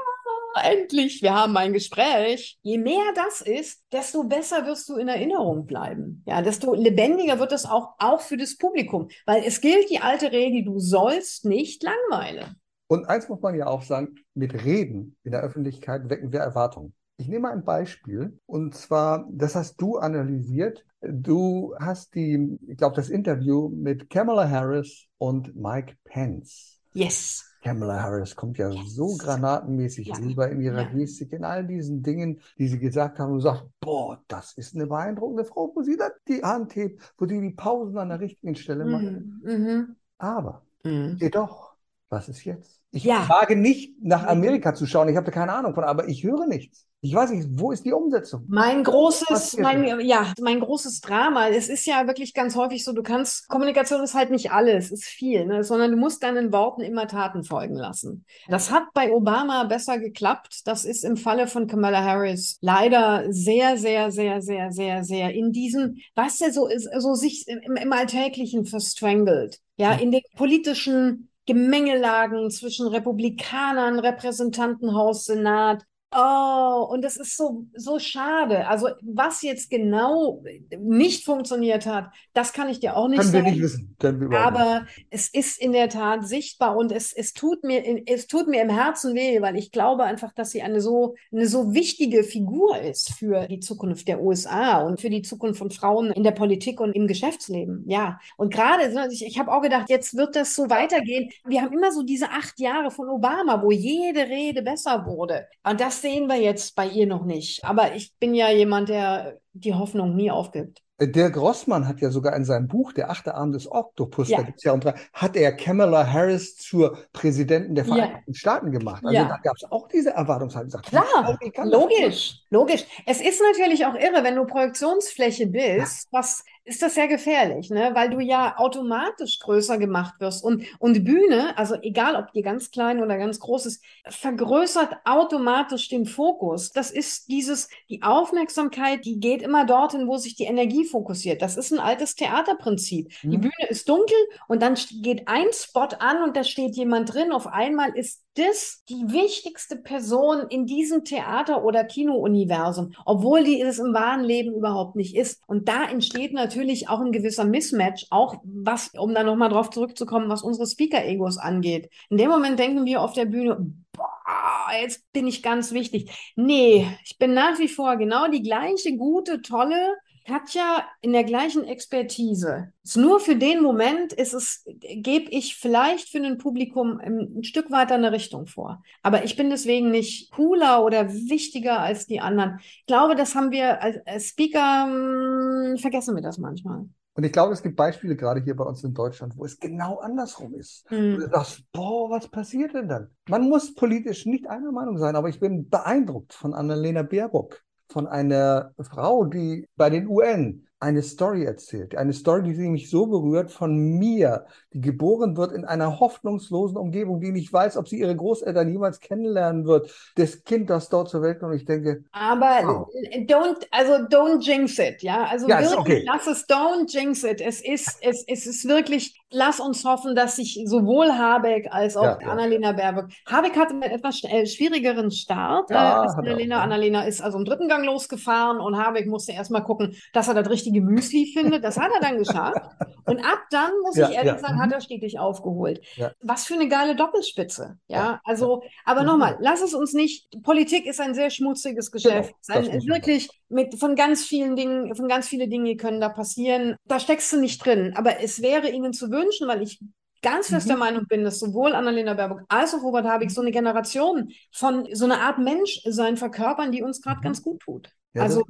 endlich, 0.61 1.21
wir 1.21 1.33
haben 1.33 1.55
ein 1.57 1.73
Gespräch. 1.73 2.59
Je 2.61 2.77
mehr 2.77 3.13
das 3.15 3.41
ist, 3.41 3.83
desto 3.91 4.23
besser 4.23 4.65
wirst 4.65 4.87
du 4.89 4.95
in 4.95 5.07
Erinnerung 5.07 5.65
bleiben. 5.65 6.23
Ja, 6.25 6.41
desto 6.41 6.73
lebendiger 6.73 7.39
wird 7.39 7.51
es 7.51 7.65
auch, 7.65 7.93
auch 7.97 8.21
für 8.21 8.37
das 8.37 8.57
Publikum, 8.57 9.09
weil 9.25 9.43
es 9.45 9.61
gilt 9.61 9.89
die 9.89 9.99
alte 9.99 10.31
Regel, 10.31 10.63
du 10.65 10.79
sollst 10.79 11.45
nicht 11.45 11.83
langweilen. 11.83 12.55
Und 12.87 13.05
eins 13.07 13.29
muss 13.29 13.41
man 13.41 13.55
ja 13.55 13.67
auch 13.67 13.81
sagen, 13.81 14.15
mit 14.33 14.65
Reden 14.65 15.15
in 15.23 15.31
der 15.31 15.41
Öffentlichkeit 15.41 16.09
wecken 16.09 16.31
wir 16.31 16.41
Erwartungen. 16.41 16.93
Ich 17.17 17.27
nehme 17.27 17.49
ein 17.49 17.63
Beispiel 17.63 18.39
und 18.45 18.75
zwar, 18.75 19.27
das 19.31 19.55
hast 19.55 19.79
du 19.81 19.97
analysiert. 19.97 20.83
Du 21.05 21.75
hast 21.79 22.15
die, 22.15 22.57
ich 22.67 22.77
glaube, 22.77 22.95
das 22.95 23.09
Interview 23.09 23.69
mit 23.69 24.09
Kamala 24.09 24.49
Harris 24.49 25.05
und 25.17 25.55
Mike 25.55 25.95
Pence. 26.05 26.79
Yes. 26.93 27.45
Kamala 27.63 28.01
Harris 28.01 28.35
kommt 28.35 28.57
ja 28.57 28.69
yes. 28.69 28.95
so 28.95 29.15
granatenmäßig 29.17 30.07
ja. 30.07 30.15
rüber 30.15 30.49
in 30.49 30.61
ihrer 30.61 30.83
ja. 30.83 30.89
Gestik, 30.89 31.33
in 31.33 31.43
all 31.43 31.65
diesen 31.65 32.03
Dingen, 32.03 32.39
die 32.57 32.67
sie 32.67 32.79
gesagt 32.79 33.19
haben 33.19 33.33
und 33.33 33.41
sagt, 33.41 33.65
boah, 33.79 34.21
das 34.27 34.53
ist 34.53 34.75
eine 34.75 34.87
beeindruckende 34.87 35.45
Frau, 35.45 35.71
wo 35.73 35.81
sie 35.81 35.97
da 35.97 36.09
die 36.27 36.43
Hand 36.43 36.75
hebt, 36.75 37.01
wo 37.17 37.25
sie 37.25 37.39
die 37.39 37.51
Pausen 37.51 37.97
an 37.97 38.09
der 38.09 38.19
richtigen 38.19 38.55
Stelle 38.55 38.85
macht. 38.85 39.03
Mhm. 39.03 39.41
mhm. 39.43 39.95
Aber 40.17 40.61
mhm. 40.83 41.17
jedoch, 41.19 41.73
was 42.09 42.29
ist 42.29 42.43
jetzt? 42.45 42.81
Ich 42.91 43.03
ja. 43.03 43.27
wage 43.27 43.55
nicht 43.55 44.01
nach 44.03 44.25
Amerika 44.27 44.73
zu 44.73 44.85
schauen, 44.85 45.09
ich 45.09 45.17
habe 45.17 45.25
da 45.25 45.31
keine 45.31 45.53
Ahnung 45.53 45.73
von, 45.73 45.83
aber 45.83 46.07
ich 46.07 46.23
höre 46.23 46.47
nichts. 46.47 46.87
Ich 47.03 47.13
weiß 47.13 47.31
nicht, 47.31 47.49
wo 47.51 47.73
ist 47.73 47.83
die 47.83 47.91
Umsetzung? 47.91 48.45
Mein 48.47 48.81
großes, 48.81 49.57
mein, 49.57 49.99
ja, 49.99 50.31
mein 50.39 50.61
großes 50.61 51.01
Drama. 51.01 51.49
Es 51.49 51.67
ist 51.67 51.85
ja 51.85 52.07
wirklich 52.07 52.33
ganz 52.33 52.55
häufig 52.55 52.85
so, 52.85 52.93
du 52.93 53.03
kannst, 53.03 53.49
Kommunikation 53.49 54.01
ist 54.01 54.13
halt 54.13 54.31
nicht 54.31 54.53
alles, 54.53 54.89
ist 54.89 55.03
viel, 55.03 55.45
ne? 55.45 55.65
sondern 55.65 55.91
du 55.91 55.97
musst 55.97 56.23
deinen 56.23 56.53
Worten 56.53 56.79
immer 56.79 57.05
Taten 57.09 57.43
folgen 57.43 57.75
lassen. 57.75 58.23
Das 58.47 58.71
hat 58.71 58.83
bei 58.93 59.11
Obama 59.11 59.65
besser 59.65 59.99
geklappt. 59.99 60.61
Das 60.63 60.85
ist 60.85 61.03
im 61.03 61.17
Falle 61.17 61.47
von 61.47 61.67
Kamala 61.67 62.01
Harris 62.01 62.57
leider 62.61 63.25
sehr, 63.27 63.77
sehr, 63.77 64.09
sehr, 64.09 64.41
sehr, 64.41 64.71
sehr, 64.71 65.03
sehr 65.03 65.33
in 65.33 65.51
diesem, 65.51 65.97
was 66.15 66.37
der 66.37 66.53
so 66.53 66.67
ist, 66.67 66.87
so 66.99 67.15
sich 67.15 67.49
im, 67.49 67.75
im 67.75 67.91
Alltäglichen 67.91 68.63
verstrangelt. 68.65 69.59
Ja, 69.75 69.91
in 69.91 70.11
den 70.11 70.21
politischen 70.37 71.29
Gemengelagen 71.45 72.49
zwischen 72.49 72.87
Republikanern, 72.87 73.99
Repräsentantenhaus, 73.99 75.25
Senat, 75.25 75.83
Oh, 76.15 76.87
und 76.91 77.01
das 77.03 77.17
ist 77.17 77.35
so, 77.35 77.65
so 77.75 77.97
schade. 77.97 78.67
Also, 78.67 78.89
was 79.01 79.41
jetzt 79.41 79.69
genau 79.69 80.43
nicht 80.77 81.25
funktioniert 81.25 81.85
hat, 81.85 82.11
das 82.33 82.53
kann 82.53 82.69
ich 82.69 82.79
dir 82.79 82.95
auch 82.95 83.07
nicht 83.07 83.21
Können 83.21 83.31
sagen. 83.31 83.45
wir 83.45 83.51
nicht 83.51 83.61
wissen. 83.61 83.95
Können 83.99 84.29
wir 84.29 84.39
Aber 84.39 84.81
nicht. 84.81 85.07
es 85.09 85.29
ist 85.29 85.59
in 85.59 85.71
der 85.71 85.89
Tat 85.89 86.27
sichtbar 86.27 86.77
und 86.77 86.91
es, 86.91 87.13
es 87.13 87.33
tut 87.33 87.63
mir, 87.63 88.03
es 88.07 88.27
tut 88.27 88.47
mir 88.47 88.61
im 88.61 88.69
Herzen 88.69 89.15
weh, 89.15 89.41
weil 89.41 89.55
ich 89.57 89.71
glaube 89.71 90.03
einfach, 90.03 90.33
dass 90.33 90.51
sie 90.51 90.61
eine 90.61 90.81
so, 90.81 91.15
eine 91.31 91.47
so 91.47 91.73
wichtige 91.73 92.23
Figur 92.23 92.77
ist 92.77 93.13
für 93.13 93.47
die 93.47 93.59
Zukunft 93.59 94.07
der 94.07 94.21
USA 94.21 94.81
und 94.81 95.01
für 95.01 95.09
die 95.09 95.23
Zukunft 95.23 95.57
von 95.57 95.71
Frauen 95.71 96.11
in 96.11 96.23
der 96.23 96.31
Politik 96.31 96.79
und 96.79 96.93
im 96.93 97.07
Geschäftsleben. 97.07 97.85
Ja. 97.87 98.19
Und 98.37 98.53
gerade, 98.53 98.93
ich, 99.11 99.25
ich 99.25 99.39
habe 99.39 99.51
auch 99.51 99.61
gedacht, 99.61 99.89
jetzt 99.89 100.15
wird 100.15 100.35
das 100.35 100.53
so 100.55 100.69
weitergehen. 100.69 101.31
Wir 101.45 101.61
haben 101.63 101.73
immer 101.73 101.91
so 101.91 102.03
diese 102.03 102.29
acht 102.29 102.59
Jahre 102.59 102.91
von 102.91 103.09
Obama, 103.09 103.63
wo 103.63 103.71
jede 103.71 104.21
Rede 104.27 104.61
besser 104.61 105.05
wurde. 105.07 105.47
Und 105.63 105.79
das 105.79 106.02
sehen 106.03 106.27
wir 106.27 106.35
jetzt 106.35 106.75
bei 106.75 106.85
ihr 106.85 107.07
noch 107.07 107.25
nicht. 107.25 107.65
Aber 107.65 107.95
ich 107.95 108.13
bin 108.19 108.35
ja 108.35 108.51
jemand, 108.51 108.89
der 108.89 109.39
die 109.53 109.73
Hoffnung 109.73 110.15
nie 110.15 110.29
aufgibt. 110.29 110.83
Der 110.99 111.31
Grossmann 111.31 111.87
hat 111.87 112.01
ja 112.01 112.11
sogar 112.11 112.35
in 112.35 112.45
seinem 112.45 112.67
Buch 112.67 112.93
Der 112.93 113.09
achte 113.09 113.33
Arm 113.33 113.51
des 113.51 113.69
Oktopus, 113.69 114.29
ja. 114.29 114.37
da 114.37 114.43
gibt's 114.43 114.63
ja 114.63 114.73
unter, 114.73 114.93
hat 115.11 115.35
er 115.35 115.51
Kamala 115.55 116.05
Harris 116.05 116.55
zur 116.55 116.97
Präsidentin 117.13 117.73
der 117.73 117.85
Vereinigten 117.85 118.31
ja. 118.31 118.33
Staaten 118.35 118.71
gemacht. 118.71 119.03
Also 119.03 119.15
ja. 119.15 119.25
da 119.27 119.37
gab 119.37 119.55
es 119.55 119.69
auch 119.71 119.87
diese 119.87 120.11
Erwartungshaltung. 120.11 120.81
Klar, 120.83 121.37
logisch, 121.63 122.43
logisch. 122.51 122.85
Es 123.07 123.21
ist 123.21 123.41
natürlich 123.41 123.85
auch 123.85 123.95
irre, 123.95 124.23
wenn 124.23 124.35
du 124.35 124.45
Projektionsfläche 124.45 125.47
bist, 125.47 126.07
was 126.11 126.43
ist 126.65 126.81
das 126.81 126.95
sehr 126.95 127.07
gefährlich, 127.07 127.69
ne? 127.69 127.91
weil 127.93 128.09
du 128.09 128.19
ja 128.19 128.57
automatisch 128.57 129.39
größer 129.39 129.77
gemacht 129.77 130.15
wirst. 130.19 130.43
Und, 130.43 130.63
und 130.79 131.03
Bühne, 131.03 131.57
also 131.57 131.75
egal 131.81 132.15
ob 132.15 132.31
die 132.31 132.41
ganz 132.41 132.71
klein 132.71 133.01
oder 133.01 133.17
ganz 133.17 133.39
groß 133.39 133.65
ist, 133.65 133.83
vergrößert 134.07 134.95
automatisch 135.03 135.89
den 135.89 136.05
Fokus. 136.05 136.71
Das 136.71 136.89
ist 136.89 137.27
dieses, 137.27 137.67
die 137.89 138.01
Aufmerksamkeit, 138.01 139.03
die 139.03 139.19
geht 139.19 139.41
immer 139.41 139.65
dorthin, 139.65 140.07
wo 140.07 140.17
sich 140.17 140.35
die 140.35 140.45
Energie 140.45 140.85
fokussiert. 140.85 141.41
Das 141.41 141.57
ist 141.57 141.73
ein 141.73 141.79
altes 141.79 142.15
Theaterprinzip. 142.15 143.11
Mhm. 143.23 143.31
Die 143.31 143.37
Bühne 143.37 143.67
ist 143.69 143.89
dunkel 143.89 144.17
und 144.47 144.61
dann 144.61 144.75
geht 145.01 145.27
ein 145.27 145.47
Spot 145.51 145.89
an 145.99 146.23
und 146.23 146.37
da 146.37 146.45
steht 146.45 146.75
jemand 146.75 147.13
drin. 147.13 147.33
Auf 147.33 147.47
einmal 147.47 147.95
ist 147.97 148.23
das 148.35 148.83
die 148.89 149.11
wichtigste 149.11 149.75
Person 149.75 150.47
in 150.49 150.65
diesem 150.65 151.03
Theater- 151.03 151.63
oder 151.63 151.83
Kino-Universum, 151.83 152.93
obwohl 153.05 153.43
die 153.43 153.61
es 153.61 153.79
im 153.79 153.93
wahren 153.93 154.23
Leben 154.23 154.53
überhaupt 154.53 154.95
nicht 154.95 155.15
ist. 155.15 155.41
Und 155.47 155.67
da 155.67 155.83
entsteht 155.85 156.33
natürlich 156.33 156.89
auch 156.89 156.99
ein 156.99 157.11
gewisser 157.11 157.45
Mismatch, 157.45 158.07
auch 158.09 158.37
was, 158.43 158.91
um 158.97 159.13
da 159.13 159.23
nochmal 159.23 159.49
drauf 159.49 159.69
zurückzukommen, 159.69 160.29
was 160.29 160.43
unsere 160.43 160.67
Speaker-Egos 160.67 161.37
angeht. 161.37 161.89
In 162.09 162.17
dem 162.17 162.29
Moment 162.29 162.57
denken 162.59 162.85
wir 162.85 163.01
auf 163.01 163.13
der 163.13 163.25
Bühne, 163.25 163.73
boah, 163.93 164.81
jetzt 164.81 165.11
bin 165.13 165.27
ich 165.27 165.43
ganz 165.43 165.71
wichtig. 165.71 166.33
Nee, 166.35 166.87
ich 167.05 167.17
bin 167.17 167.33
nach 167.33 167.59
wie 167.59 167.67
vor 167.67 167.97
genau 167.97 168.27
die 168.27 168.41
gleiche 168.41 168.97
gute, 168.97 169.41
tolle, 169.41 169.95
Katja 170.25 170.83
in 171.01 171.13
der 171.13 171.23
gleichen 171.23 171.65
Expertise. 171.65 172.71
Nur 172.95 173.19
für 173.19 173.35
den 173.35 173.61
Moment 173.61 174.13
ist 174.13 174.33
es, 174.33 174.63
gebe 174.65 175.29
ich 175.29 175.55
vielleicht 175.57 176.09
für 176.09 176.19
ein 176.19 176.37
Publikum 176.37 176.99
ein 176.99 177.43
Stück 177.43 177.71
weiter 177.71 177.95
eine 177.95 178.11
Richtung 178.11 178.45
vor. 178.45 178.83
Aber 179.01 179.23
ich 179.23 179.35
bin 179.35 179.49
deswegen 179.49 179.91
nicht 179.91 180.31
cooler 180.31 180.83
oder 180.83 181.11
wichtiger 181.11 181.79
als 181.79 182.07
die 182.07 182.19
anderen. 182.19 182.59
Ich 182.59 182.85
glaube, 182.85 183.15
das 183.15 183.35
haben 183.35 183.51
wir 183.51 183.81
als, 183.81 183.97
als 184.05 184.27
Speaker, 184.29 184.87
mh, 184.87 185.69
hm, 185.71 185.77
vergessen 185.77 186.15
wir 186.15 186.21
das 186.21 186.37
manchmal. 186.37 186.85
Und 187.15 187.23
ich 187.23 187.31
glaube, 187.31 187.53
es 187.53 187.61
gibt 187.61 187.75
Beispiele 187.75 188.15
gerade 188.15 188.41
hier 188.41 188.55
bei 188.55 188.63
uns 188.63 188.83
in 188.83 188.93
Deutschland, 188.93 189.37
wo 189.37 189.45
es 189.45 189.59
genau 189.59 189.99
andersrum 189.99 190.55
ist. 190.55 190.89
Mhm. 190.89 191.19
du 191.19 191.29
sagst, 191.29 191.63
boah, 191.71 192.09
was 192.09 192.27
passiert 192.27 192.73
denn 192.73 192.87
dann? 192.87 193.09
Man 193.29 193.47
muss 193.49 193.75
politisch 193.75 194.25
nicht 194.25 194.47
einer 194.49 194.71
Meinung 194.71 194.97
sein, 194.97 195.15
aber 195.15 195.29
ich 195.29 195.39
bin 195.39 195.69
beeindruckt 195.69 196.33
von 196.33 196.53
Annalena 196.55 197.03
Baerbock, 197.03 197.61
von 197.93 198.07
einer 198.07 198.73
Frau, 198.81 199.25
die 199.25 199.67
bei 199.75 199.89
den 199.89 200.07
UN 200.07 200.67
eine 200.83 201.01
Story 201.01 201.45
erzählt. 201.45 201.95
Eine 201.95 202.11
Story, 202.11 202.41
die 202.43 202.67
mich 202.67 202.89
so 202.89 203.05
berührt 203.05 203.51
von 203.51 203.73
mir, 203.73 204.45
die 204.73 204.81
geboren 204.81 205.37
wird 205.37 205.53
in 205.53 205.63
einer 205.63 206.01
hoffnungslosen 206.01 206.75
Umgebung, 206.75 207.21
die 207.21 207.31
nicht 207.31 207.53
weiß, 207.53 207.77
ob 207.77 207.87
sie 207.87 207.99
ihre 207.99 208.15
Großeltern 208.15 208.69
jemals 208.69 208.99
kennenlernen 208.99 209.65
wird. 209.65 209.89
Das 210.15 210.43
Kind, 210.43 210.69
das 210.69 210.89
dort 210.89 211.09
zur 211.09 211.21
Welt 211.21 211.39
kommt. 211.39 211.53
Und 211.53 211.57
ich 211.57 211.65
denke. 211.65 212.03
Aber 212.11 212.59
wow. 212.63 212.87
don't, 213.27 213.65
also 213.71 213.93
don't 214.07 214.41
jinx 214.41 214.77
it, 214.77 215.01
ja. 215.01 215.23
Also 215.23 215.47
ja, 215.47 215.61
wirklich, 215.61 215.77
okay. 215.79 216.03
lass 216.05 216.27
es, 216.27 216.45
don't 216.49 216.93
jinx 216.93 217.23
it. 217.23 217.39
Es 217.39 217.63
ist, 217.63 217.99
es, 218.01 218.25
es 218.27 218.45
ist 218.45 218.67
wirklich, 218.67 219.22
lass 219.33 219.59
uns 219.59 219.83
hoffen, 219.83 220.15
dass 220.15 220.35
sich 220.35 220.61
sowohl 220.65 221.11
Habeck 221.11 221.67
als 221.71 221.97
auch 221.97 222.03
ja, 222.03 222.17
Annalena 222.19 222.71
Baerbock. 222.71 223.09
Habeck 223.25 223.57
hatte 223.57 223.71
einen 223.71 223.83
etwas 223.83 224.19
schwierigeren 224.19 225.11
Start 225.11 225.69
ja, 225.69 225.75
äh, 225.75 226.01
als 226.03 226.15
Annalena. 226.15 226.61
Annalena 226.61 227.03
ist 227.03 227.21
also 227.21 227.37
im 227.37 227.45
dritten 227.45 227.67
Gang 227.67 227.85
losgefahren 227.85 228.59
und 228.59 228.77
Habeck 228.77 229.07
musste 229.07 229.33
erstmal 229.33 229.63
gucken, 229.63 229.95
dass 230.13 230.27
er 230.27 230.35
das 230.35 230.49
richtige 230.49 230.81
Müsli 230.81 231.31
findet. 231.33 231.63
Das 231.63 231.77
hat 231.77 231.91
er 231.93 231.99
dann 231.99 232.17
geschafft. 232.17 232.61
Und 233.05 233.19
ab 233.19 233.39
dann, 233.51 233.71
muss 233.83 233.97
ja, 233.97 234.09
ich 234.09 234.15
ehrlich 234.15 234.33
ja. 234.33 234.39
sagen, 234.39 234.61
hat 234.61 234.71
er 234.71 234.79
stetig 234.79 235.19
aufgeholt. 235.19 235.81
Ja. 235.95 236.11
Was 236.21 236.45
für 236.45 236.53
eine 236.53 236.67
geile 236.67 236.95
Doppelspitze. 236.95 237.77
Ja, 237.87 238.21
also, 238.23 238.63
aber 238.85 239.01
mhm. 239.01 239.07
nochmal, 239.07 239.37
lass 239.41 239.61
es 239.61 239.73
uns 239.73 239.93
nicht, 239.93 240.41
Politik 240.43 240.85
ist 240.85 241.01
ein 241.01 241.13
sehr 241.13 241.29
schmutziges 241.29 241.91
Geschäft. 241.91 242.33
Genau, 242.47 242.59
ein, 242.59 242.87
wirklich 242.87 243.29
mit, 243.53 243.79
von 243.79 243.95
ganz 243.95 244.23
vielen 244.23 244.55
Dingen, 244.55 244.95
von 244.95 245.07
ganz 245.07 245.27
vielen 245.27 245.49
Dingen 245.49 245.77
können 245.77 246.01
da 246.01 246.09
passieren. 246.09 246.75
Da 246.85 246.99
steckst 246.99 247.31
du 247.31 247.39
nicht 247.39 247.63
drin. 247.63 247.93
Aber 247.95 248.21
es 248.21 248.41
wäre 248.41 248.69
ihnen 248.69 248.93
zu 248.93 249.11
wünschen, 249.11 249.47
weil 249.47 249.61
ich 249.61 249.79
ganz 250.21 250.47
fest 250.47 250.65
mhm. 250.65 250.71
der 250.71 250.77
Meinung 250.77 251.05
bin, 251.07 251.23
dass 251.23 251.39
sowohl 251.39 251.75
Annalena 251.75 252.13
Baerbock 252.13 252.41
als 252.47 252.73
auch 252.73 252.81
Robert 252.81 253.05
Habeck 253.05 253.31
so 253.31 253.41
eine 253.41 253.51
Generation 253.51 254.29
von 254.51 254.87
so 254.93 255.05
einer 255.05 255.19
Art 255.19 255.37
Mensch 255.37 255.81
sein 255.85 256.17
verkörpern, 256.17 256.71
die 256.71 256.81
uns 256.81 257.01
gerade 257.01 257.19
mhm. 257.19 257.23
ganz 257.23 257.43
gut 257.43 257.61
tut. 257.61 257.89
Ja, 258.13 258.23
also, 258.23 258.43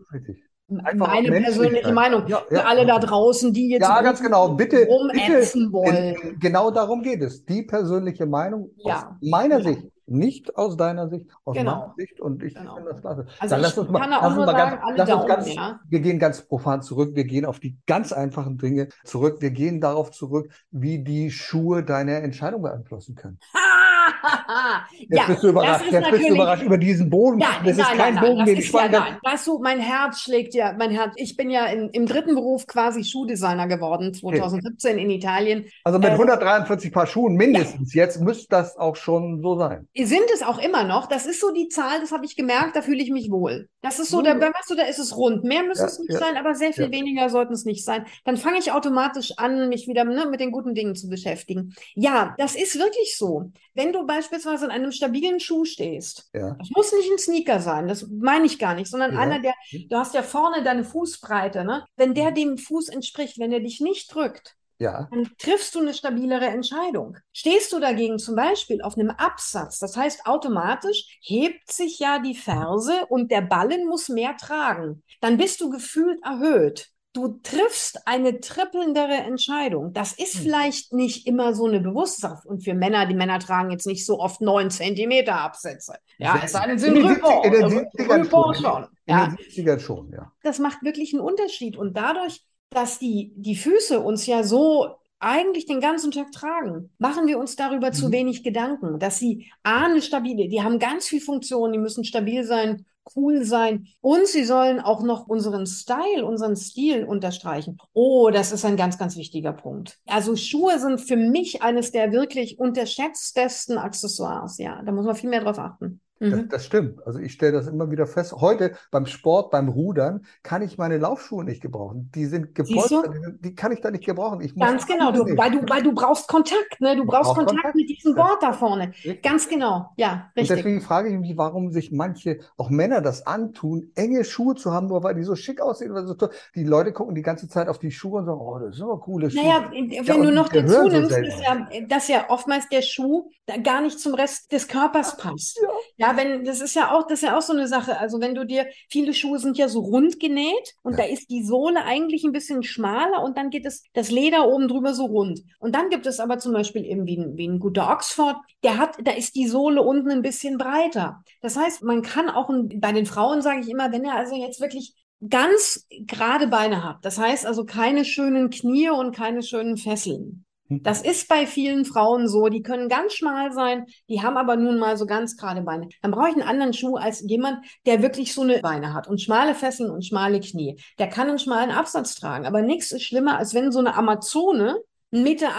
Einfach 0.83 1.07
meine 1.07 1.29
persönliche 1.29 1.91
Meinung. 1.91 2.25
Ja, 2.27 2.41
ja, 2.49 2.61
Für 2.61 2.65
alle 2.65 2.85
da 2.85 2.97
draußen, 2.97 3.53
die 3.53 3.69
jetzt 3.69 3.83
ja, 3.83 4.01
ganz 4.01 4.21
genau. 4.21 4.49
bitte, 4.49 4.87
bitte 4.87 5.71
wollen. 5.71 6.39
Genau 6.39 6.71
darum 6.71 7.03
geht 7.03 7.21
es. 7.21 7.45
Die 7.45 7.63
persönliche 7.63 8.25
Meinung 8.25 8.71
ja. 8.77 8.95
aus 8.95 9.03
meiner. 9.21 9.61
Sicht, 9.61 9.83
nicht 10.05 10.57
aus 10.57 10.77
deiner 10.77 11.09
Sicht, 11.09 11.27
aus 11.45 11.55
genau. 11.55 11.79
meiner 11.79 11.93
Sicht. 11.97 12.19
Und 12.19 12.43
ich 12.43 12.55
genau. 12.55 12.75
finde 12.75 12.91
das 12.91 13.01
klasse. 13.01 13.25
Also 13.39 13.55
Dann 13.55 13.61
lass 13.61 13.77
uns 13.77 13.89
mal, 13.89 14.09
lass 14.09 14.27
uns 14.27 14.37
mal 14.37 14.45
sagen, 14.47 14.81
ganz, 14.81 14.97
lass 14.97 15.11
uns 15.11 15.27
ganz 15.27 15.53
ja. 15.53 15.79
wir 15.87 15.99
gehen 15.99 16.19
ganz 16.19 16.41
profan 16.41 16.81
zurück. 16.81 17.15
Wir 17.15 17.25
gehen 17.25 17.45
auf 17.45 17.59
die 17.59 17.77
ganz 17.87 18.13
einfachen 18.13 18.57
Dinge 18.57 18.89
zurück. 19.03 19.37
Wir 19.41 19.51
gehen 19.51 19.81
darauf 19.81 20.11
zurück, 20.11 20.51
wie 20.71 21.03
die 21.03 21.31
Schuhe 21.31 21.83
deine 21.83 22.21
Entscheidung 22.21 22.61
beeinflussen 22.61 23.15
können. 23.15 23.39
Jetzt 23.41 23.53
ja, 25.09 25.25
bist 25.27 25.43
du 25.43 25.49
überrascht. 25.49 25.85
Jetzt 25.91 26.11
bist 26.11 26.23
du 26.23 26.33
überrascht 26.33 26.63
über 26.63 26.77
diesen 26.77 27.09
Boden. 27.09 27.39
Ja, 27.39 27.61
das 27.63 27.77
nein, 27.77 27.85
ist 27.85 27.97
kein 27.97 28.13
nein, 28.15 28.23
Bogen, 28.23 28.37
nein, 28.37 28.45
den 28.45 28.57
ich 28.57 28.71
ja, 28.71 28.87
nein. 28.87 29.17
Weißt 29.21 29.47
du, 29.47 29.59
mein 29.59 29.79
Herz 29.79 30.21
schlägt 30.21 30.53
ja, 30.53 30.73
mein 30.77 30.91
Herz. 30.91 31.13
Ich 31.15 31.35
bin 31.35 31.49
ja 31.49 31.65
in, 31.65 31.89
im 31.89 32.05
dritten 32.05 32.35
Beruf 32.35 32.67
quasi 32.67 33.03
Schuhdesigner 33.03 33.67
geworden, 33.67 34.13
2017 34.13 34.93
okay. 34.93 35.03
in 35.03 35.09
Italien. 35.09 35.65
Also 35.83 35.99
mit 35.99 36.09
äh, 36.09 36.13
143 36.13 36.91
Paar 36.91 37.07
Schuhen 37.07 37.35
mindestens. 37.35 37.93
Ja. 37.93 38.03
Jetzt 38.03 38.21
müsste 38.21 38.47
das 38.49 38.77
auch 38.77 38.95
schon 38.95 39.41
so 39.41 39.57
sein. 39.57 39.87
Sind 39.95 40.29
es 40.33 40.43
auch 40.43 40.59
immer 40.59 40.83
noch. 40.83 41.07
Das 41.07 41.25
ist 41.25 41.39
so 41.39 41.51
die 41.51 41.67
Zahl, 41.67 41.99
das 42.01 42.11
habe 42.11 42.25
ich 42.25 42.35
gemerkt, 42.35 42.75
da 42.75 42.81
fühle 42.81 43.01
ich 43.01 43.11
mich 43.11 43.31
wohl. 43.31 43.67
Das 43.81 43.99
ist 43.99 44.09
so, 44.09 44.21
da, 44.21 44.39
weißt 44.39 44.69
du, 44.69 44.75
da 44.75 44.83
ist 44.83 44.99
es 44.99 45.15
rund. 45.17 45.43
Mehr 45.43 45.63
müsste 45.63 45.85
es 45.85 45.99
nicht 45.99 46.17
sein, 46.17 46.37
aber 46.37 46.55
sehr 46.55 46.71
viel 46.71 46.89
weniger 46.91 47.29
sollten 47.29 47.53
es 47.53 47.65
nicht 47.65 47.83
sein. 47.83 48.05
Dann 48.23 48.37
fange 48.37 48.59
ich 48.59 48.71
automatisch 48.71 49.33
an, 49.37 49.67
mich 49.67 49.87
wieder 49.87 50.05
ne, 50.05 50.25
mit 50.29 50.39
den 50.39 50.51
guten 50.51 50.73
Dingen 50.73 50.95
zu 50.95 51.09
beschäftigen. 51.09 51.75
Ja, 51.95 52.33
das 52.37 52.55
ist 52.55 52.79
wirklich 52.79 53.17
so. 53.17 53.51
Wenn 53.73 53.91
du 53.91 54.05
beispielsweise 54.05 54.65
in 54.65 54.71
einem 54.71 54.91
stabilen 54.91 55.39
Schuh 55.39 55.65
stehst, 55.65 56.29
ja. 56.33 56.55
das 56.59 56.69
muss 56.75 56.91
nicht 56.91 57.11
ein 57.11 57.17
Sneaker 57.17 57.59
sein, 57.59 57.87
das 57.87 58.07
meine 58.07 58.45
ich 58.45 58.59
gar 58.59 58.75
nicht, 58.75 58.89
sondern 58.89 59.13
ja. 59.13 59.19
einer, 59.19 59.39
der, 59.39 59.53
du 59.71 59.97
hast 59.97 60.13
ja 60.13 60.23
vorne 60.23 60.63
deine 60.63 60.83
Fußbreite, 60.83 61.63
ne? 61.63 61.85
Wenn 61.95 62.13
der 62.13 62.31
dem 62.31 62.57
Fuß 62.57 62.89
entspricht, 62.89 63.39
wenn 63.39 63.51
er 63.51 63.61
dich 63.61 63.81
nicht 63.81 64.13
drückt, 64.13 64.55
ja. 64.79 65.07
dann 65.11 65.29
triffst 65.37 65.73
du 65.75 65.79
eine 65.79 65.93
stabilere 65.93 66.45
Entscheidung. 66.45 67.17
Stehst 67.31 67.73
du 67.73 67.79
dagegen 67.79 68.19
zum 68.19 68.35
Beispiel 68.35 68.81
auf 68.81 68.97
einem 68.97 69.09
Absatz, 69.09 69.79
das 69.79 69.97
heißt 69.97 70.25
automatisch 70.25 71.17
hebt 71.21 71.71
sich 71.71 71.99
ja 71.99 72.19
die 72.19 72.35
Ferse 72.35 73.05
und 73.09 73.31
der 73.31 73.41
Ballen 73.41 73.87
muss 73.87 74.09
mehr 74.09 74.35
tragen, 74.37 75.03
dann 75.21 75.37
bist 75.37 75.61
du 75.61 75.69
gefühlt 75.69 76.23
erhöht. 76.23 76.89
Du 77.13 77.39
triffst 77.43 78.07
eine 78.07 78.39
trippelndere 78.39 79.13
Entscheidung. 79.13 79.93
Das 79.93 80.13
ist 80.13 80.35
hm. 80.35 80.41
vielleicht 80.41 80.93
nicht 80.93 81.27
immer 81.27 81.53
so 81.53 81.67
eine 81.67 81.79
Bewusstsein. 81.79 82.37
Und 82.45 82.63
für 82.63 82.73
Männer, 82.73 83.05
die 83.05 83.13
Männer 83.13 83.39
tragen 83.39 83.71
jetzt 83.71 83.85
nicht 83.85 84.05
so 84.05 84.19
oft 84.19 84.41
neun 84.41 84.71
Zentimeter 84.71 85.39
Absätze. 85.39 85.93
Ja, 86.17 86.41
es 86.43 86.51
sei 86.51 86.67
denn, 86.67 86.79
sind. 86.79 86.97
In 86.97 87.03
den 87.03 87.15
70ern 87.15 88.29
schon. 88.29 88.55
schon. 88.55 88.87
Ja. 89.05 89.25
In 89.25 89.35
den 89.35 89.37
70ern 89.37 89.79
schon, 89.79 90.11
ja. 90.11 90.31
Das 90.41 90.59
macht 90.59 90.83
wirklich 90.83 91.13
einen 91.13 91.21
Unterschied. 91.21 91.77
Und 91.77 91.95
dadurch, 91.95 92.43
dass 92.71 92.97
die, 92.97 93.31
die 93.35 93.55
Füße 93.55 93.99
uns 93.99 94.25
ja 94.25 94.43
so 94.43 94.95
eigentlich 95.19 95.65
den 95.65 95.79
ganzen 95.79 96.11
Tag 96.11 96.31
tragen, 96.31 96.91
machen 96.97 97.27
wir 97.27 97.37
uns 97.37 97.55
darüber 97.55 97.87
mhm. 97.87 97.93
zu 97.93 98.11
wenig 98.11 98.43
Gedanken, 98.43 98.99
dass 98.99 99.19
sie 99.19 99.51
A, 99.63 99.85
eine 99.85 100.01
stabile, 100.01 100.49
die 100.49 100.61
haben 100.61 100.79
ganz 100.79 101.07
viel 101.07 101.21
Funktionen, 101.21 101.71
die 101.71 101.79
müssen 101.79 102.03
stabil 102.03 102.43
sein, 102.43 102.85
cool 103.15 103.43
sein 103.43 103.87
und 104.01 104.27
sie 104.27 104.43
sollen 104.43 104.79
auch 104.79 105.03
noch 105.03 105.27
unseren 105.27 105.65
Style, 105.65 106.25
unseren 106.25 106.55
Stil 106.55 107.05
unterstreichen. 107.05 107.77
Oh, 107.93 108.29
das 108.31 108.51
ist 108.51 108.65
ein 108.65 108.77
ganz, 108.77 108.97
ganz 108.97 109.15
wichtiger 109.15 109.53
Punkt. 109.53 109.99
Also 110.07 110.35
Schuhe 110.35 110.79
sind 110.79 110.99
für 110.99 111.17
mich 111.17 111.61
eines 111.61 111.91
der 111.91 112.11
wirklich 112.11 112.59
unterschätztesten 112.59 113.77
Accessoires. 113.77 114.57
Ja, 114.57 114.81
da 114.83 114.91
muss 114.91 115.05
man 115.05 115.15
viel 115.15 115.29
mehr 115.29 115.43
drauf 115.43 115.59
achten. 115.59 116.01
Das, 116.23 116.39
mhm. 116.39 116.49
das, 116.49 116.65
stimmt. 116.65 117.05
Also 117.05 117.19
ich 117.19 117.33
stelle 117.33 117.51
das 117.51 117.67
immer 117.67 117.91
wieder 117.91 118.07
fest. 118.07 118.33
Heute 118.33 118.75
beim 118.91 119.05
Sport, 119.05 119.51
beim 119.51 119.67
Rudern, 119.67 120.25
kann 120.41 120.61
ich 120.61 120.77
meine 120.77 120.97
Laufschuhe 120.97 121.43
nicht 121.43 121.61
gebrauchen. 121.61 122.09
Die 122.15 122.25
sind 122.25 122.55
gepolstert, 122.55 123.09
die, 123.41 123.55
kann 123.55 123.71
ich 123.71 123.81
da 123.81 123.91
nicht 123.91 124.05
gebrauchen. 124.05 124.41
Ich 124.41 124.55
Ganz 124.55 124.87
genau, 124.87 125.11
du, 125.11 125.25
weil, 125.37 125.51
du, 125.51 125.69
weil 125.69 125.83
du 125.83 125.93
brauchst 125.93 126.27
Kontakt, 126.27 126.79
ne? 126.79 126.95
Du 126.95 127.05
brauchst 127.05 127.33
Kontakt, 127.33 127.49
Kontakt, 127.49 127.75
mit 127.75 127.89
diesem 127.89 128.15
Board 128.15 128.41
da 128.41 128.53
vorne. 128.53 128.89
Richtig. 128.89 129.21
Ganz 129.21 129.49
genau, 129.49 129.89
ja, 129.97 130.31
richtig. 130.35 130.51
Und 130.51 130.57
deswegen 130.57 130.81
frage 130.81 131.09
ich 131.09 131.19
mich, 131.19 131.37
warum 131.37 131.71
sich 131.71 131.91
manche, 131.91 132.39
auch 132.57 132.69
Männer, 132.69 133.01
das 133.01 133.27
antun, 133.27 133.91
enge 133.95 134.23
Schuhe 134.23 134.55
zu 134.55 134.71
haben, 134.71 134.87
nur 134.87 135.03
weil 135.03 135.15
die 135.15 135.23
so 135.23 135.35
schick 135.35 135.61
aussehen 135.61 135.91
oder 135.91 136.07
so. 136.07 136.15
Die 136.55 136.63
Leute 136.63 136.93
gucken 136.93 137.15
die 137.15 137.21
ganze 137.21 137.47
Zeit 137.49 137.67
auf 137.67 137.79
die 137.79 137.91
Schuhe 137.91 138.19
und 138.19 138.25
sagen, 138.25 138.39
oh, 138.39 138.59
das 138.59 138.75
ist 138.75 138.81
aber 138.81 138.99
coole 138.99 139.29
Schuhe. 139.29 139.43
Naja, 139.43 139.69
wenn 139.71 139.89
ja, 139.91 140.13
du 140.13 140.31
noch 140.31 140.49
dazu 140.49 140.87
nimmst, 140.87 141.11
so 141.11 141.21
dass, 141.21 141.41
ja, 141.41 141.67
dass 141.87 142.07
ja 142.07 142.29
oftmals 142.29 142.69
der 142.69 142.81
Schuh 142.81 143.29
gar 143.63 143.81
nicht 143.81 143.99
zum 143.99 144.13
Rest 144.13 144.51
des 144.51 144.67
Körpers 144.67 145.17
passt. 145.17 145.59
Ja. 145.97 146.07
ja, 146.07 146.12
wenn, 146.17 146.45
das 146.45 146.61
ist 146.61 146.75
ja 146.75 146.91
auch, 146.91 147.07
das 147.07 147.21
ist 147.21 147.27
ja 147.27 147.37
auch 147.37 147.41
so 147.41 147.53
eine 147.53 147.67
Sache. 147.67 147.97
Also 147.99 148.19
wenn 148.21 148.35
du 148.35 148.45
dir, 148.45 148.65
viele 148.89 149.13
Schuhe 149.13 149.39
sind 149.39 149.57
ja 149.57 149.67
so 149.67 149.79
rund 149.81 150.19
genäht 150.19 150.75
und 150.81 150.93
ja. 150.93 150.99
da 150.99 151.03
ist 151.05 151.29
die 151.29 151.43
Sohle 151.43 151.83
eigentlich 151.83 152.23
ein 152.23 152.31
bisschen 152.31 152.63
schmaler 152.63 153.23
und 153.23 153.37
dann 153.37 153.49
geht 153.49 153.65
es, 153.65 153.83
das 153.93 154.11
Leder 154.11 154.47
oben 154.47 154.67
drüber 154.67 154.93
so 154.93 155.05
rund. 155.05 155.41
Und 155.59 155.75
dann 155.75 155.89
gibt 155.89 156.05
es 156.05 156.19
aber 156.19 156.39
zum 156.39 156.53
Beispiel 156.53 156.85
eben 156.85 157.05
wie 157.05 157.17
ein, 157.17 157.37
wie 157.37 157.47
ein 157.47 157.59
guter 157.59 157.89
Oxford, 157.89 158.37
der 158.63 158.77
hat, 158.77 158.97
da 159.03 159.11
ist 159.11 159.35
die 159.35 159.47
Sohle 159.47 159.81
unten 159.81 160.11
ein 160.11 160.21
bisschen 160.21 160.57
breiter. 160.57 161.23
Das 161.41 161.57
heißt, 161.57 161.83
man 161.83 162.01
kann 162.01 162.29
auch, 162.29 162.49
bei 162.75 162.91
den 162.91 163.05
Frauen 163.05 163.41
sage 163.41 163.61
ich 163.61 163.69
immer, 163.69 163.91
wenn 163.91 164.05
er 164.05 164.15
also 164.15 164.35
jetzt 164.35 164.61
wirklich 164.61 164.95
ganz 165.29 165.87
gerade 166.05 166.47
Beine 166.47 166.83
hat, 166.83 166.97
das 167.03 167.17
heißt 167.17 167.45
also 167.45 167.65
keine 167.65 168.05
schönen 168.05 168.49
Knie 168.49 168.89
und 168.89 169.15
keine 169.15 169.41
schönen 169.41 169.77
Fesseln, 169.77 170.45
das 170.69 171.01
ist 171.01 171.27
bei 171.27 171.45
vielen 171.45 171.85
Frauen 171.85 172.27
so. 172.27 172.47
Die 172.47 172.63
können 172.63 172.89
ganz 172.89 173.13
schmal 173.13 173.51
sein, 173.51 173.85
die 174.09 174.21
haben 174.21 174.37
aber 174.37 174.55
nun 174.55 174.79
mal 174.79 174.97
so 174.97 175.05
ganz 175.05 175.37
gerade 175.37 175.61
Beine. 175.61 175.89
Dann 176.01 176.11
brauche 176.11 176.29
ich 176.29 176.35
einen 176.35 176.47
anderen 176.47 176.73
Schuh 176.73 176.95
als 176.95 177.21
jemand, 177.21 177.65
der 177.85 178.01
wirklich 178.01 178.33
so 178.33 178.41
eine 178.41 178.59
Beine 178.59 178.93
hat 178.93 179.07
und 179.07 179.21
schmale 179.21 179.55
Fesseln 179.55 179.91
und 179.91 180.05
schmale 180.05 180.39
Knie. 180.39 180.79
Der 180.99 181.07
kann 181.07 181.29
einen 181.29 181.39
schmalen 181.39 181.71
Absatz 181.71 182.15
tragen. 182.15 182.45
Aber 182.45 182.61
nichts 182.61 182.91
ist 182.91 183.03
schlimmer, 183.03 183.37
als 183.37 183.53
wenn 183.53 183.71
so 183.71 183.79
eine 183.79 183.95
Amazone, 183.95 184.79
1,80 185.13 185.21
Meter 185.21 185.51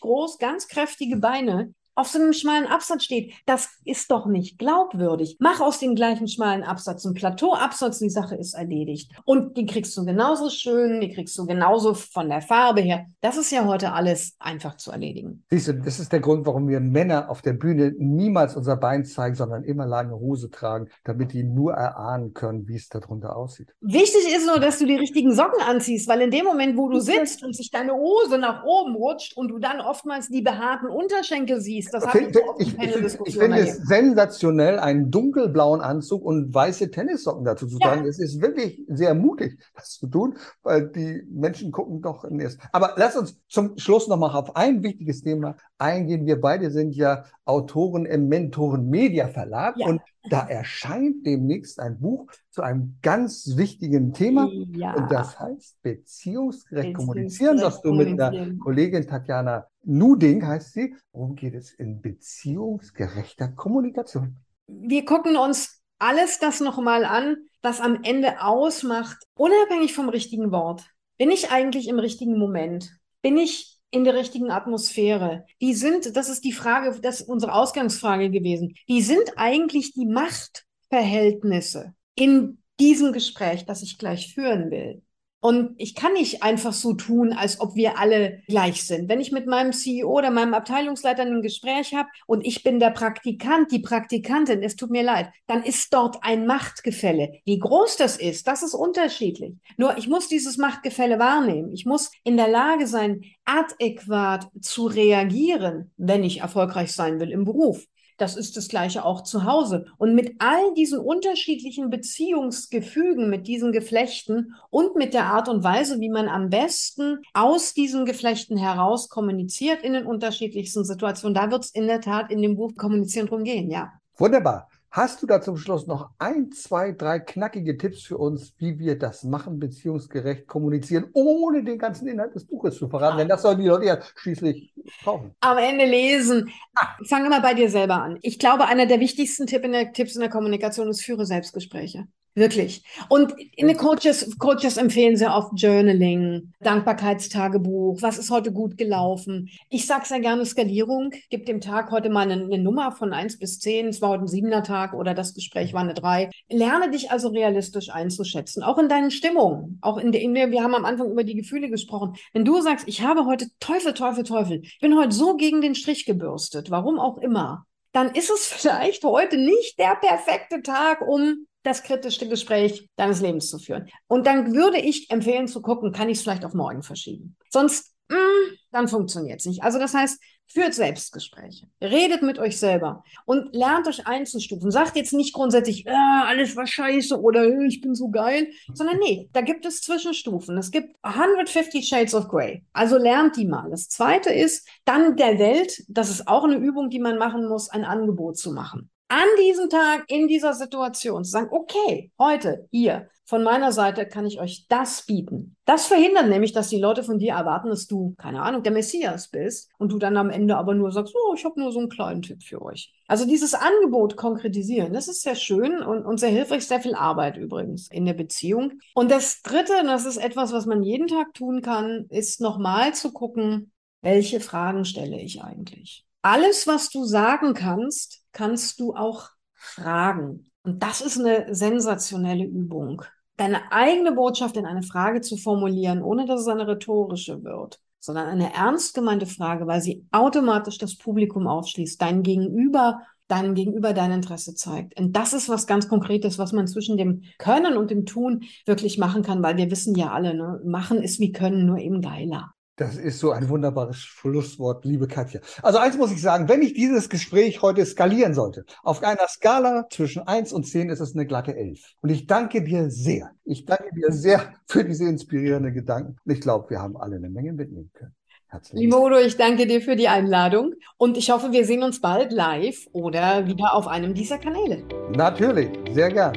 groß, 0.00 0.38
ganz 0.38 0.68
kräftige 0.68 1.16
Beine, 1.16 1.74
auf 1.94 2.08
so 2.08 2.18
einem 2.18 2.32
schmalen 2.32 2.66
Absatz 2.66 3.04
steht, 3.04 3.32
das 3.46 3.68
ist 3.84 4.10
doch 4.10 4.26
nicht 4.26 4.58
glaubwürdig. 4.58 5.36
Mach 5.40 5.60
aus 5.60 5.78
dem 5.78 5.94
gleichen 5.94 6.26
schmalen 6.28 6.62
Absatz 6.62 7.04
einen 7.04 7.14
Plateauabsatz, 7.14 7.98
die 7.98 8.10
Sache 8.10 8.36
ist 8.36 8.54
erledigt. 8.54 9.12
Und 9.24 9.56
die 9.56 9.66
kriegst 9.66 9.96
du 9.96 10.04
genauso 10.04 10.48
schön, 10.48 11.00
die 11.00 11.12
kriegst 11.12 11.36
du 11.38 11.46
genauso 11.46 11.94
von 11.94 12.28
der 12.28 12.40
Farbe 12.40 12.80
her. 12.80 13.06
Das 13.20 13.36
ist 13.36 13.50
ja 13.52 13.66
heute 13.66 13.92
alles 13.92 14.36
einfach 14.38 14.76
zu 14.76 14.90
erledigen. 14.90 15.44
Siehst 15.50 15.68
du, 15.68 15.74
das 15.74 16.00
ist 16.00 16.12
der 16.12 16.20
Grund, 16.20 16.46
warum 16.46 16.68
wir 16.68 16.80
Männer 16.80 17.30
auf 17.30 17.42
der 17.42 17.52
Bühne 17.52 17.92
niemals 17.98 18.56
unser 18.56 18.76
Bein 18.76 19.04
zeigen, 19.04 19.34
sondern 19.34 19.64
immer 19.64 19.86
lange 19.86 20.14
Hose 20.14 20.50
tragen, 20.50 20.88
damit 21.04 21.32
die 21.32 21.44
nur 21.44 21.74
erahnen 21.74 22.32
können, 22.32 22.66
wie 22.68 22.76
es 22.76 22.88
darunter 22.88 23.36
aussieht. 23.36 23.74
Wichtig 23.80 24.34
ist 24.34 24.46
nur, 24.46 24.58
dass 24.58 24.78
du 24.78 24.86
die 24.86 24.96
richtigen 24.96 25.34
Socken 25.34 25.62
anziehst, 25.62 26.08
weil 26.08 26.22
in 26.22 26.30
dem 26.30 26.44
Moment, 26.44 26.76
wo 26.76 26.88
du 26.88 27.00
sitzt 27.00 27.44
und 27.44 27.54
sich 27.54 27.70
deine 27.70 27.92
Hose 27.92 28.38
nach 28.38 28.64
oben 28.64 28.94
rutscht 28.94 29.36
und 29.36 29.48
du 29.48 29.58
dann 29.58 29.80
oftmals 29.80 30.28
die 30.28 30.42
behaarten 30.42 30.88
Unterschenkel 30.88 31.60
siehst, 31.60 31.81
Kies. 31.82 31.90
Das 31.90 32.14
ich, 32.14 32.78
ich, 32.78 32.78
ich, 32.78 33.18
ich 33.26 33.38
finde 33.38 33.58
es 33.58 33.76
sensationell, 33.78 34.78
einen 34.78 35.10
dunkelblauen 35.10 35.80
Anzug 35.80 36.24
und 36.24 36.52
weiße 36.52 36.90
Tennissocken 36.90 37.44
dazu 37.44 37.66
zu 37.66 37.78
tragen. 37.78 38.02
Ja. 38.02 38.08
Es 38.08 38.18
ist 38.18 38.40
wirklich 38.40 38.82
sehr 38.88 39.14
mutig, 39.14 39.58
das 39.74 39.98
zu 39.98 40.06
tun, 40.06 40.36
weil 40.62 40.88
die 40.88 41.22
Menschen 41.30 41.72
gucken 41.72 42.02
doch 42.02 42.24
in 42.24 42.40
erst. 42.40 42.58
Aber 42.72 42.94
lass 42.96 43.16
uns 43.16 43.38
zum 43.48 43.76
Schluss 43.78 44.08
nochmal 44.08 44.34
auf 44.34 44.56
ein 44.56 44.82
wichtiges 44.82 45.22
Thema 45.22 45.56
eingehen. 45.78 46.26
Wir 46.26 46.40
beide 46.40 46.70
sind 46.70 46.94
ja 46.94 47.24
Autoren 47.44 48.06
im 48.06 48.28
Mentoren 48.28 48.88
Media 48.88 49.28
Verlag 49.28 49.76
ja. 49.76 49.86
und 49.86 50.00
da 50.30 50.46
erscheint 50.46 51.26
demnächst 51.26 51.80
ein 51.80 51.98
Buch 51.98 52.30
zu 52.50 52.62
einem 52.62 52.96
ganz 53.02 53.56
wichtigen 53.56 54.12
Thema. 54.12 54.48
Ja. 54.70 54.94
Und 54.94 55.10
das 55.10 55.38
heißt 55.40 55.82
beziehungsgerecht 55.82 56.94
kommunizieren, 56.94 57.56
das 57.56 57.82
du 57.82 57.92
mit 57.92 58.18
der 58.18 58.54
Kollegin 58.62 59.06
Tatjana 59.06 59.66
Nuding 59.84 60.46
heißt 60.46 60.72
sie. 60.72 60.94
Worum 61.12 61.34
geht 61.34 61.54
es 61.54 61.72
in 61.72 62.00
beziehungsgerechter 62.00 63.48
Kommunikation? 63.48 64.36
Wir 64.66 65.04
gucken 65.04 65.36
uns 65.36 65.82
alles 65.98 66.38
das 66.38 66.60
nochmal 66.60 67.04
an, 67.04 67.36
was 67.62 67.80
am 67.80 68.02
Ende 68.02 68.42
ausmacht, 68.42 69.18
unabhängig 69.34 69.94
vom 69.94 70.08
richtigen 70.08 70.50
Wort. 70.50 70.84
Bin 71.18 71.30
ich 71.30 71.50
eigentlich 71.50 71.88
im 71.88 71.98
richtigen 71.98 72.38
Moment? 72.38 72.90
Bin 73.22 73.36
ich 73.36 73.78
in 73.90 74.04
der 74.04 74.14
richtigen 74.14 74.50
Atmosphäre? 74.50 75.44
Wie 75.58 75.74
sind, 75.74 76.16
das 76.16 76.28
ist 76.28 76.44
die 76.44 76.52
Frage, 76.52 76.98
das 77.00 77.20
ist 77.20 77.28
unsere 77.28 77.52
Ausgangsfrage 77.52 78.30
gewesen. 78.30 78.74
Wie 78.86 79.02
sind 79.02 79.32
eigentlich 79.36 79.92
die 79.92 80.06
Machtverhältnisse 80.06 81.94
in 82.14 82.58
diesem 82.80 83.12
Gespräch, 83.12 83.66
das 83.66 83.82
ich 83.82 83.98
gleich 83.98 84.34
führen 84.34 84.70
will? 84.70 85.02
Und 85.42 85.74
ich 85.76 85.96
kann 85.96 86.12
nicht 86.12 86.44
einfach 86.44 86.72
so 86.72 86.92
tun, 86.92 87.32
als 87.32 87.60
ob 87.60 87.74
wir 87.74 87.98
alle 87.98 88.42
gleich 88.46 88.84
sind. 88.84 89.08
Wenn 89.08 89.20
ich 89.20 89.32
mit 89.32 89.48
meinem 89.48 89.72
CEO 89.72 90.08
oder 90.08 90.30
meinem 90.30 90.54
Abteilungsleiter 90.54 91.22
ein 91.22 91.42
Gespräch 91.42 91.94
habe 91.94 92.08
und 92.28 92.46
ich 92.46 92.62
bin 92.62 92.78
der 92.78 92.90
Praktikant, 92.90 93.72
die 93.72 93.80
Praktikantin, 93.80 94.62
es 94.62 94.76
tut 94.76 94.90
mir 94.90 95.02
leid, 95.02 95.30
dann 95.48 95.64
ist 95.64 95.92
dort 95.92 96.18
ein 96.22 96.46
Machtgefälle. 96.46 97.40
Wie 97.44 97.58
groß 97.58 97.96
das 97.96 98.18
ist, 98.18 98.46
das 98.46 98.62
ist 98.62 98.74
unterschiedlich. 98.74 99.54
Nur 99.76 99.98
ich 99.98 100.06
muss 100.06 100.28
dieses 100.28 100.58
Machtgefälle 100.58 101.18
wahrnehmen. 101.18 101.72
Ich 101.72 101.86
muss 101.86 102.12
in 102.22 102.36
der 102.36 102.48
Lage 102.48 102.86
sein, 102.86 103.22
adäquat 103.44 104.46
zu 104.60 104.86
reagieren, 104.86 105.90
wenn 105.96 106.22
ich 106.22 106.38
erfolgreich 106.38 106.92
sein 106.92 107.18
will 107.18 107.32
im 107.32 107.42
Beruf. 107.42 107.84
Das 108.18 108.36
ist 108.36 108.56
das 108.56 108.68
Gleiche 108.68 109.04
auch 109.04 109.22
zu 109.22 109.44
Hause. 109.44 109.86
Und 109.98 110.14
mit 110.14 110.36
all 110.38 110.74
diesen 110.74 110.98
unterschiedlichen 110.98 111.90
Beziehungsgefügen, 111.90 113.30
mit 113.30 113.46
diesen 113.46 113.72
Geflechten 113.72 114.54
und 114.70 114.96
mit 114.96 115.14
der 115.14 115.26
Art 115.26 115.48
und 115.48 115.64
Weise, 115.64 116.00
wie 116.00 116.10
man 116.10 116.28
am 116.28 116.50
besten 116.50 117.18
aus 117.34 117.74
diesen 117.74 118.04
Geflechten 118.04 118.56
heraus 118.56 119.08
kommuniziert 119.08 119.82
in 119.82 119.92
den 119.92 120.06
unterschiedlichsten 120.06 120.84
Situationen, 120.84 121.34
da 121.34 121.50
wird 121.50 121.64
es 121.64 121.70
in 121.70 121.86
der 121.86 122.00
Tat 122.00 122.30
in 122.30 122.42
dem 122.42 122.56
Buch 122.56 122.74
Kommunizieren 122.76 123.26
drum 123.26 123.44
gehen, 123.44 123.70
ja. 123.70 123.92
Wunderbar. 124.16 124.68
Hast 124.94 125.22
du 125.22 125.26
da 125.26 125.40
zum 125.40 125.56
Schluss 125.56 125.86
noch 125.86 126.10
ein, 126.18 126.52
zwei, 126.52 126.92
drei 126.92 127.18
knackige 127.18 127.78
Tipps 127.78 128.02
für 128.02 128.18
uns, 128.18 128.52
wie 128.58 128.78
wir 128.78 128.98
das 128.98 129.24
machen, 129.24 129.58
beziehungsgerecht 129.58 130.46
kommunizieren, 130.46 131.06
ohne 131.14 131.64
den 131.64 131.78
ganzen 131.78 132.08
Inhalt 132.08 132.34
des 132.34 132.46
Buches 132.46 132.76
zu 132.76 132.90
verraten? 132.90 133.16
Denn 133.16 133.28
das 133.28 133.40
sollen 133.40 133.58
die 133.58 133.68
Leute 133.68 133.86
ja 133.86 133.98
schließlich 134.16 134.74
kaufen. 135.02 135.34
Am 135.40 135.56
Ende 135.56 135.86
lesen. 135.86 136.52
Ah. 136.74 136.88
Fang 137.08 137.24
immer 137.24 137.40
bei 137.40 137.54
dir 137.54 137.70
selber 137.70 138.02
an. 138.02 138.18
Ich 138.20 138.38
glaube, 138.38 138.66
einer 138.66 138.84
der 138.84 139.00
wichtigsten 139.00 139.46
Tipp 139.46 139.64
in 139.64 139.72
der, 139.72 139.94
Tipps 139.94 140.14
in 140.14 140.20
der 140.20 140.28
Kommunikation 140.28 140.88
ist, 140.88 141.00
führe 141.00 141.24
Selbstgespräche. 141.24 142.06
Wirklich. 142.34 142.82
Und 143.10 143.34
in 143.56 143.68
den 143.68 143.76
Coaches, 143.76 144.38
Coaches 144.38 144.78
empfehlen 144.78 145.18
sehr 145.18 145.36
oft 145.36 145.52
Journaling, 145.54 146.54
Dankbarkeitstagebuch, 146.60 148.00
was 148.00 148.16
ist 148.16 148.30
heute 148.30 148.52
gut 148.52 148.78
gelaufen. 148.78 149.50
Ich 149.68 149.86
sage 149.86 150.06
sehr 150.06 150.20
gerne 150.20 150.46
Skalierung, 150.46 151.10
gib 151.28 151.44
dem 151.44 151.60
Tag 151.60 151.90
heute 151.90 152.08
mal 152.08 152.22
eine, 152.22 152.42
eine, 152.42 152.58
Nummer 152.58 152.92
von 152.92 153.12
eins 153.12 153.38
bis 153.38 153.58
zehn. 153.58 153.88
es 153.88 154.00
war 154.00 154.08
heute 154.08 154.24
ein 154.24 154.28
siebener 154.28 154.62
Tag 154.62 154.94
oder 154.94 155.12
das 155.12 155.34
Gespräch 155.34 155.74
war 155.74 155.82
eine 155.82 155.92
drei. 155.92 156.30
Lerne 156.48 156.90
dich 156.90 157.10
also 157.10 157.28
realistisch 157.28 157.90
einzuschätzen, 157.90 158.62
auch 158.62 158.78
in 158.78 158.88
deinen 158.88 159.10
Stimmungen, 159.10 159.78
auch 159.82 159.98
in 159.98 160.10
der, 160.10 160.22
in 160.22 160.34
der, 160.34 160.50
wir 160.50 160.62
haben 160.62 160.74
am 160.74 160.86
Anfang 160.86 161.10
über 161.10 161.24
die 161.24 161.36
Gefühle 161.36 161.68
gesprochen. 161.68 162.14
Wenn 162.32 162.46
du 162.46 162.62
sagst, 162.62 162.88
ich 162.88 163.02
habe 163.02 163.26
heute 163.26 163.48
Teufel, 163.60 163.92
Teufel, 163.92 164.24
Teufel, 164.24 164.62
ich 164.62 164.78
bin 164.80 164.96
heute 164.96 165.14
so 165.14 165.36
gegen 165.36 165.60
den 165.60 165.74
Strich 165.74 166.06
gebürstet, 166.06 166.70
warum 166.70 166.98
auch 166.98 167.18
immer, 167.18 167.66
dann 167.92 168.14
ist 168.14 168.30
es 168.30 168.46
vielleicht 168.46 169.04
heute 169.04 169.36
nicht 169.36 169.78
der 169.78 169.96
perfekte 169.96 170.62
Tag, 170.62 171.02
um 171.06 171.46
das 171.62 171.82
kritischste 171.82 172.28
Gespräch 172.28 172.88
deines 172.96 173.20
Lebens 173.20 173.48
zu 173.48 173.58
führen. 173.58 173.88
Und 174.06 174.26
dann 174.26 174.52
würde 174.54 174.78
ich 174.78 175.10
empfehlen 175.10 175.48
zu 175.48 175.62
gucken, 175.62 175.92
kann 175.92 176.08
ich 176.08 176.18
es 176.18 176.22
vielleicht 176.22 176.44
auf 176.44 176.54
morgen 176.54 176.82
verschieben. 176.82 177.36
Sonst 177.50 177.94
mm, 178.08 178.56
dann 178.70 178.88
funktioniert 178.88 179.40
es 179.40 179.46
nicht. 179.46 179.62
Also 179.62 179.78
das 179.78 179.94
heißt, 179.94 180.18
führt 180.52 180.74
Selbstgespräche, 180.74 181.66
redet 181.80 182.22
mit 182.22 182.38
euch 182.38 182.58
selber 182.58 183.04
und 183.24 183.54
lernt 183.54 183.88
euch 183.88 184.06
einzustufen. 184.06 184.70
Sagt 184.70 184.96
jetzt 184.96 185.12
nicht 185.12 185.32
grundsätzlich, 185.32 185.86
äh, 185.86 185.90
alles 185.90 186.56
war 186.56 186.66
scheiße 186.66 187.18
oder 187.18 187.44
äh, 187.44 187.66
ich 187.66 187.80
bin 187.80 187.94
so 187.94 188.10
geil, 188.10 188.48
sondern 188.74 188.98
nee, 188.98 189.28
da 189.32 189.40
gibt 189.40 189.64
es 189.64 189.80
Zwischenstufen. 189.80 190.58
Es 190.58 190.70
gibt 190.70 190.96
150 191.02 191.86
Shades 191.86 192.14
of 192.14 192.28
Grey. 192.28 192.64
Also 192.72 192.98
lernt 192.98 193.36
die 193.36 193.46
mal. 193.46 193.70
Das 193.70 193.88
zweite 193.88 194.30
ist, 194.30 194.68
dann 194.84 195.16
der 195.16 195.38
Welt, 195.38 195.84
das 195.88 196.10
ist 196.10 196.28
auch 196.28 196.44
eine 196.44 196.56
Übung, 196.56 196.90
die 196.90 197.00
man 197.00 197.18
machen 197.18 197.48
muss, 197.48 197.70
ein 197.70 197.84
Angebot 197.84 198.36
zu 198.36 198.52
machen 198.52 198.90
an 199.12 199.28
diesem 199.38 199.68
Tag 199.68 200.04
in 200.08 200.26
dieser 200.26 200.54
Situation 200.54 201.22
zu 201.22 201.32
sagen, 201.32 201.48
okay, 201.50 202.10
heute, 202.18 202.66
hier, 202.70 203.08
von 203.26 203.42
meiner 203.42 203.70
Seite 203.70 204.06
kann 204.06 204.24
ich 204.24 204.40
euch 204.40 204.64
das 204.70 205.04
bieten. 205.04 205.54
Das 205.66 205.84
verhindert 205.84 206.28
nämlich, 206.28 206.52
dass 206.52 206.70
die 206.70 206.80
Leute 206.80 207.02
von 207.02 207.18
dir 207.18 207.34
erwarten, 207.34 207.68
dass 207.68 207.86
du, 207.86 208.14
keine 208.16 208.40
Ahnung, 208.40 208.62
der 208.62 208.72
Messias 208.72 209.28
bist 209.28 209.68
und 209.76 209.92
du 209.92 209.98
dann 209.98 210.16
am 210.16 210.30
Ende 210.30 210.56
aber 210.56 210.72
nur 210.72 210.92
sagst, 210.92 211.14
oh, 211.14 211.34
ich 211.34 211.44
habe 211.44 211.60
nur 211.60 211.72
so 211.72 211.80
einen 211.80 211.90
kleinen 211.90 212.22
Tipp 212.22 212.42
für 212.42 212.62
euch. 212.62 212.90
Also 213.06 213.26
dieses 213.26 213.52
Angebot 213.52 214.16
konkretisieren, 214.16 214.94
das 214.94 215.08
ist 215.08 215.20
sehr 215.20 215.36
schön 215.36 215.82
und, 215.82 216.06
und 216.06 216.18
sehr 216.18 216.30
hilfreich, 216.30 216.66
sehr 216.66 216.80
viel 216.80 216.94
Arbeit 216.94 217.36
übrigens 217.36 217.90
in 217.90 218.06
der 218.06 218.14
Beziehung. 218.14 218.80
Und 218.94 219.10
das 219.10 219.42
Dritte, 219.42 219.74
und 219.82 219.88
das 219.88 220.06
ist 220.06 220.16
etwas, 220.16 220.54
was 220.54 220.64
man 220.64 220.82
jeden 220.82 221.06
Tag 221.06 221.34
tun 221.34 221.60
kann, 221.60 222.06
ist 222.08 222.40
nochmal 222.40 222.94
zu 222.94 223.12
gucken, 223.12 223.72
welche 224.00 224.40
Fragen 224.40 224.86
stelle 224.86 225.20
ich 225.20 225.42
eigentlich? 225.42 226.06
Alles, 226.22 226.66
was 226.66 226.88
du 226.88 227.04
sagen 227.04 227.52
kannst, 227.52 228.21
kannst 228.32 228.80
du 228.80 228.94
auch 228.94 229.30
fragen. 229.54 230.50
Und 230.64 230.82
das 230.82 231.00
ist 231.00 231.18
eine 231.18 231.54
sensationelle 231.54 232.44
Übung. 232.44 233.02
Deine 233.36 233.72
eigene 233.72 234.12
Botschaft 234.12 234.56
in 234.56 234.66
eine 234.66 234.82
Frage 234.82 235.20
zu 235.20 235.36
formulieren, 235.36 236.02
ohne 236.02 236.26
dass 236.26 236.42
es 236.42 236.48
eine 236.48 236.66
rhetorische 236.66 237.42
wird, 237.42 237.80
sondern 237.98 238.28
eine 238.28 238.54
ernst 238.54 238.94
gemeinte 238.94 239.26
Frage, 239.26 239.66
weil 239.66 239.80
sie 239.80 240.06
automatisch 240.12 240.78
das 240.78 240.96
Publikum 240.96 241.46
aufschließt, 241.46 242.00
dein 242.00 242.22
Gegenüber, 242.22 243.00
deinem 243.28 243.54
Gegenüber 243.54 243.94
dein 243.94 244.12
Interesse 244.12 244.54
zeigt. 244.54 244.98
Und 245.00 245.16
das 245.16 245.32
ist 245.32 245.48
was 245.48 245.66
ganz 245.66 245.88
Konkretes, 245.88 246.38
was 246.38 246.52
man 246.52 246.66
zwischen 246.66 246.96
dem 246.96 247.22
Können 247.38 247.76
und 247.76 247.90
dem 247.90 248.04
Tun 248.04 248.44
wirklich 248.66 248.98
machen 248.98 249.22
kann, 249.22 249.42
weil 249.42 249.56
wir 249.56 249.70
wissen 249.70 249.94
ja 249.94 250.12
alle, 250.12 250.34
ne? 250.34 250.60
machen 250.64 251.02
ist 251.02 251.18
wie 251.18 251.32
Können, 251.32 251.66
nur 251.66 251.78
eben 251.78 252.02
geiler. 252.02 252.52
Das 252.76 252.96
ist 252.96 253.18
so 253.18 253.32
ein 253.32 253.50
wunderbares 253.50 253.98
Schlusswort, 253.98 254.86
liebe 254.86 255.06
Katja. 255.06 255.40
Also 255.62 255.78
eins 255.78 255.98
muss 255.98 256.10
ich 256.10 256.22
sagen, 256.22 256.48
wenn 256.48 256.62
ich 256.62 256.72
dieses 256.72 257.10
Gespräch 257.10 257.60
heute 257.60 257.84
skalieren 257.84 258.32
sollte, 258.32 258.64
auf 258.82 259.02
einer 259.02 259.28
Skala 259.28 259.86
zwischen 259.90 260.22
eins 260.26 260.54
und 260.54 260.64
zehn 260.64 260.88
ist 260.88 261.00
es 261.00 261.14
eine 261.14 261.26
glatte 261.26 261.54
elf. 261.54 261.80
Und 262.00 262.08
ich 262.08 262.26
danke 262.26 262.64
dir 262.64 262.90
sehr. 262.90 263.32
Ich 263.44 263.66
danke 263.66 263.90
dir 263.94 264.10
sehr 264.10 264.54
für 264.66 264.84
diese 264.84 265.06
inspirierenden 265.06 265.74
Gedanken. 265.74 266.16
Und 266.24 266.32
ich 266.32 266.40
glaube, 266.40 266.70
wir 266.70 266.80
haben 266.80 266.96
alle 266.96 267.16
eine 267.16 267.28
Menge 267.28 267.52
mitnehmen 267.52 267.90
können. 267.92 268.14
Herzlichen 268.48 268.78
Limodo, 268.78 269.18
ich 269.18 269.36
danke 269.36 269.66
dir 269.66 269.82
für 269.82 269.96
die 269.96 270.08
Einladung 270.08 270.74
und 270.96 271.16
ich 271.16 271.30
hoffe, 271.30 271.52
wir 271.52 271.64
sehen 271.66 271.82
uns 271.82 272.00
bald 272.00 272.32
live 272.32 272.86
oder 272.92 273.46
wieder 273.46 273.74
auf 273.74 273.86
einem 273.86 274.14
dieser 274.14 274.38
Kanäle. 274.38 274.82
Natürlich, 275.14 275.70
sehr 275.92 276.10
gern. 276.10 276.36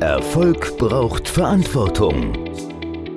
Erfolg 0.00 0.76
braucht 0.78 1.28
Verantwortung. 1.28 2.73